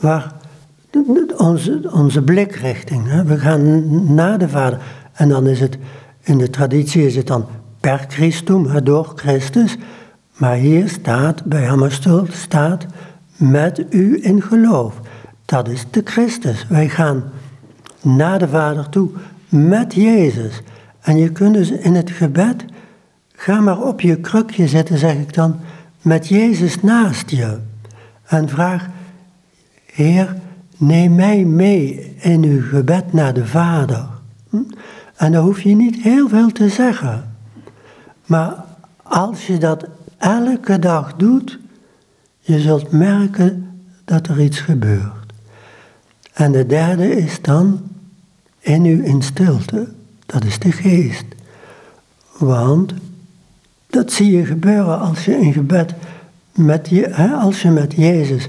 waar 0.00 0.32
onze, 1.36 1.90
onze 1.92 2.22
blikrichting. 2.22 3.08
Hè? 3.08 3.24
We 3.24 3.38
gaan 3.38 4.14
naar 4.14 4.38
de 4.38 4.48
Vader. 4.48 4.80
En 5.12 5.28
dan 5.28 5.46
is 5.46 5.60
het, 5.60 5.78
in 6.22 6.38
de 6.38 6.50
traditie 6.50 7.06
is 7.06 7.16
het 7.16 7.26
dan 7.26 7.46
per 7.80 8.04
Christum, 8.08 8.84
door 8.84 9.12
Christus. 9.14 9.76
Maar 10.36 10.54
hier 10.54 10.88
staat, 10.88 11.44
bij 11.44 11.64
Hammerstul 11.64 12.26
staat, 12.30 12.86
met 13.36 13.84
u 13.90 14.18
in 14.22 14.42
geloof. 14.42 15.00
Dat 15.44 15.68
is 15.68 15.84
de 15.90 16.00
Christus. 16.04 16.66
Wij 16.68 16.88
gaan 16.88 17.24
naar 18.02 18.38
de 18.38 18.48
Vader 18.48 18.88
toe 18.88 19.10
met 19.48 19.94
Jezus. 19.94 20.62
En 21.00 21.16
je 21.16 21.32
kunt 21.32 21.54
dus 21.54 21.70
in 21.70 21.94
het 21.94 22.10
gebed, 22.10 22.64
ga 23.32 23.60
maar 23.60 23.82
op 23.82 24.00
je 24.00 24.16
krukje 24.16 24.68
zitten, 24.68 24.98
zeg 24.98 25.14
ik 25.14 25.34
dan, 25.34 25.60
met 26.02 26.28
Jezus 26.28 26.82
naast 26.82 27.30
je. 27.30 27.58
En 28.26 28.48
vraag, 28.48 28.88
Heer, 29.92 30.36
neem 30.76 31.14
mij 31.14 31.44
mee 31.44 32.16
in 32.18 32.44
uw 32.44 32.62
gebed 32.62 33.12
naar 33.12 33.34
de 33.34 33.46
Vader. 33.46 34.08
Hm? 34.50 34.56
En 35.16 35.32
dan 35.32 35.44
hoef 35.44 35.60
je 35.60 35.74
niet 35.74 36.02
heel 36.02 36.28
veel 36.28 36.52
te 36.52 36.68
zeggen. 36.68 37.34
Maar 38.26 38.64
als 39.02 39.46
je 39.46 39.58
dat 39.58 39.86
elke 40.18 40.78
dag 40.78 41.16
doet, 41.16 41.58
je 42.40 42.60
zult 42.60 42.90
merken 42.90 43.82
dat 44.04 44.26
er 44.26 44.40
iets 44.40 44.60
gebeurt. 44.60 45.32
En 46.32 46.52
de 46.52 46.66
derde 46.66 47.16
is 47.16 47.42
dan 47.42 47.80
in 48.60 48.84
u 48.84 49.04
in 49.04 49.22
stilte. 49.22 49.88
Dat 50.26 50.44
is 50.44 50.58
de 50.58 50.72
geest. 50.72 51.24
Want 52.38 52.94
dat 53.90 54.12
zie 54.12 54.30
je 54.30 54.44
gebeuren 54.44 55.00
als 55.00 55.24
je 55.24 55.40
in 55.40 55.52
gebed 55.52 55.94
met 56.52 56.88
je, 56.88 57.08
hè, 57.10 57.28
als 57.28 57.62
je 57.62 57.70
met 57.70 57.92
Jezus 57.96 58.48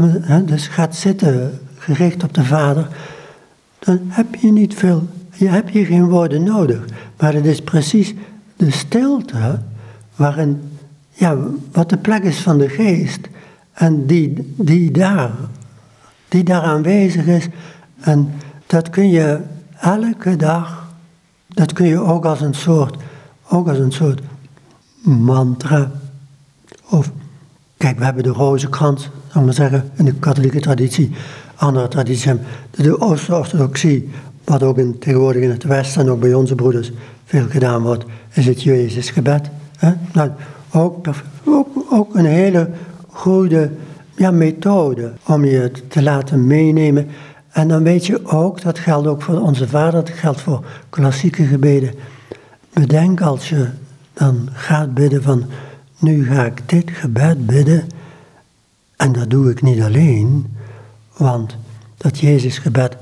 hè, 0.00 0.44
dus 0.44 0.68
gaat 0.68 0.96
zitten 0.96 1.60
gericht 1.78 2.24
op 2.24 2.34
de 2.34 2.44
Vader, 2.44 2.88
dan 3.78 3.98
heb 4.08 4.34
je 4.34 4.52
niet 4.52 4.74
veel, 4.74 5.08
je 5.34 5.48
hebt 5.48 5.72
je 5.72 5.84
geen 5.84 6.08
woorden 6.08 6.42
nodig. 6.42 6.84
Maar 7.18 7.34
het 7.34 7.46
is 7.46 7.62
precies 7.62 8.14
de 8.56 8.70
stilte 8.70 9.60
waarin, 10.16 10.62
ja, 11.10 11.36
wat 11.72 11.90
de 11.90 11.96
plek 11.96 12.22
is 12.22 12.40
van 12.40 12.58
de 12.58 12.68
geest 12.68 13.28
en 13.72 14.06
die, 14.06 14.54
die 14.56 14.90
daar, 14.90 15.30
die 16.28 16.44
daar 16.44 16.62
aanwezig 16.62 17.26
is. 17.26 17.48
En 18.00 18.32
dat 18.66 18.90
kun 18.90 19.10
je 19.10 19.40
elke 19.80 20.36
dag 20.36 20.82
dat 21.48 21.72
kun 21.72 21.86
je 21.86 21.98
ook 21.98 22.24
als 22.24 22.40
een 22.40 22.54
soort, 22.54 22.96
ook 23.48 23.68
als 23.68 23.78
een 23.78 23.92
soort 23.92 24.20
mantra. 25.02 25.90
Of, 26.88 27.10
kijk, 27.76 27.98
we 27.98 28.04
hebben 28.04 28.22
de 28.22 28.28
rozenkrans, 28.28 29.02
zal 29.02 29.40
ik 29.40 29.46
maar 29.46 29.54
zeggen, 29.54 29.90
in 29.94 30.04
de 30.04 30.14
katholieke 30.14 30.60
traditie. 30.60 31.10
Andere 31.54 31.88
tradities 31.88 32.24
hebben 32.24 32.46
de 32.70 33.00
Oost-orthodoxie, 33.00 34.10
wat 34.44 34.62
ook 34.62 34.78
in, 34.78 34.98
tegenwoordig 34.98 35.42
in 35.42 35.50
het 35.50 35.64
Westen 35.64 36.00
en 36.00 36.10
ook 36.10 36.20
bij 36.20 36.34
onze 36.34 36.54
broeders 36.54 36.92
veel 37.24 37.46
gedaan 37.48 37.82
wordt, 37.82 38.04
is 38.32 38.46
het 38.46 38.62
Jezusgebed. 38.62 39.50
Hè? 39.76 39.92
Nou, 40.12 40.30
ook, 40.72 41.06
ook, 41.90 42.14
een 42.14 42.24
hele 42.24 42.70
goede 43.06 43.70
ja, 44.16 44.30
methode 44.30 45.12
om 45.26 45.44
je 45.44 45.70
te 45.88 46.02
laten 46.02 46.46
meenemen 46.46 47.08
en 47.52 47.68
dan 47.68 47.82
weet 47.82 48.06
je 48.06 48.26
ook, 48.26 48.62
dat 48.62 48.78
geldt 48.78 49.06
ook 49.06 49.22
voor 49.22 49.40
onze 49.40 49.68
vader, 49.68 50.04
dat 50.04 50.10
geldt 50.10 50.40
voor 50.40 50.64
klassieke 50.90 51.44
gebeden. 51.44 51.94
Bedenk 52.72 53.20
als 53.20 53.48
je 53.48 53.68
dan 54.14 54.48
gaat 54.52 54.94
bidden 54.94 55.22
van, 55.22 55.44
nu 55.98 56.26
ga 56.26 56.44
ik 56.44 56.68
dit 56.68 56.90
gebed 56.90 57.46
bidden. 57.46 57.86
En 58.96 59.12
dat 59.12 59.30
doe 59.30 59.50
ik 59.50 59.62
niet 59.62 59.82
alleen, 59.82 60.46
want 61.16 61.56
dat 61.96 62.18
Jezusgebed, 62.18 62.96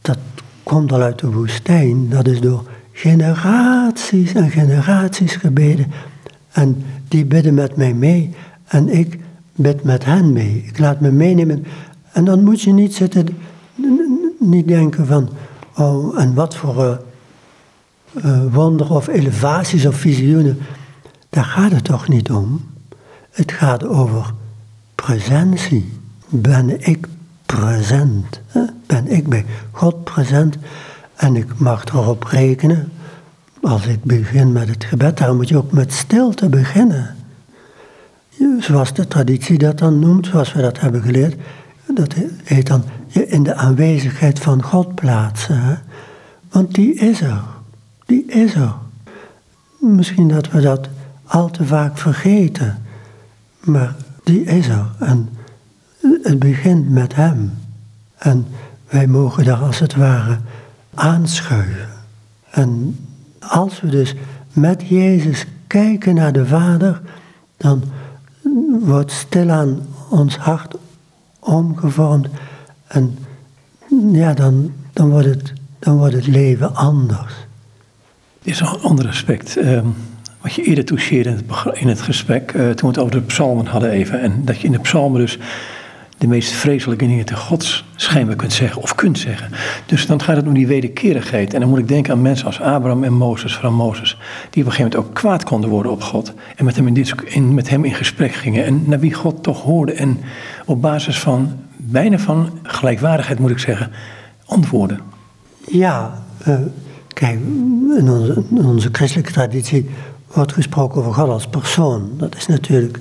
dat 0.00 0.18
komt 0.62 0.92
al 0.92 1.02
uit 1.02 1.18
de 1.18 1.30
woestijn. 1.30 2.08
Dat 2.08 2.26
is 2.26 2.40
door 2.40 2.70
generaties 2.92 4.32
en 4.32 4.50
generaties 4.50 5.36
gebeden. 5.36 5.86
En 6.52 6.84
die 7.08 7.24
bidden 7.24 7.54
met 7.54 7.76
mij 7.76 7.94
mee 7.94 8.34
en 8.66 8.88
ik 8.88 9.20
bid 9.54 9.82
met 9.82 10.04
hen 10.04 10.32
mee. 10.32 10.64
Ik 10.66 10.78
laat 10.78 11.00
me 11.00 11.10
meenemen. 11.10 11.66
En 12.12 12.24
dan 12.24 12.44
moet 12.44 12.62
je 12.62 12.72
niet 12.72 12.94
zitten 12.94 13.26
niet 14.38 14.68
denken 14.68 15.06
van, 15.06 15.28
oh, 15.76 16.20
en 16.20 16.34
wat 16.34 16.56
voor, 16.56 17.00
uh, 18.24 18.40
wonderen 18.52 18.96
of 18.96 19.06
elevaties 19.06 19.86
of 19.86 19.96
visioenen. 19.96 20.58
Daar 21.28 21.44
gaat 21.44 21.70
het 21.70 21.84
toch 21.84 22.08
niet 22.08 22.30
om. 22.30 22.64
Het 23.30 23.52
gaat 23.52 23.84
over 23.84 24.32
presentie. 24.94 25.92
Ben 26.28 26.86
ik 26.86 27.06
present? 27.46 28.40
Ben 28.86 29.08
ik 29.08 29.28
bij 29.28 29.44
God 29.70 30.04
present? 30.04 30.56
En 31.14 31.36
ik 31.36 31.58
mag 31.58 31.84
erop 31.84 32.24
rekenen, 32.24 32.92
als 33.62 33.86
ik 33.86 34.04
begin 34.04 34.52
met 34.52 34.68
het 34.68 34.84
gebed, 34.84 35.18
daar 35.18 35.34
moet 35.34 35.48
je 35.48 35.56
ook 35.56 35.72
met 35.72 35.92
stilte 35.92 36.48
beginnen. 36.48 37.16
Zoals 38.58 38.94
de 38.94 39.08
traditie 39.08 39.58
dat 39.58 39.78
dan 39.78 39.98
noemt, 39.98 40.26
zoals 40.26 40.52
we 40.52 40.60
dat 40.60 40.80
hebben 40.80 41.02
geleerd. 41.02 41.36
Dat 41.94 42.14
heet 42.44 42.66
dan 42.66 42.84
je 43.06 43.26
in 43.26 43.42
de 43.42 43.54
aanwezigheid 43.54 44.38
van 44.38 44.62
God 44.62 44.94
plaatsen. 44.94 45.82
Want 46.50 46.74
die 46.74 46.94
is 46.94 47.20
er. 47.20 47.42
Die 48.06 48.24
is 48.24 48.54
er. 48.54 48.74
Misschien 49.78 50.28
dat 50.28 50.50
we 50.50 50.60
dat 50.60 50.88
al 51.24 51.50
te 51.50 51.64
vaak 51.64 51.98
vergeten. 51.98 52.82
Maar 53.60 53.94
die 54.24 54.44
is 54.44 54.68
er. 54.68 54.86
En 54.98 55.28
het 56.22 56.38
begint 56.38 56.90
met 56.90 57.14
Hem. 57.14 57.52
En 58.16 58.46
wij 58.88 59.06
mogen 59.06 59.44
daar 59.44 59.62
als 59.62 59.78
het 59.78 59.94
ware 59.94 60.38
aanschuiven. 60.94 61.88
En 62.50 62.98
als 63.38 63.80
we 63.80 63.88
dus 63.88 64.14
met 64.52 64.82
Jezus 64.88 65.46
kijken 65.66 66.14
naar 66.14 66.32
de 66.32 66.46
Vader, 66.46 67.00
dan 67.56 67.82
wordt 68.80 69.10
stilaan 69.10 69.86
ons 70.08 70.36
hart 70.36 70.74
omgevormd. 71.38 72.28
En 72.86 73.18
ja, 74.12 74.34
dan, 74.34 74.72
dan, 74.92 75.10
wordt, 75.10 75.26
het, 75.26 75.52
dan 75.78 75.96
wordt 75.96 76.14
het 76.14 76.26
leven 76.26 76.74
anders. 76.74 77.45
Er 78.46 78.52
is 78.52 78.60
een 78.60 78.80
ander 78.82 79.08
aspect. 79.08 79.56
Um, 79.56 79.94
wat 80.40 80.54
je 80.54 80.62
eerder 80.62 80.84
toucheerde 80.84 81.36
in 81.72 81.88
het, 81.88 82.00
gesprek, 82.00 82.52
uh, 82.52 82.70
toen 82.70 82.76
we 82.80 82.86
het 82.86 82.98
over 82.98 83.10
de 83.10 83.20
psalmen 83.20 83.66
hadden 83.66 83.90
even. 83.90 84.20
En 84.20 84.44
dat 84.44 84.60
je 84.60 84.66
in 84.66 84.72
de 84.72 84.78
psalmen 84.78 85.20
dus 85.20 85.38
de 86.18 86.26
meest 86.26 86.52
vreselijke 86.52 87.06
dingen 87.06 87.24
te 87.24 87.36
Gods 87.36 87.84
schijnbaar 87.96 88.36
kunt 88.36 88.52
zeggen 88.52 88.82
of 88.82 88.94
kunt 88.94 89.18
zeggen. 89.18 89.50
Dus 89.86 90.06
dan 90.06 90.22
gaat 90.22 90.36
het 90.36 90.46
om 90.46 90.54
die 90.54 90.66
wederkerigheid. 90.66 91.54
En 91.54 91.60
dan 91.60 91.68
moet 91.68 91.78
ik 91.78 91.88
denken 91.88 92.12
aan 92.12 92.22
mensen 92.22 92.46
als 92.46 92.60
Abraham 92.60 93.04
en 93.04 93.12
Mozes, 93.12 93.56
van 93.56 93.74
Mozes, 93.74 94.10
die 94.50 94.62
op 94.62 94.68
een 94.68 94.74
gegeven 94.74 94.90
moment 94.90 94.96
ook 94.96 95.14
kwaad 95.14 95.44
konden 95.44 95.70
worden 95.70 95.92
op 95.92 96.02
God. 96.02 96.32
En 96.56 96.64
met 96.64 96.76
hem 96.76 96.86
in, 96.86 96.94
dit, 96.94 97.14
met 97.52 97.68
hem 97.68 97.84
in 97.84 97.94
gesprek 97.94 98.32
gingen. 98.32 98.64
En 98.64 98.82
naar 98.86 99.00
wie 99.00 99.14
God 99.14 99.42
toch 99.42 99.62
hoorde. 99.62 99.92
En 99.92 100.20
op 100.66 100.82
basis 100.82 101.18
van, 101.18 101.58
bijna 101.76 102.18
van 102.18 102.58
gelijkwaardigheid 102.62 103.38
moet 103.38 103.50
ik 103.50 103.58
zeggen, 103.58 103.90
antwoorden. 104.44 105.00
Ja, 105.68 106.24
uh, 106.48 106.58
kijk, 107.16 107.38
in 107.98 108.10
onze, 108.10 108.42
onze 108.50 108.88
christelijke 108.92 109.32
traditie 109.32 109.90
wordt 110.32 110.52
gesproken 110.52 111.00
over 111.00 111.14
God 111.14 111.28
als 111.28 111.46
persoon. 111.46 112.10
Dat 112.16 112.34
is 112.34 112.46
natuurlijk 112.46 112.98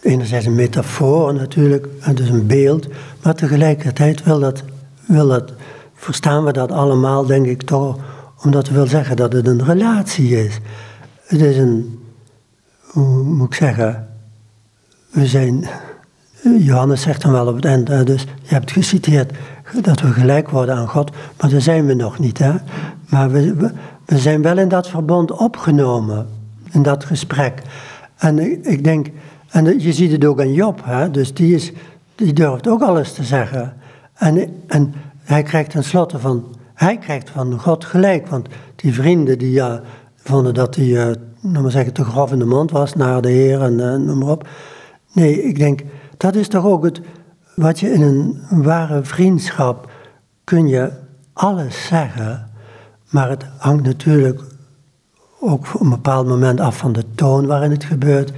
enerzijds 0.00 0.46
een 0.46 0.54
metafoor 0.54 1.34
natuurlijk, 1.34 1.86
is 2.14 2.28
een 2.28 2.46
beeld, 2.46 2.86
maar 3.22 3.34
tegelijkertijd 3.34 4.22
wil 4.22 4.40
dat, 4.40 4.62
wil 5.06 5.28
dat, 5.28 5.52
verstaan 5.94 6.44
we 6.44 6.52
dat 6.52 6.72
allemaal, 6.72 7.26
denk 7.26 7.46
ik 7.46 7.62
toch, 7.62 7.98
omdat 8.42 8.68
we 8.68 8.74
wil 8.74 8.86
zeggen 8.86 9.16
dat 9.16 9.32
het 9.32 9.46
een 9.46 9.64
relatie 9.64 10.44
is. 10.44 10.58
Het 11.24 11.40
is 11.40 11.56
een, 11.56 11.98
hoe 12.80 13.22
moet 13.22 13.46
ik 13.46 13.54
zeggen, 13.54 14.08
we 15.10 15.26
zijn, 15.26 15.66
Johannes 16.58 17.02
zegt 17.02 17.22
dan 17.22 17.32
wel 17.32 17.46
op 17.46 17.54
het 17.54 17.64
eind, 17.64 17.86
dus 17.86 18.22
je 18.22 18.54
hebt 18.54 18.70
geciteerd 18.70 19.32
dat 19.80 20.00
we 20.00 20.06
gelijk 20.06 20.50
worden 20.50 20.74
aan 20.74 20.88
God, 20.88 21.10
maar 21.40 21.50
daar 21.50 21.60
zijn 21.60 21.86
we 21.86 21.94
nog 21.94 22.18
niet. 22.18 22.38
Hè? 22.38 22.52
Maar 23.08 23.30
we, 23.30 23.54
we, 24.06 24.18
zijn 24.18 24.42
wel 24.42 24.58
in 24.58 24.68
dat 24.68 24.88
verbond 24.88 25.32
opgenomen, 25.32 26.26
in 26.70 26.82
dat 26.82 27.04
gesprek. 27.04 27.62
En 28.16 28.38
ik, 28.70 28.84
denk, 28.84 29.06
en 29.48 29.80
je 29.80 29.92
ziet 29.92 30.12
het 30.12 30.24
ook 30.24 30.40
aan 30.40 30.52
Job, 30.52 30.80
hè? 30.84 31.10
dus 31.10 31.34
die, 31.34 31.54
is, 31.54 31.72
die 32.14 32.32
durft 32.32 32.68
ook 32.68 32.82
alles 32.82 33.12
te 33.12 33.24
zeggen. 33.24 33.76
En, 34.14 34.62
en 34.66 34.94
hij 35.22 35.42
krijgt 35.42 35.70
tenslotte 35.70 36.18
van, 36.18 36.44
hij 36.74 36.98
krijgt 36.98 37.30
van 37.30 37.58
God 37.58 37.84
gelijk, 37.84 38.26
want 38.26 38.48
die 38.76 38.94
vrienden 38.94 39.38
die 39.38 39.50
ja, 39.50 39.80
vonden 40.16 40.54
dat 40.54 40.76
hij, 40.76 40.84
uh, 40.84 41.10
maar 41.40 41.70
zeggen, 41.70 41.92
te 41.92 42.04
grof 42.04 42.32
in 42.32 42.38
de 42.38 42.44
mond 42.44 42.70
was 42.70 42.94
naar 42.94 43.22
de 43.22 43.30
Heer 43.30 43.62
en 43.62 43.72
uh, 43.72 43.94
noem 43.94 44.18
maar 44.18 44.28
op. 44.28 44.48
Nee, 45.12 45.42
ik 45.42 45.58
denk, 45.58 45.80
dat 46.16 46.34
is 46.34 46.48
toch 46.48 46.64
ook 46.64 46.84
het, 46.84 47.00
wat 47.54 47.80
je 47.80 47.92
in 47.92 48.02
een 48.02 48.62
ware 48.62 49.04
vriendschap, 49.04 49.90
kun 50.44 50.68
je 50.68 50.92
alles 51.32 51.86
zeggen, 51.86 52.50
maar 53.10 53.28
het 53.28 53.44
hangt 53.58 53.84
natuurlijk 53.84 54.40
ook 55.40 55.74
op 55.74 55.80
een 55.80 55.90
bepaald 55.90 56.26
moment 56.26 56.60
af 56.60 56.76
van 56.76 56.92
de 56.92 57.04
toon 57.14 57.46
waarin 57.46 57.70
het 57.70 57.84
gebeurt. 57.84 58.32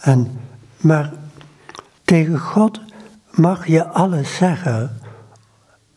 En, 0.00 0.30
maar 0.76 1.12
tegen 2.04 2.38
God 2.38 2.80
mag 3.30 3.66
je 3.66 3.86
alles 3.86 4.36
zeggen. 4.36 4.98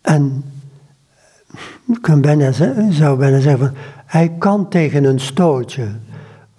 En 0.02 0.44
ik 1.88 2.02
kan 2.02 2.22
bijna, 2.22 2.52
zou 2.92 3.18
bijna 3.18 3.40
zeggen, 3.40 3.74
hij 4.06 4.30
kan 4.38 4.70
tegen 4.70 5.04
een 5.04 5.20
stootje. 5.20 5.88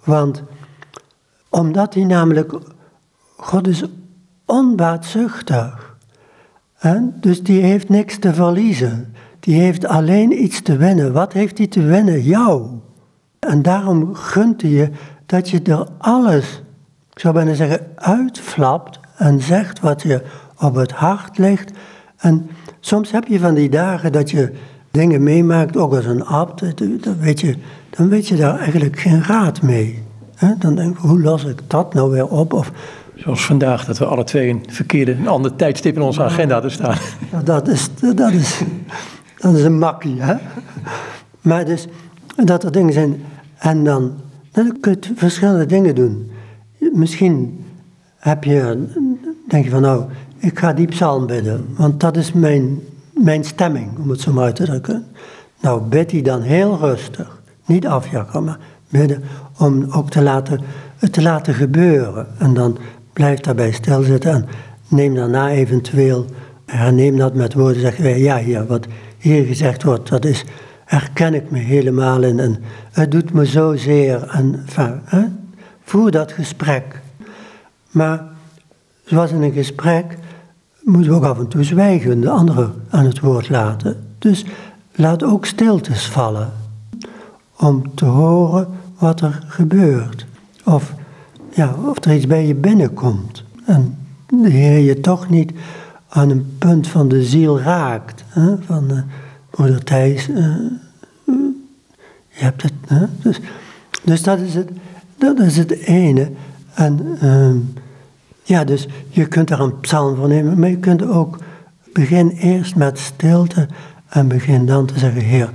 Want 0.03 0.43
omdat 1.49 1.93
hij 1.93 2.03
namelijk, 2.03 2.53
God 3.37 3.67
is 3.67 3.83
onbaatzuchtig. 4.45 5.95
En 6.77 7.15
dus 7.19 7.43
die 7.43 7.61
heeft 7.61 7.89
niks 7.89 8.19
te 8.19 8.33
verliezen. 8.33 9.13
Die 9.39 9.61
heeft 9.61 9.85
alleen 9.85 10.43
iets 10.43 10.61
te 10.61 10.77
winnen. 10.77 11.13
Wat 11.13 11.33
heeft 11.33 11.57
hij 11.57 11.67
te 11.67 11.81
winnen? 11.81 12.21
Jou. 12.21 12.67
En 13.39 13.61
daarom 13.61 14.15
gunt 14.15 14.61
hij 14.61 14.71
je 14.71 14.89
dat 15.25 15.49
je 15.49 15.61
er 15.61 15.87
alles 15.97 16.63
ik 17.13 17.19
zou 17.19 17.33
bijna 17.33 17.53
zeggen, 17.53 17.87
uitflapt 17.95 18.99
en 19.15 19.41
zegt 19.41 19.79
wat 19.79 20.01
je 20.01 20.21
op 20.59 20.75
het 20.75 20.91
hart 20.91 21.37
ligt. 21.37 21.71
En 22.17 22.49
soms 22.79 23.11
heb 23.11 23.27
je 23.27 23.39
van 23.39 23.53
die 23.53 23.69
dagen 23.69 24.11
dat 24.11 24.31
je 24.31 24.53
dingen 24.91 25.23
meemaakt, 25.23 25.77
ook 25.77 25.93
als 25.93 26.05
een 26.05 26.25
abt, 26.25 26.77
dan 27.03 27.19
weet 27.19 27.39
je, 27.39 27.55
dan 27.89 28.09
weet 28.09 28.27
je 28.27 28.35
daar 28.35 28.59
eigenlijk 28.59 28.99
geen 28.99 29.23
raad 29.23 29.61
mee. 29.61 30.03
Dan 30.59 30.75
denk 30.75 30.97
ik, 30.97 31.01
hoe 31.01 31.21
los 31.21 31.43
ik 31.43 31.61
dat 31.67 31.93
nou 31.93 32.11
weer 32.11 32.27
op? 32.27 32.53
Of, 32.53 32.71
Zoals 33.15 33.45
vandaag, 33.45 33.85
dat 33.85 33.97
we 33.97 34.05
alle 34.05 34.23
twee 34.23 34.49
een 34.49 34.63
verkeerde, 34.69 35.11
een 35.11 35.27
ander 35.27 35.55
tijdstip 35.55 35.95
in 35.95 36.01
onze 36.01 36.23
agenda 36.23 36.59
te 36.59 36.69
staan. 36.69 36.97
Dat 37.43 37.67
is, 37.67 37.89
dat 38.15 38.31
is, 38.31 38.61
dat 39.37 39.55
is 39.55 39.63
een 39.63 39.77
makkie, 39.77 40.21
hè? 40.21 40.35
Maar 41.41 41.65
dus, 41.65 41.87
dat 42.35 42.63
er 42.63 42.71
dingen 42.71 42.93
zijn. 42.93 43.23
En 43.57 43.83
dan, 43.83 44.13
dan 44.51 44.77
kun 44.79 44.97
je 44.99 45.11
verschillende 45.15 45.65
dingen 45.65 45.95
doen 45.95 46.31
misschien 46.91 47.65
heb 48.17 48.43
je, 48.43 48.87
denk 49.47 49.63
je 49.63 49.69
van 49.69 49.81
nou, 49.81 50.03
ik 50.37 50.59
ga 50.59 50.73
die 50.73 50.87
psalm 50.87 51.25
bidden, 51.25 51.65
want 51.77 51.99
dat 51.99 52.17
is 52.17 52.33
mijn, 52.33 52.79
mijn 53.13 53.43
stemming, 53.43 53.97
om 53.99 54.09
het 54.09 54.21
zo 54.21 54.33
maar 54.33 54.43
uit 54.43 54.55
te 54.55 54.65
drukken. 54.65 55.05
Nou, 55.61 55.81
bid 55.81 56.09
die 56.09 56.23
dan 56.23 56.41
heel 56.41 56.77
rustig, 56.77 57.41
niet 57.65 57.87
afjakken, 57.87 58.43
maar 58.43 58.57
bidden 58.89 59.23
om 59.57 59.85
ook 59.91 60.09
te 60.09 60.21
laten, 60.21 60.61
het 60.97 61.13
te 61.13 61.21
laten 61.21 61.53
gebeuren. 61.53 62.27
En 62.37 62.53
dan 62.53 62.77
blijf 63.13 63.39
daarbij 63.39 63.71
stilzitten 63.71 64.31
en 64.31 64.45
neem 64.87 65.15
daarna 65.15 65.49
eventueel, 65.49 66.25
herneem 66.65 67.17
dat 67.17 67.33
met 67.33 67.53
woorden, 67.53 67.81
zeg 67.81 68.17
ja, 68.17 68.37
ja, 68.37 68.65
wat 68.65 68.87
hier 69.17 69.45
gezegd 69.45 69.83
wordt, 69.83 70.09
dat 70.09 70.25
is, 70.25 70.45
herken 70.85 71.33
ik 71.33 71.51
me 71.51 71.59
helemaal 71.59 72.23
in 72.23 72.39
en 72.39 72.57
het 72.91 73.11
doet 73.11 73.33
me 73.33 73.45
zozeer 73.45 74.27
en, 74.27 74.65
hè? 75.03 75.23
Voer 75.83 76.11
dat 76.11 76.31
gesprek. 76.31 77.01
Maar 77.91 78.23
zoals 79.05 79.31
in 79.31 79.41
een 79.41 79.51
gesprek 79.51 80.17
moeten 80.81 81.11
we 81.11 81.17
ook 81.17 81.23
af 81.23 81.39
en 81.39 81.47
toe 81.47 81.63
zwijgen, 81.63 82.21
de 82.21 82.29
anderen 82.29 82.73
aan 82.89 83.05
het 83.05 83.19
woord 83.19 83.49
laten. 83.49 84.07
Dus 84.19 84.45
laat 84.95 85.23
ook 85.23 85.45
stiltes 85.45 86.05
vallen 86.05 86.51
om 87.57 87.95
te 87.95 88.05
horen 88.05 88.67
wat 88.97 89.21
er 89.21 89.43
gebeurt. 89.47 90.25
Of, 90.63 90.93
ja, 91.55 91.75
of 91.85 92.05
er 92.05 92.15
iets 92.15 92.27
bij 92.27 92.47
je 92.47 92.55
binnenkomt. 92.55 93.43
En 93.65 93.97
de 94.27 94.49
Heer 94.49 94.79
je 94.79 94.99
toch 94.99 95.29
niet 95.29 95.51
aan 96.09 96.29
een 96.29 96.55
punt 96.57 96.87
van 96.87 97.07
de 97.07 97.23
ziel 97.23 97.59
raakt. 97.59 98.23
Hè? 98.27 98.55
Van 98.65 98.91
uh, 98.91 98.97
broeder 99.49 99.83
Thijs, 99.83 100.29
uh, 100.29 100.55
je 102.27 102.43
hebt 102.43 102.61
het. 102.61 102.73
Hè? 102.87 103.05
Dus, 103.21 103.39
dus 104.03 104.23
dat 104.23 104.39
is 104.39 104.55
het. 104.55 104.69
Dat 105.17 105.39
is 105.39 105.57
het 105.57 105.71
ene. 105.71 106.31
En 106.73 107.17
uh, 107.23 107.55
ja, 108.43 108.63
dus 108.63 108.87
je 109.09 109.25
kunt 109.25 109.49
er 109.49 109.59
een 109.59 109.79
psalm 109.79 110.15
voor 110.15 110.27
nemen, 110.27 110.59
maar 110.59 110.69
je 110.69 110.77
kunt 110.77 111.07
ook 111.07 111.37
begin 111.93 112.29
eerst 112.29 112.75
met 112.75 112.99
stilte 112.99 113.67
en 114.09 114.27
begin 114.27 114.65
dan 114.65 114.85
te 114.85 114.99
zeggen, 114.99 115.21
Heer, 115.21 115.49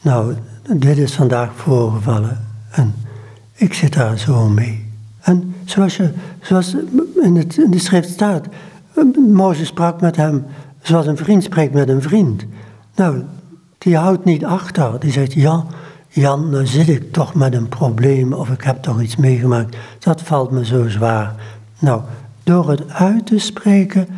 nou, 0.00 0.34
dit 0.74 0.98
is 0.98 1.12
vandaag 1.12 1.50
voorgevallen 1.54 2.46
en 2.70 2.94
ik 3.54 3.74
zit 3.74 3.92
daar 3.92 4.18
zo 4.18 4.48
mee. 4.48 4.89
Zoals, 5.64 5.96
je, 5.96 6.10
zoals 6.40 6.76
in, 7.22 7.36
het, 7.36 7.54
de 7.70 7.78
schrift 7.78 8.08
staat, 8.08 8.46
Mozes 9.28 9.68
sprak 9.68 10.00
met 10.00 10.16
hem 10.16 10.44
zoals 10.82 11.06
een 11.06 11.16
vriend 11.16 11.42
spreekt 11.42 11.74
met 11.74 11.88
een 11.88 12.02
vriend. 12.02 12.44
Nou, 12.94 13.22
die 13.78 13.96
houdt 13.96 14.24
niet 14.24 14.44
achter. 14.44 15.00
Die 15.00 15.12
zegt, 15.12 15.32
ja, 15.32 15.64
Jan, 16.08 16.50
nou 16.50 16.66
zit 16.66 16.88
ik 16.88 17.12
toch 17.12 17.34
met 17.34 17.54
een 17.54 17.68
probleem 17.68 18.32
of 18.32 18.50
ik 18.50 18.62
heb 18.62 18.82
toch 18.82 19.00
iets 19.00 19.16
meegemaakt. 19.16 19.76
Dat 19.98 20.22
valt 20.22 20.50
me 20.50 20.64
zo 20.64 20.88
zwaar. 20.88 21.34
Nou, 21.78 22.02
door 22.44 22.70
het 22.70 22.90
uit 22.90 23.26
te 23.26 23.38
spreken, 23.38 24.08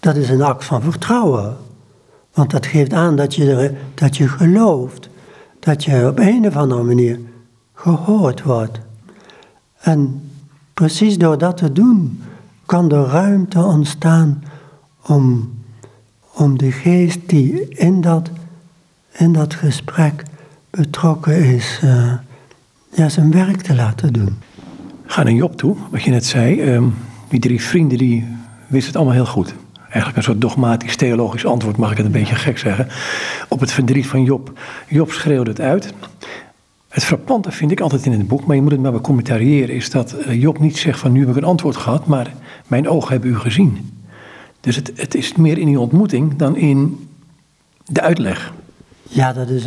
dat 0.00 0.16
is 0.16 0.28
een 0.28 0.42
act 0.42 0.64
van 0.64 0.82
vertrouwen. 0.82 1.56
Want 2.34 2.50
dat 2.50 2.66
geeft 2.66 2.92
aan 2.92 3.16
dat 3.16 3.34
je, 3.34 3.54
er, 3.54 3.74
dat 3.94 4.16
je 4.16 4.28
gelooft. 4.28 5.08
Dat 5.58 5.84
je 5.84 6.06
op 6.06 6.18
een 6.18 6.46
of 6.46 6.56
andere 6.56 6.82
manier 6.82 7.20
gehoord 7.74 8.42
wordt. 8.42 8.80
En 9.80 10.30
precies 10.74 11.18
door 11.18 11.38
dat 11.38 11.56
te 11.56 11.72
doen, 11.72 12.22
kan 12.66 12.92
er 12.92 13.04
ruimte 13.04 13.62
ontstaan 13.62 14.44
om, 15.06 15.52
om 16.32 16.58
de 16.58 16.72
geest 16.72 17.18
die 17.26 17.68
in 17.68 18.00
dat, 18.00 18.30
in 19.12 19.32
dat 19.32 19.54
gesprek 19.54 20.22
betrokken 20.70 21.44
is, 21.44 21.80
uh, 21.84 22.12
ja, 22.94 23.08
zijn 23.08 23.30
werk 23.30 23.60
te 23.60 23.74
laten 23.74 24.12
doen. 24.12 24.38
Ga 25.06 25.22
naar 25.22 25.32
Job 25.32 25.56
toe, 25.56 25.76
wat 25.90 26.02
je 26.02 26.10
net 26.10 26.26
zei. 26.26 26.60
Um, 26.74 26.94
die 27.28 27.40
drie 27.40 27.62
vrienden 27.62 27.98
die 27.98 28.26
wisten 28.66 28.86
het 28.86 28.96
allemaal 28.96 29.14
heel 29.14 29.32
goed. 29.32 29.54
Eigenlijk 29.82 30.16
een 30.16 30.22
soort 30.22 30.40
dogmatisch 30.40 30.96
theologisch 30.96 31.46
antwoord, 31.46 31.76
mag 31.76 31.90
ik 31.90 31.96
het 31.96 32.06
een 32.06 32.12
beetje 32.12 32.34
gek 32.34 32.58
zeggen. 32.58 32.88
Op 33.48 33.60
het 33.60 33.72
verdriet 33.72 34.06
van 34.06 34.24
Job. 34.24 34.58
Job 34.88 35.12
schreeuwde 35.12 35.50
het 35.50 35.60
uit. 35.60 35.94
Het 36.92 37.04
frappante 37.04 37.50
vind 37.50 37.70
ik 37.70 37.80
altijd 37.80 38.06
in 38.06 38.12
het 38.12 38.28
boek, 38.28 38.46
maar 38.46 38.56
je 38.56 38.62
moet 38.62 38.70
het 38.72 38.80
maar 38.80 38.92
becommentariëren, 38.92 39.74
is 39.74 39.90
dat 39.90 40.12
eh, 40.12 40.40
Job 40.40 40.58
niet 40.58 40.76
zegt 40.78 40.98
van 40.98 41.12
nu 41.12 41.20
heb 41.20 41.28
ik 41.28 41.36
een 41.36 41.44
antwoord 41.44 41.76
gehad, 41.76 42.06
maar 42.06 42.34
mijn 42.66 42.88
ogen 42.88 43.12
hebben 43.12 43.30
u 43.30 43.38
gezien. 43.38 43.90
Dus 44.60 44.76
het, 44.76 44.92
het 44.94 45.14
is 45.14 45.34
meer 45.34 45.58
in 45.58 45.66
die 45.66 45.80
ontmoeting 45.80 46.36
dan 46.36 46.56
in 46.56 47.08
de 47.84 48.00
uitleg. 48.00 48.52
Ja, 49.02 49.32
dat 49.32 49.48
is. 49.48 49.66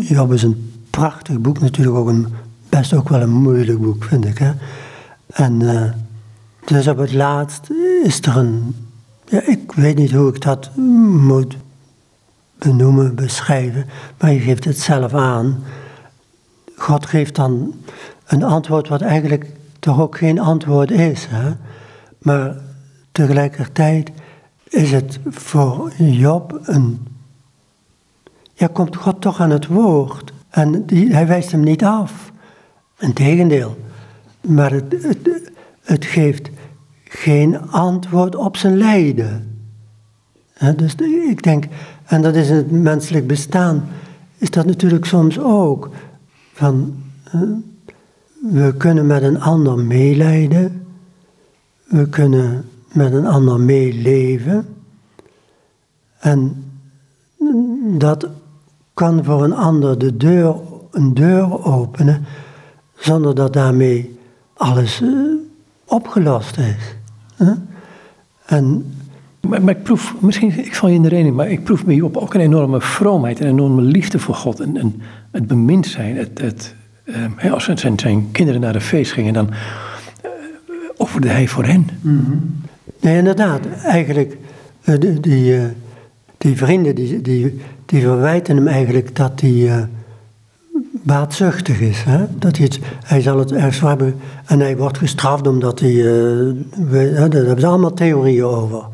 Job 0.00 0.32
is 0.32 0.42
een 0.42 0.72
prachtig 0.90 1.40
boek, 1.40 1.60
natuurlijk 1.60 1.96
ook 1.96 2.08
een, 2.08 2.26
best 2.68 2.94
ook 2.94 3.08
wel 3.08 3.20
een 3.20 3.30
moeilijk 3.30 3.80
boek, 3.80 4.04
vind 4.04 4.24
ik. 4.24 4.38
Hè? 4.38 4.52
En 5.26 5.60
uh, 5.60 5.82
dus 6.64 6.88
op 6.88 6.98
het 6.98 7.12
laatst 7.12 7.70
is 8.04 8.20
er 8.22 8.36
een. 8.36 8.74
Ja, 9.24 9.46
ik 9.46 9.72
weet 9.72 9.96
niet 9.96 10.12
hoe 10.12 10.28
ik 10.28 10.40
dat 10.40 10.70
moet 10.76 11.56
benoemen, 12.58 13.14
beschrijven, 13.14 13.86
maar 14.20 14.32
je 14.32 14.40
geeft 14.40 14.64
het 14.64 14.78
zelf 14.78 15.14
aan. 15.14 15.62
God 16.78 17.06
geeft 17.06 17.34
dan 17.34 17.74
een 18.26 18.42
antwoord 18.42 18.88
wat 18.88 19.00
eigenlijk 19.00 19.46
toch 19.78 20.00
ook 20.00 20.16
geen 20.16 20.38
antwoord 20.38 20.90
is. 20.90 21.26
Hè? 21.30 21.52
Maar 22.18 22.56
tegelijkertijd 23.12 24.10
is 24.68 24.90
het 24.90 25.18
voor 25.26 25.92
Job 25.96 26.60
een. 26.62 27.06
Ja, 28.54 28.66
komt 28.66 28.96
God 28.96 29.20
toch 29.20 29.40
aan 29.40 29.50
het 29.50 29.66
woord. 29.66 30.32
En 30.50 30.86
die, 30.86 31.14
hij 31.14 31.26
wijst 31.26 31.50
hem 31.50 31.60
niet 31.60 31.84
af. 31.84 32.32
Integendeel. 32.98 33.76
Maar 34.40 34.70
het, 34.70 34.94
het, 35.02 35.50
het 35.82 36.04
geeft 36.04 36.50
geen 37.04 37.70
antwoord 37.70 38.36
op 38.36 38.56
zijn 38.56 38.76
lijden. 38.76 39.60
dus 40.76 40.94
ik 41.30 41.42
denk, 41.42 41.64
en 42.04 42.22
dat 42.22 42.34
is 42.34 42.48
in 42.48 42.56
het 42.56 42.70
menselijk 42.70 43.26
bestaan, 43.26 43.88
is 44.38 44.50
dat 44.50 44.66
natuurlijk 44.66 45.04
soms 45.04 45.38
ook. 45.38 45.90
Van, 46.58 47.02
we 48.50 48.74
kunnen 48.76 49.06
met 49.06 49.22
een 49.22 49.40
ander 49.40 49.78
meelijden, 49.78 50.86
we 51.84 52.08
kunnen 52.08 52.68
met 52.92 53.12
een 53.12 53.26
ander 53.26 53.60
meeleven. 53.60 54.66
En 56.18 56.64
dat 57.98 58.28
kan 58.94 59.24
voor 59.24 59.44
een 59.44 59.52
ander 59.52 59.98
de 59.98 60.16
deur, 60.16 60.56
een 60.90 61.14
deur 61.14 61.64
openen, 61.64 62.24
zonder 62.96 63.34
dat 63.34 63.52
daarmee 63.52 64.18
alles 64.54 65.00
uh, 65.00 65.34
opgelost 65.84 66.56
is. 66.58 66.96
En, 68.44 68.94
maar, 69.40 69.68
ik 69.68 69.82
proef, 69.82 70.14
misschien, 70.20 70.58
ik 70.64 70.74
val 70.74 70.88
je 70.88 70.94
in 70.94 71.02
de 71.02 71.08
reden, 71.08 71.34
maar 71.34 71.50
ik 71.50 71.64
proef 71.64 71.84
bij 71.84 72.00
op 72.00 72.16
ook 72.16 72.34
een 72.34 72.40
enorme 72.40 72.80
vroomheid, 72.80 73.40
een 73.40 73.48
enorme 73.48 73.82
liefde 73.82 74.18
voor 74.18 74.34
God. 74.34 74.60
En, 74.60 75.02
het 75.30 75.46
bemind 75.46 75.86
zijn, 75.86 76.16
het, 76.16 76.40
het, 76.40 76.74
uh, 77.44 77.52
als 77.52 77.64
zijn, 77.64 77.98
zijn 77.98 78.30
kinderen 78.32 78.60
naar 78.60 78.72
de 78.72 78.80
feest 78.80 79.12
gingen, 79.12 79.32
dan 79.32 79.48
uh, 79.48 80.30
offerde 80.96 81.28
hij 81.28 81.48
voor 81.48 81.64
hen. 81.64 81.88
Mm 82.00 82.66
Nee, 83.00 83.16
inderdaad. 83.16 83.60
Eigenlijk, 83.82 84.36
uh, 84.84 84.98
die, 84.98 85.20
die, 85.20 85.58
die, 86.38 86.56
vrienden, 86.56 86.94
die, 86.94 87.20
die, 87.20 87.60
die 87.86 88.02
verwijten 88.02 88.56
hem 88.56 88.66
eigenlijk 88.66 89.16
dat 89.16 89.40
hij 89.40 89.88
baatzuchtig 91.02 91.80
is. 91.80 92.02
Hè? 92.02 92.24
Dat 92.38 92.56
hij, 92.56 92.66
het, 92.66 92.78
hij 93.04 93.20
zal 93.20 93.38
het 93.38 93.52
ergens 93.52 93.80
hebben 93.80 94.14
en 94.46 94.60
hij 94.60 94.76
wordt 94.76 94.98
gestraft 94.98 95.46
omdat 95.46 95.80
hij. 95.80 95.92
Uh, 95.92 96.04
we, 96.88 97.12
daar 97.14 97.30
hebben 97.30 97.60
ze 97.60 97.66
allemaal 97.66 97.94
theorieën 97.94 98.44
over. 98.44 98.84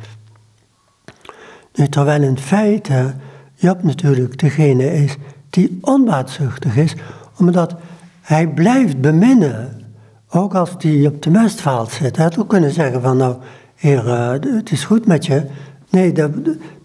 Nu, 1.75 1.89
terwijl 1.89 2.23
in 2.23 2.39
feite 2.39 3.15
Job 3.55 3.83
natuurlijk 3.83 4.39
degene 4.39 4.93
is 4.93 5.17
die 5.51 5.79
onbaatzuchtig 5.81 6.77
is, 6.77 6.95
omdat 7.39 7.75
hij 8.21 8.49
blijft 8.49 9.01
beminnen. 9.01 9.83
Ook 10.29 10.55
als 10.55 10.71
hij 10.79 11.07
op 11.07 11.23
de 11.23 11.31
mestvaalt 11.31 11.91
zit. 11.91 12.17
Hij 12.17 12.25
had 12.25 12.39
ook 12.39 12.49
kunnen 12.49 12.73
zeggen 12.73 13.03
van 13.03 13.17
nou, 13.17 13.37
heer, 13.75 14.07
uh, 14.07 14.31
het 14.31 14.71
is 14.71 14.85
goed 14.85 15.07
met 15.07 15.27
je. 15.27 15.47
Nee, 15.91 16.13
dat, 16.13 16.31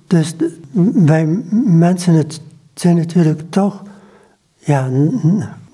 dus 0.08 0.36
wij 0.94 1.26
mensen 1.66 2.14
het 2.14 2.42
zijn 2.74 2.96
natuurlijk 2.96 3.42
toch 3.50 3.84
ja, 4.56 4.90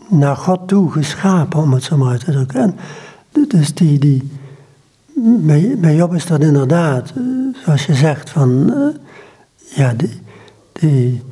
naar 0.09 0.36
God 0.36 0.68
toe 0.68 0.91
geschapen, 0.91 1.59
om 1.59 1.74
het 1.74 1.84
zo 1.84 1.97
maar 1.97 2.09
uit 2.09 2.26
te 2.26 2.32
drukken. 2.32 2.61
En 2.61 2.76
dus 3.47 3.74
die, 3.74 3.99
die, 3.99 4.32
bij, 5.16 5.76
bij 5.78 5.95
Job 5.95 6.13
is 6.13 6.26
dat 6.26 6.41
inderdaad, 6.41 7.13
eh, 7.16 7.24
zoals 7.63 7.86
je 7.86 7.93
zegt, 7.93 8.30
van, 8.30 8.74
uh, 8.76 8.95
ja, 9.76 9.93
die, 10.74 11.24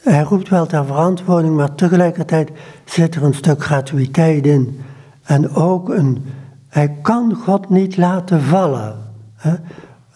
hij 0.00 0.22
roept 0.22 0.48
wel 0.48 0.66
ter 0.66 0.86
verantwoording, 0.86 1.56
maar 1.56 1.74
tegelijkertijd 1.74 2.50
zit 2.84 3.14
er 3.14 3.22
een 3.22 3.34
stuk 3.34 3.62
gratuïteit 3.62 4.46
in. 4.46 4.80
En 5.22 5.54
ook 5.54 5.88
een, 5.88 6.24
hij 6.68 6.96
kan 7.02 7.34
God 7.34 7.70
niet 7.70 7.96
laten 7.96 8.42
vallen. 8.42 8.96
Hè? 9.34 9.54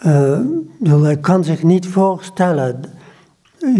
Uh, 0.06 1.02
hij 1.02 1.16
kan 1.16 1.44
zich 1.44 1.62
niet 1.62 1.86
voorstellen, 1.86 2.80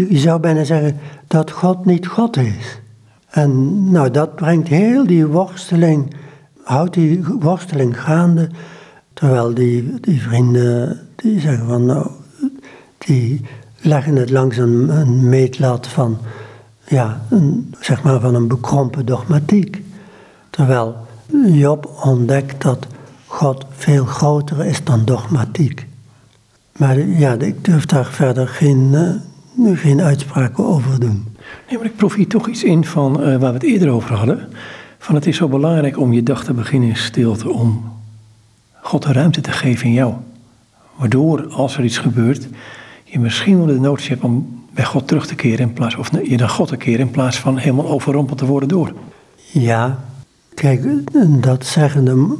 je 0.09 0.17
zou 0.17 0.39
bijna 0.39 0.63
zeggen, 0.63 0.97
dat 1.27 1.51
God 1.51 1.85
niet 1.85 2.07
God 2.07 2.37
is. 2.37 2.81
En 3.29 3.83
nou, 3.91 4.11
dat 4.11 4.35
brengt 4.35 4.67
heel 4.67 5.07
die 5.07 5.25
worsteling, 5.25 6.15
houdt 6.63 6.93
die 6.93 7.23
worsteling 7.39 8.01
gaande. 8.01 8.49
Terwijl 9.19 9.53
die, 9.53 9.99
die 9.99 10.21
vrienden, 10.21 11.07
die 11.15 11.39
zeggen 11.39 11.67
van 11.67 11.85
nou, 11.85 12.07
die 12.97 13.41
leggen 13.81 14.15
het 14.15 14.29
langs 14.29 14.57
een, 14.57 15.29
meetlat 15.29 15.87
van, 15.87 16.17
ja, 16.87 17.21
een, 17.29 17.73
zeg 17.79 18.03
maar 18.03 18.19
van 18.19 18.35
een 18.35 18.47
bekrompen 18.47 19.05
dogmatiek. 19.05 19.81
Terwijl 20.49 20.95
Job 21.45 21.91
ontdekt 22.03 22.61
dat 22.61 22.87
God 23.25 23.65
veel 23.69 24.05
groter 24.05 24.65
is 24.65 24.83
dan 24.83 25.05
dogmatiek. 25.05 25.87
Maar 26.77 26.99
ja, 27.07 27.33
ik 27.33 27.65
durf 27.65 27.85
daar 27.85 28.05
verder 28.05 28.47
geen, 28.47 28.91
uh, 29.57 29.77
geen 29.77 30.01
uitspraken 30.01 30.65
over 30.65 30.99
doen. 30.99 31.27
Nee, 31.69 31.77
maar 31.77 31.87
ik 31.87 31.95
proef 31.95 32.15
hier 32.15 32.27
toch 32.27 32.47
iets 32.47 32.63
in 32.63 32.85
van 32.85 33.19
uh, 33.19 33.25
waar 33.25 33.39
we 33.39 33.45
het 33.45 33.63
eerder 33.63 33.89
over 33.89 34.15
hadden. 34.15 34.47
Van 34.97 35.15
het 35.15 35.27
is 35.27 35.37
zo 35.37 35.47
belangrijk 35.47 35.97
om 35.97 36.13
je 36.13 36.23
dag 36.23 36.43
te 36.43 36.53
beginnen 36.53 36.89
in 36.89 36.97
stilte, 36.97 37.49
om 37.49 37.97
God 38.81 39.03
de 39.03 39.13
ruimte 39.13 39.41
te 39.41 39.51
geven 39.51 39.85
in 39.85 39.93
jou. 39.93 40.13
Waardoor, 40.95 41.47
als 41.47 41.77
er 41.77 41.83
iets 41.83 41.97
gebeurt, 41.97 42.47
je 43.03 43.19
misschien 43.19 43.57
wel 43.57 43.65
de 43.65 43.79
notie 43.79 44.09
hebt 44.09 44.23
om 44.23 44.63
bij 44.73 44.85
God 44.85 45.07
terug 45.07 45.27
te 45.27 45.35
keren 45.35 45.59
in 45.59 45.73
plaats, 45.73 45.95
of 45.95 46.11
je 46.23 46.37
naar 46.37 46.49
God 46.49 46.67
te 46.67 46.77
keren 46.77 46.99
in 46.99 47.11
plaats 47.11 47.39
van 47.39 47.57
helemaal 47.57 47.89
overrompeld 47.89 48.37
te 48.37 48.45
worden 48.45 48.69
door. 48.69 48.93
Ja, 49.51 49.99
kijk, 50.53 50.83
dat 51.41 51.65
zeggende 51.65 52.37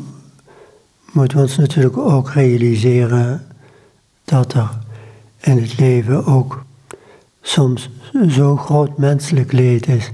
moeten 1.12 1.38
we 1.38 1.44
ons 1.44 1.58
natuurlijk 1.58 1.98
ook 1.98 2.30
realiseren 2.30 3.46
dat 4.26 4.54
er 4.54 4.70
in 5.40 5.58
het 5.58 5.80
leven 5.80 6.26
ook 6.26 6.64
soms 7.42 7.90
zo 8.30 8.56
groot 8.56 8.98
menselijk 8.98 9.52
leed 9.52 9.88
is 9.88 10.12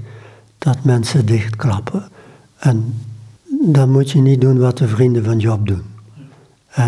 dat 0.58 0.84
mensen 0.84 1.26
dichtklappen. 1.26 2.08
En 2.58 2.94
dan 3.62 3.90
moet 3.90 4.10
je 4.10 4.20
niet 4.20 4.40
doen 4.40 4.58
wat 4.58 4.78
de 4.78 4.88
vrienden 4.88 5.24
van 5.24 5.38
Job 5.38 5.66
doen. 5.66 5.82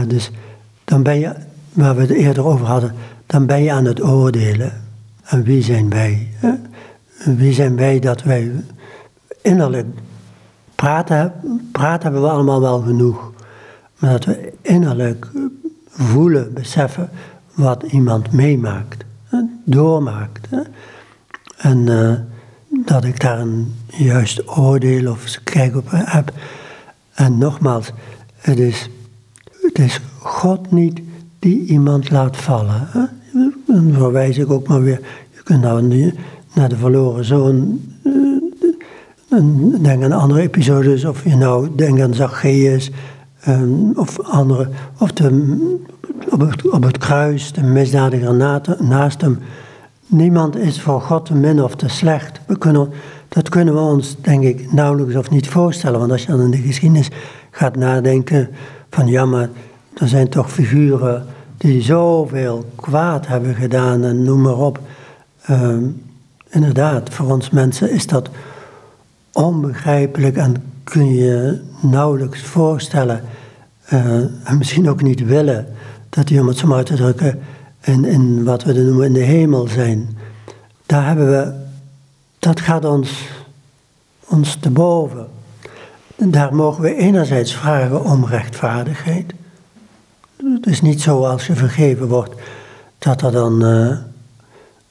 Dus 0.07 0.31
dan 0.85 1.03
ben 1.03 1.19
je, 1.19 1.33
waar 1.73 1.95
we 1.95 2.01
het 2.01 2.11
eerder 2.11 2.45
over 2.45 2.67
hadden, 2.67 2.95
dan 3.27 3.47
ben 3.47 3.63
je 3.63 3.73
aan 3.73 3.85
het 3.85 4.03
oordelen. 4.03 4.73
En 5.25 5.43
wie 5.43 5.63
zijn 5.63 5.91
wij? 5.91 6.29
Wie 7.25 7.53
zijn 7.53 7.77
wij 7.77 7.99
dat 7.99 8.23
wij 8.23 8.53
innerlijk 9.43 9.87
praten, 10.75 11.33
praten 11.73 12.03
hebben 12.03 12.23
we 12.23 12.29
allemaal 12.29 12.61
wel 12.61 12.81
genoeg. 12.81 13.33
Maar 13.99 14.11
dat 14.11 14.25
we 14.25 14.53
innerlijk 14.63 15.31
voelen, 15.89 16.55
beseffen 16.55 17.11
wat 17.55 17.83
iemand 17.83 18.33
meemaakt, 18.33 19.05
doormaakt. 19.65 20.49
En 21.57 21.79
uh, 21.87 22.13
dat 22.69 23.05
ik 23.05 23.21
daar 23.21 23.39
een 23.39 23.75
juist 23.87 24.59
oordeel 24.59 25.11
of 25.11 25.39
kijk 25.45 25.77
op 25.77 25.87
heb. 25.91 26.33
En 27.15 27.39
nogmaals, 27.39 27.93
het 28.37 28.59
is, 28.59 28.91
het 29.69 29.79
is 29.79 30.01
God 30.19 30.71
niet 30.71 31.01
die 31.39 31.65
iemand 31.65 32.11
laat 32.11 32.37
vallen. 32.37 32.89
Dan 33.67 33.93
verwijs 33.93 34.39
ik 34.39 34.51
ook 34.51 34.69
maar 34.69 34.83
weer. 34.83 35.01
Je 35.35 35.43
kunt 35.43 35.63
nou 35.63 36.13
naar 36.55 36.69
de 36.69 36.77
verloren 36.77 37.25
zoon 37.25 37.81
uh, 38.05 39.83
denk 39.83 40.03
aan 40.03 40.13
andere 40.13 40.41
episodes, 40.41 41.05
of 41.05 41.25
je 41.25 41.37
nou 41.37 41.69
denkt 41.77 42.01
aan 42.01 42.15
Zacchaeus, 42.15 42.91
um, 43.49 43.93
of 43.95 44.21
andere, 44.21 44.69
of 44.99 45.13
de, 45.13 45.57
op, 46.31 46.41
het, 46.41 46.71
op 46.71 46.83
het 46.83 46.99
kruis, 46.99 47.53
de 47.53 47.63
misdadiger 47.63 48.35
naast 48.79 49.21
hem. 49.21 49.39
Niemand 50.07 50.57
is 50.57 50.81
voor 50.81 51.01
God 51.01 51.27
te 51.27 51.35
min 51.35 51.63
of 51.63 51.75
te 51.75 51.89
slecht. 51.89 52.41
We 52.47 52.59
kunnen, 52.59 52.89
dat 53.29 53.49
kunnen 53.49 53.75
we 53.75 53.81
ons, 53.81 54.17
denk 54.21 54.43
ik, 54.45 54.73
nauwelijks 54.73 55.17
of 55.17 55.31
niet 55.31 55.49
voorstellen. 55.49 55.99
Want 55.99 56.13
als 56.13 56.23
je 56.23 56.29
dan 56.29 56.41
in 56.41 56.51
de 56.51 56.57
geschiedenis 56.57 57.11
gaat 57.51 57.77
nadenken 57.77 58.49
van 58.91 59.07
ja, 59.07 59.25
maar 59.25 59.49
er 59.95 60.09
zijn 60.09 60.29
toch 60.29 60.53
figuren 60.53 61.27
die 61.57 61.83
zoveel 61.83 62.71
kwaad 62.75 63.27
hebben 63.27 63.55
gedaan 63.55 64.05
en 64.05 64.23
noem 64.23 64.41
maar 64.41 64.59
op. 64.59 64.81
Ehm, 65.43 65.83
inderdaad, 66.51 67.11
voor 67.11 67.31
ons 67.33 67.51
mensen 67.51 67.91
is 67.91 68.07
dat 68.07 68.29
onbegrijpelijk 69.33 70.37
en 70.37 70.55
kun 70.85 71.15
je 71.15 71.61
nauwelijks 71.81 72.43
voorstellen, 72.43 73.23
uh, 73.93 74.15
en 74.45 74.59
misschien 74.59 74.89
ook 74.89 75.03
niet 75.03 75.25
willen, 75.25 75.67
dat 76.09 76.27
die, 76.27 76.41
om 76.41 76.49
het 76.49 76.57
zo 76.57 76.67
maar 76.67 76.85
te 76.85 76.95
drukken, 76.95 77.39
in, 77.81 78.05
in 78.05 78.45
wat 78.45 78.65
we 78.65 78.73
noemen 78.73 79.07
in 79.07 79.13
de 79.13 79.21
hemel 79.21 79.67
zijn. 79.67 80.17
Daar 80.87 81.07
hebben 81.07 81.31
we, 81.31 81.53
dat 82.39 82.61
gaat 82.61 82.85
ons, 82.85 83.29
ons 84.29 84.57
te 84.57 84.71
boven. 84.71 85.27
Daar 86.27 86.55
mogen 86.55 86.83
we 86.83 86.95
enerzijds 86.95 87.55
vragen 87.55 88.05
om 88.05 88.25
rechtvaardigheid. 88.25 89.35
Het 90.37 90.67
is 90.67 90.81
niet 90.81 91.01
zo 91.01 91.25
als 91.25 91.47
je 91.47 91.55
vergeven 91.55 92.09
wordt, 92.09 92.35
dat 92.99 93.23
er 93.23 93.33
dan. 93.33 93.65
Uh, 93.65 93.97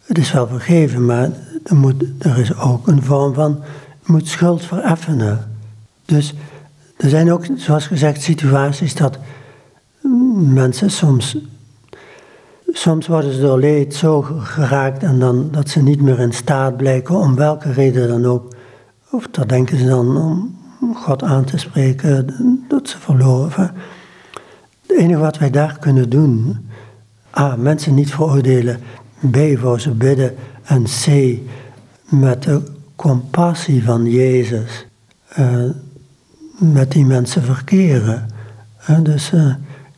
het 0.05 0.17
is 0.17 0.31
wel 0.31 0.47
vergeven, 0.47 1.05
maar 1.05 1.29
er, 1.63 1.75
moet, 1.75 2.03
er 2.19 2.37
is 2.37 2.57
ook 2.57 2.87
een 2.87 3.03
vorm 3.03 3.33
van. 3.33 3.63
moet 4.05 4.27
schuld 4.27 4.65
vereffenen. 4.65 5.51
Dus 6.05 6.33
er 6.97 7.09
zijn 7.09 7.31
ook, 7.31 7.45
zoals 7.55 7.87
gezegd, 7.87 8.21
situaties 8.21 8.95
dat 8.95 9.17
mensen 10.35 10.91
soms. 10.91 11.37
Soms 12.67 13.07
worden 13.07 13.33
ze 13.33 13.41
door 13.41 13.59
leed 13.59 13.95
zo 13.95 14.21
geraakt 14.21 15.03
en 15.03 15.19
dan 15.19 15.49
dat 15.51 15.69
ze 15.69 15.81
niet 15.81 16.01
meer 16.01 16.19
in 16.19 16.33
staat 16.33 16.77
blijken, 16.77 17.15
om 17.15 17.35
welke 17.35 17.71
reden 17.71 18.07
dan 18.07 18.25
ook. 18.25 18.55
Of 19.11 19.27
daar 19.31 19.47
denken 19.47 19.77
ze 19.77 19.85
dan 19.85 20.17
om 20.17 20.55
God 20.95 21.23
aan 21.23 21.45
te 21.45 21.57
spreken, 21.57 22.27
dat 22.67 22.89
ze 22.89 22.99
verloren. 22.99 23.71
Het 24.87 24.97
enige 24.97 25.19
wat 25.19 25.37
wij 25.37 25.49
daar 25.49 25.77
kunnen 25.79 26.09
doen, 26.09 26.67
A, 27.37 27.55
mensen 27.55 27.93
niet 27.93 28.11
veroordelen, 28.11 28.79
B, 29.31 29.37
voor 29.55 29.79
ze 29.79 29.91
bidden 29.91 30.35
en 30.63 30.83
C, 30.83 31.37
met 32.09 32.43
de 32.43 32.61
compassie 32.95 33.83
van 33.83 34.05
Jezus 34.05 34.87
uh, 35.39 35.63
met 36.57 36.91
die 36.91 37.05
mensen 37.05 37.43
verkeren. 37.43 38.27
Uh, 38.89 38.97
dus 39.01 39.31
uh, 39.31 39.53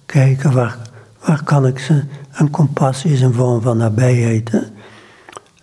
kijken 0.06 0.54
waar, 0.54 0.78
waar 1.26 1.44
kan 1.44 1.68
ik 1.68 1.80
ze, 1.80 2.04
en 2.32 2.50
compassie 2.50 3.12
is 3.12 3.22
een 3.22 3.34
vorm 3.34 3.62
van 3.62 3.78
nabijheid. 3.78 4.52
Hè? 4.52 4.60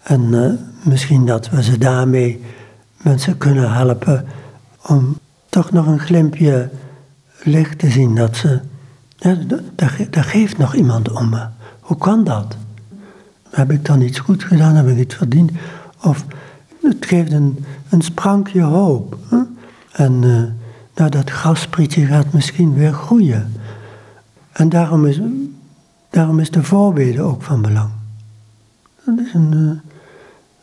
En 0.03 0.59
misschien 0.83 1.27
dat 1.27 1.51
we 1.51 1.63
ze 1.63 1.79
daarmee 1.79 2.43
mensen 3.03 3.39
kunnen 3.39 3.73
helpen 3.73 4.27
om 4.87 5.19
toch 5.49 5.73
nog 5.73 5.87
een 5.87 5.99
glimpje 5.99 6.71
licht 7.43 7.79
te 7.79 7.91
zien 7.91 8.15
dat 8.15 8.37
ze 8.37 8.61
daar, 9.75 10.25
geeft 10.25 10.59
nog 10.59 10.75
iemand 10.75 11.11
om 11.11 11.29
me. 11.29 11.47
Hoe 11.81 11.97
kan 11.97 12.25
dat? 12.25 12.57
Heb 13.51 13.71
ik 13.71 13.85
dan 13.85 14.01
iets 14.01 14.19
goed 14.19 14.45
gedaan? 14.45 14.75
Heb 14.75 14.89
ik 14.89 14.99
iets 14.99 15.15
verdiend? 15.15 15.51
Of 16.03 16.25
het 16.83 17.07
geeft 17.07 17.33
een, 17.33 17.65
een 17.89 18.03
sprankje 18.03 18.63
hoop. 18.63 19.19
Hè? 19.29 19.39
En 19.93 20.23
uh, 20.23 20.43
nou, 20.95 21.11
dat 21.11 21.31
grasprietje 21.31 22.07
gaat 22.07 22.33
misschien 22.33 22.75
weer 22.75 22.93
groeien. 22.93 23.53
En 24.53 24.69
daarom 24.69 25.07
is, 25.07 25.21
daarom 26.11 26.41
is 26.41 26.51
de 26.51 26.63
voorbeden 26.63 27.25
ook 27.25 27.43
van 27.43 27.63
belang. 27.63 27.91
Dat 29.05 29.19
is 29.19 29.35
een, 29.35 29.83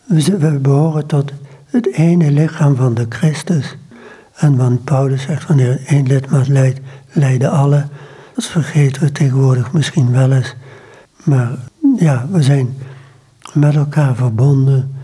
uh, 0.08 0.26
we, 0.26 0.38
we 0.38 0.60
behoren 0.60 1.06
tot 1.06 1.32
het 1.66 1.94
ene 1.94 2.32
lichaam 2.32 2.76
van 2.76 2.94
de 2.94 3.06
Christus. 3.10 3.78
En 4.44 4.56
want 4.56 4.84
Paulus 4.84 5.22
zegt, 5.22 5.48
wanneer 5.48 5.82
één 5.86 6.08
lidmaat 6.08 6.48
leidt, 6.48 6.80
leiden 7.12 7.52
alle. 7.52 7.86
Dat 8.36 8.46
vergeten 8.46 9.02
we 9.02 9.12
tegenwoordig 9.12 9.72
misschien 9.72 10.12
wel 10.12 10.32
eens. 10.32 10.56
Maar 11.24 11.52
ja, 11.98 12.28
we 12.32 12.44
zijn 12.44 12.78
met 13.54 13.76
elkaar 13.76 14.16
verbonden 14.16 14.96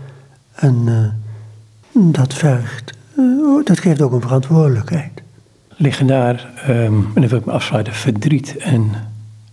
en 0.54 0.86
uh, 0.86 2.12
dat 2.12 2.34
vergt, 2.34 2.92
uh, 3.18 3.64
dat 3.64 3.78
geeft 3.78 4.02
ook 4.02 4.12
een 4.12 4.20
verantwoordelijkheid. 4.20 5.22
Liggen 5.68 6.06
daar, 6.06 6.50
um, 6.68 7.10
en 7.14 7.20
dan 7.20 7.28
wil 7.28 7.38
ik 7.38 7.44
me 7.44 7.52
afsluiten, 7.52 7.92
verdriet 7.92 8.56
en 8.56 8.90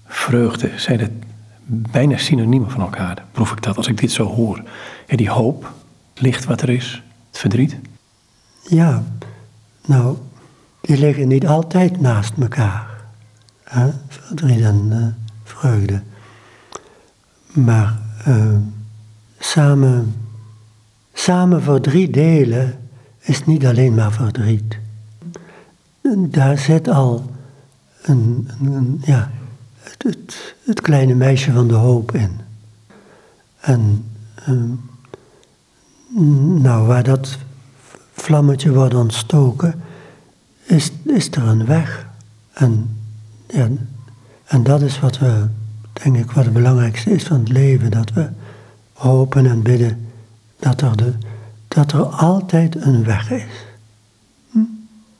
vreugde, 0.06 0.72
zijn 0.76 1.00
het 1.00 1.12
bijna 1.66 2.18
synoniemen 2.18 2.72
van 2.72 2.82
elkaar. 2.82 3.24
Proef 3.32 3.52
ik 3.52 3.64
dat 3.64 3.78
als 3.78 3.88
ik 3.88 3.98
dit 3.98 4.12
zo 4.12 4.26
hoor? 4.26 4.64
Ja, 5.08 5.18
die 5.18 5.30
hoop, 5.30 5.72
het 6.14 6.24
licht 6.24 6.46
wat 6.46 6.62
er 6.62 6.70
is, 6.70 7.04
het 7.30 7.38
verdriet. 7.40 7.78
Ja, 8.70 9.04
nou, 9.88 10.18
die 10.82 10.98
liggen 10.98 11.28
niet 11.28 11.48
altijd 11.48 12.00
naast 12.00 12.34
elkaar 12.40 12.98
verdriet 14.08 14.62
en 14.62 14.90
uh, 14.92 15.08
vreugde. 15.44 16.02
Maar 17.54 17.98
uh, 18.28 18.58
samen, 19.40 20.16
samen 21.14 21.64
verdriet 21.64 22.14
delen 22.14 22.80
is 23.20 23.46
niet 23.46 23.66
alleen 23.66 23.94
maar 23.94 24.12
verdriet. 24.12 24.78
Daar 26.18 26.58
zit 26.58 26.88
al 26.88 27.32
een, 28.02 28.50
ja, 29.02 29.32
het, 29.80 30.56
het, 30.66 30.82
kleine 30.82 31.14
meisje 31.16 31.52
van 31.52 31.68
de 31.68 31.74
hoop 31.74 32.12
in. 32.12 32.40
En 33.60 34.06
uh, 34.50 34.62
nou, 36.62 36.88
waar 36.88 37.04
dat 37.04 37.38
vlammetje 38.22 38.74
wordt 38.74 38.94
ontstoken, 38.94 39.82
is, 40.64 40.92
is 41.06 41.28
er 41.32 41.48
een 41.48 41.66
weg. 41.66 42.08
En 42.54 42.98
ja, 43.48 43.68
en 44.46 44.64
dat 44.64 44.82
is 44.82 45.00
wat 45.00 45.18
we, 45.20 45.48
denk 45.94 46.18
ik, 46.18 46.32
wat 46.32 46.44
het 46.44 46.54
belangrijkste 46.54 47.12
is 47.12 47.24
van 47.24 47.40
het 47.40 47.50
leven. 47.50 47.92
Dat 47.92 48.14
we 48.14 48.30
hopen 48.94 49.46
en 49.46 49.62
bidden 49.62 50.08
dat 50.60 50.82
er, 50.82 50.98
de, 50.98 51.14
dat 51.68 51.92
er 51.92 52.04
altijd 52.06 52.76
een 52.76 53.04
weg 53.04 53.32
is. 53.32 53.66
Hm? 54.52 54.60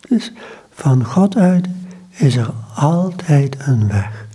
Dus 0.08 0.32
van 0.72 1.06
God 1.06 1.36
uit 1.36 1.68
is 2.10 2.36
er 2.36 2.52
altijd 2.76 3.56
een 3.60 3.88
weg. 3.88 4.26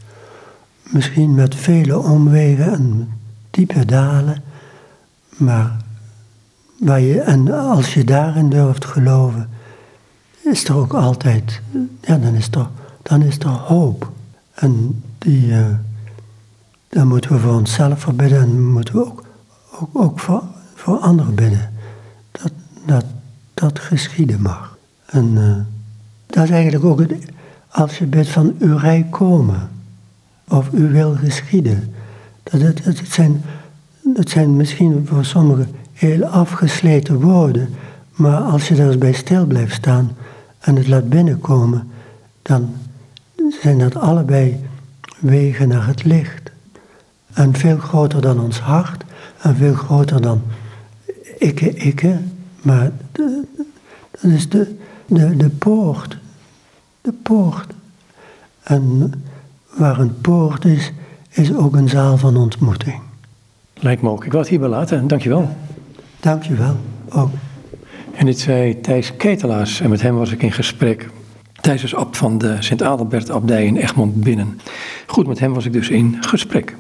Misschien 0.83 1.35
met 1.35 1.55
vele 1.55 1.99
omwegen 1.99 2.73
en 2.73 3.13
diepe 3.51 3.85
dalen, 3.85 4.43
maar 5.29 5.77
en 6.87 7.53
als 7.53 7.95
je 7.95 8.05
daarin 8.05 8.51
durft 8.51 8.85
geloven, 8.85 9.49
is 10.45 10.65
er 10.65 10.77
ook 10.77 10.95
altijd, 10.95 11.61
ja, 12.01 12.17
dan 12.17 12.35
is 12.35 12.49
er 12.51 12.67
dan 13.03 13.23
is 13.23 13.39
er 13.39 13.49
hoop. 13.49 14.11
En 14.55 15.03
die, 15.19 15.47
uh, 15.47 15.67
dan 16.89 17.09
moeten 17.09 17.33
we 17.33 17.39
voor 17.39 17.55
onszelf 17.55 18.01
verbidden 18.01 18.41
en 18.41 18.73
moeten 18.73 18.95
we 18.95 19.05
ook, 19.05 19.25
ook, 19.81 19.89
ook 19.93 20.21
voor, 20.21 20.43
voor 20.75 20.99
anderen 20.99 21.35
bidden. 21.35 21.73
Dat, 22.31 22.53
dat 22.87 23.05
dat 23.63 23.79
geschieden 23.79 24.41
mag. 24.41 24.77
En 25.07 25.31
uh, 25.35 25.57
dat 26.27 26.45
is 26.45 26.51
eigenlijk 26.51 26.85
ook 26.85 27.01
het, 27.01 27.15
als 27.69 27.99
je 27.99 28.07
bidt 28.07 28.29
van 28.29 28.55
uw 28.59 28.77
rijk 28.77 29.11
komen. 29.11 29.71
Of 30.49 30.69
u 30.73 30.89
wil 30.89 31.15
geschieden. 31.15 31.95
Dat 32.43 32.61
het, 32.61 32.85
het, 32.85 33.01
zijn, 33.09 33.43
het 34.15 34.31
zijn 34.31 34.57
misschien 34.57 35.07
voor 35.07 35.25
sommigen 35.25 35.75
heel 36.03 36.25
afgesleten 36.25 37.21
woorden. 37.21 37.75
Maar 38.13 38.41
als 38.41 38.69
je 38.69 38.75
daar 38.75 38.87
eens 38.87 38.99
bij 38.99 39.13
stil 39.13 39.47
blijft 39.47 39.75
staan 39.75 40.17
en 40.61 40.77
het 40.77 40.89
laat 40.89 41.09
binnenkomen, 41.09 41.91
dan 42.43 42.75
zijn 43.63 43.79
dat 43.79 43.97
allebei 43.97 44.61
wegen 45.19 45.69
naar 45.69 45.87
het 45.87 46.05
licht. 46.05 46.51
En 47.33 47.55
veel 47.55 47.79
groter 47.79 48.21
dan 48.21 48.41
ons 48.41 48.61
hart 48.61 49.05
en 49.41 49.57
veel 49.57 49.75
groter 49.75 50.23
dan 50.23 50.43
ikke, 51.39 51.75
ikke. 51.75 52.19
Maar 52.63 52.91
dat 54.11 54.31
is 54.31 54.49
de, 54.49 54.77
de, 55.07 55.37
de 55.37 55.49
poort. 55.49 56.19
De 57.01 57.13
poort. 57.13 57.73
En 58.63 59.13
waar 59.77 59.99
een 59.99 60.21
poort 60.21 60.65
is, 60.65 60.93
is 61.29 61.55
ook 61.55 61.75
een 61.75 61.89
zaal 61.89 62.17
van 62.17 62.37
ontmoeting. 62.37 63.01
Lijkt 63.75 64.03
me 64.03 64.09
ook. 64.09 64.25
Ik 64.25 64.31
wil 64.31 64.41
het 64.41 64.49
hierbij 64.49 64.69
laten. 64.69 65.09
Dankjewel. 65.09 65.57
Dankjewel. 66.23 66.77
ook. 67.09 67.31
En 68.15 68.27
dit 68.27 68.39
zei 68.39 68.81
Thijs 68.81 69.17
Ketelaars 69.17 69.81
en 69.81 69.91
met 69.91 70.03
hem 70.03 70.17
was 70.17 70.33
ik 70.33 70.43
in 70.43 70.53
gesprek. 70.53 71.09
Thijs 71.61 71.83
is 71.83 71.95
abt 71.95 72.17
van 72.17 72.39
de 72.39 72.57
Sint-Adelbert-abdij 72.59 73.67
in 73.67 73.77
Egmond 73.77 74.15
Binnen. 74.15 74.61
Goed, 75.07 75.27
met 75.27 75.39
hem 75.39 75.55
was 75.55 75.65
ik 75.65 75.73
dus 75.73 75.89
in 75.89 76.17
gesprek. 76.21 76.71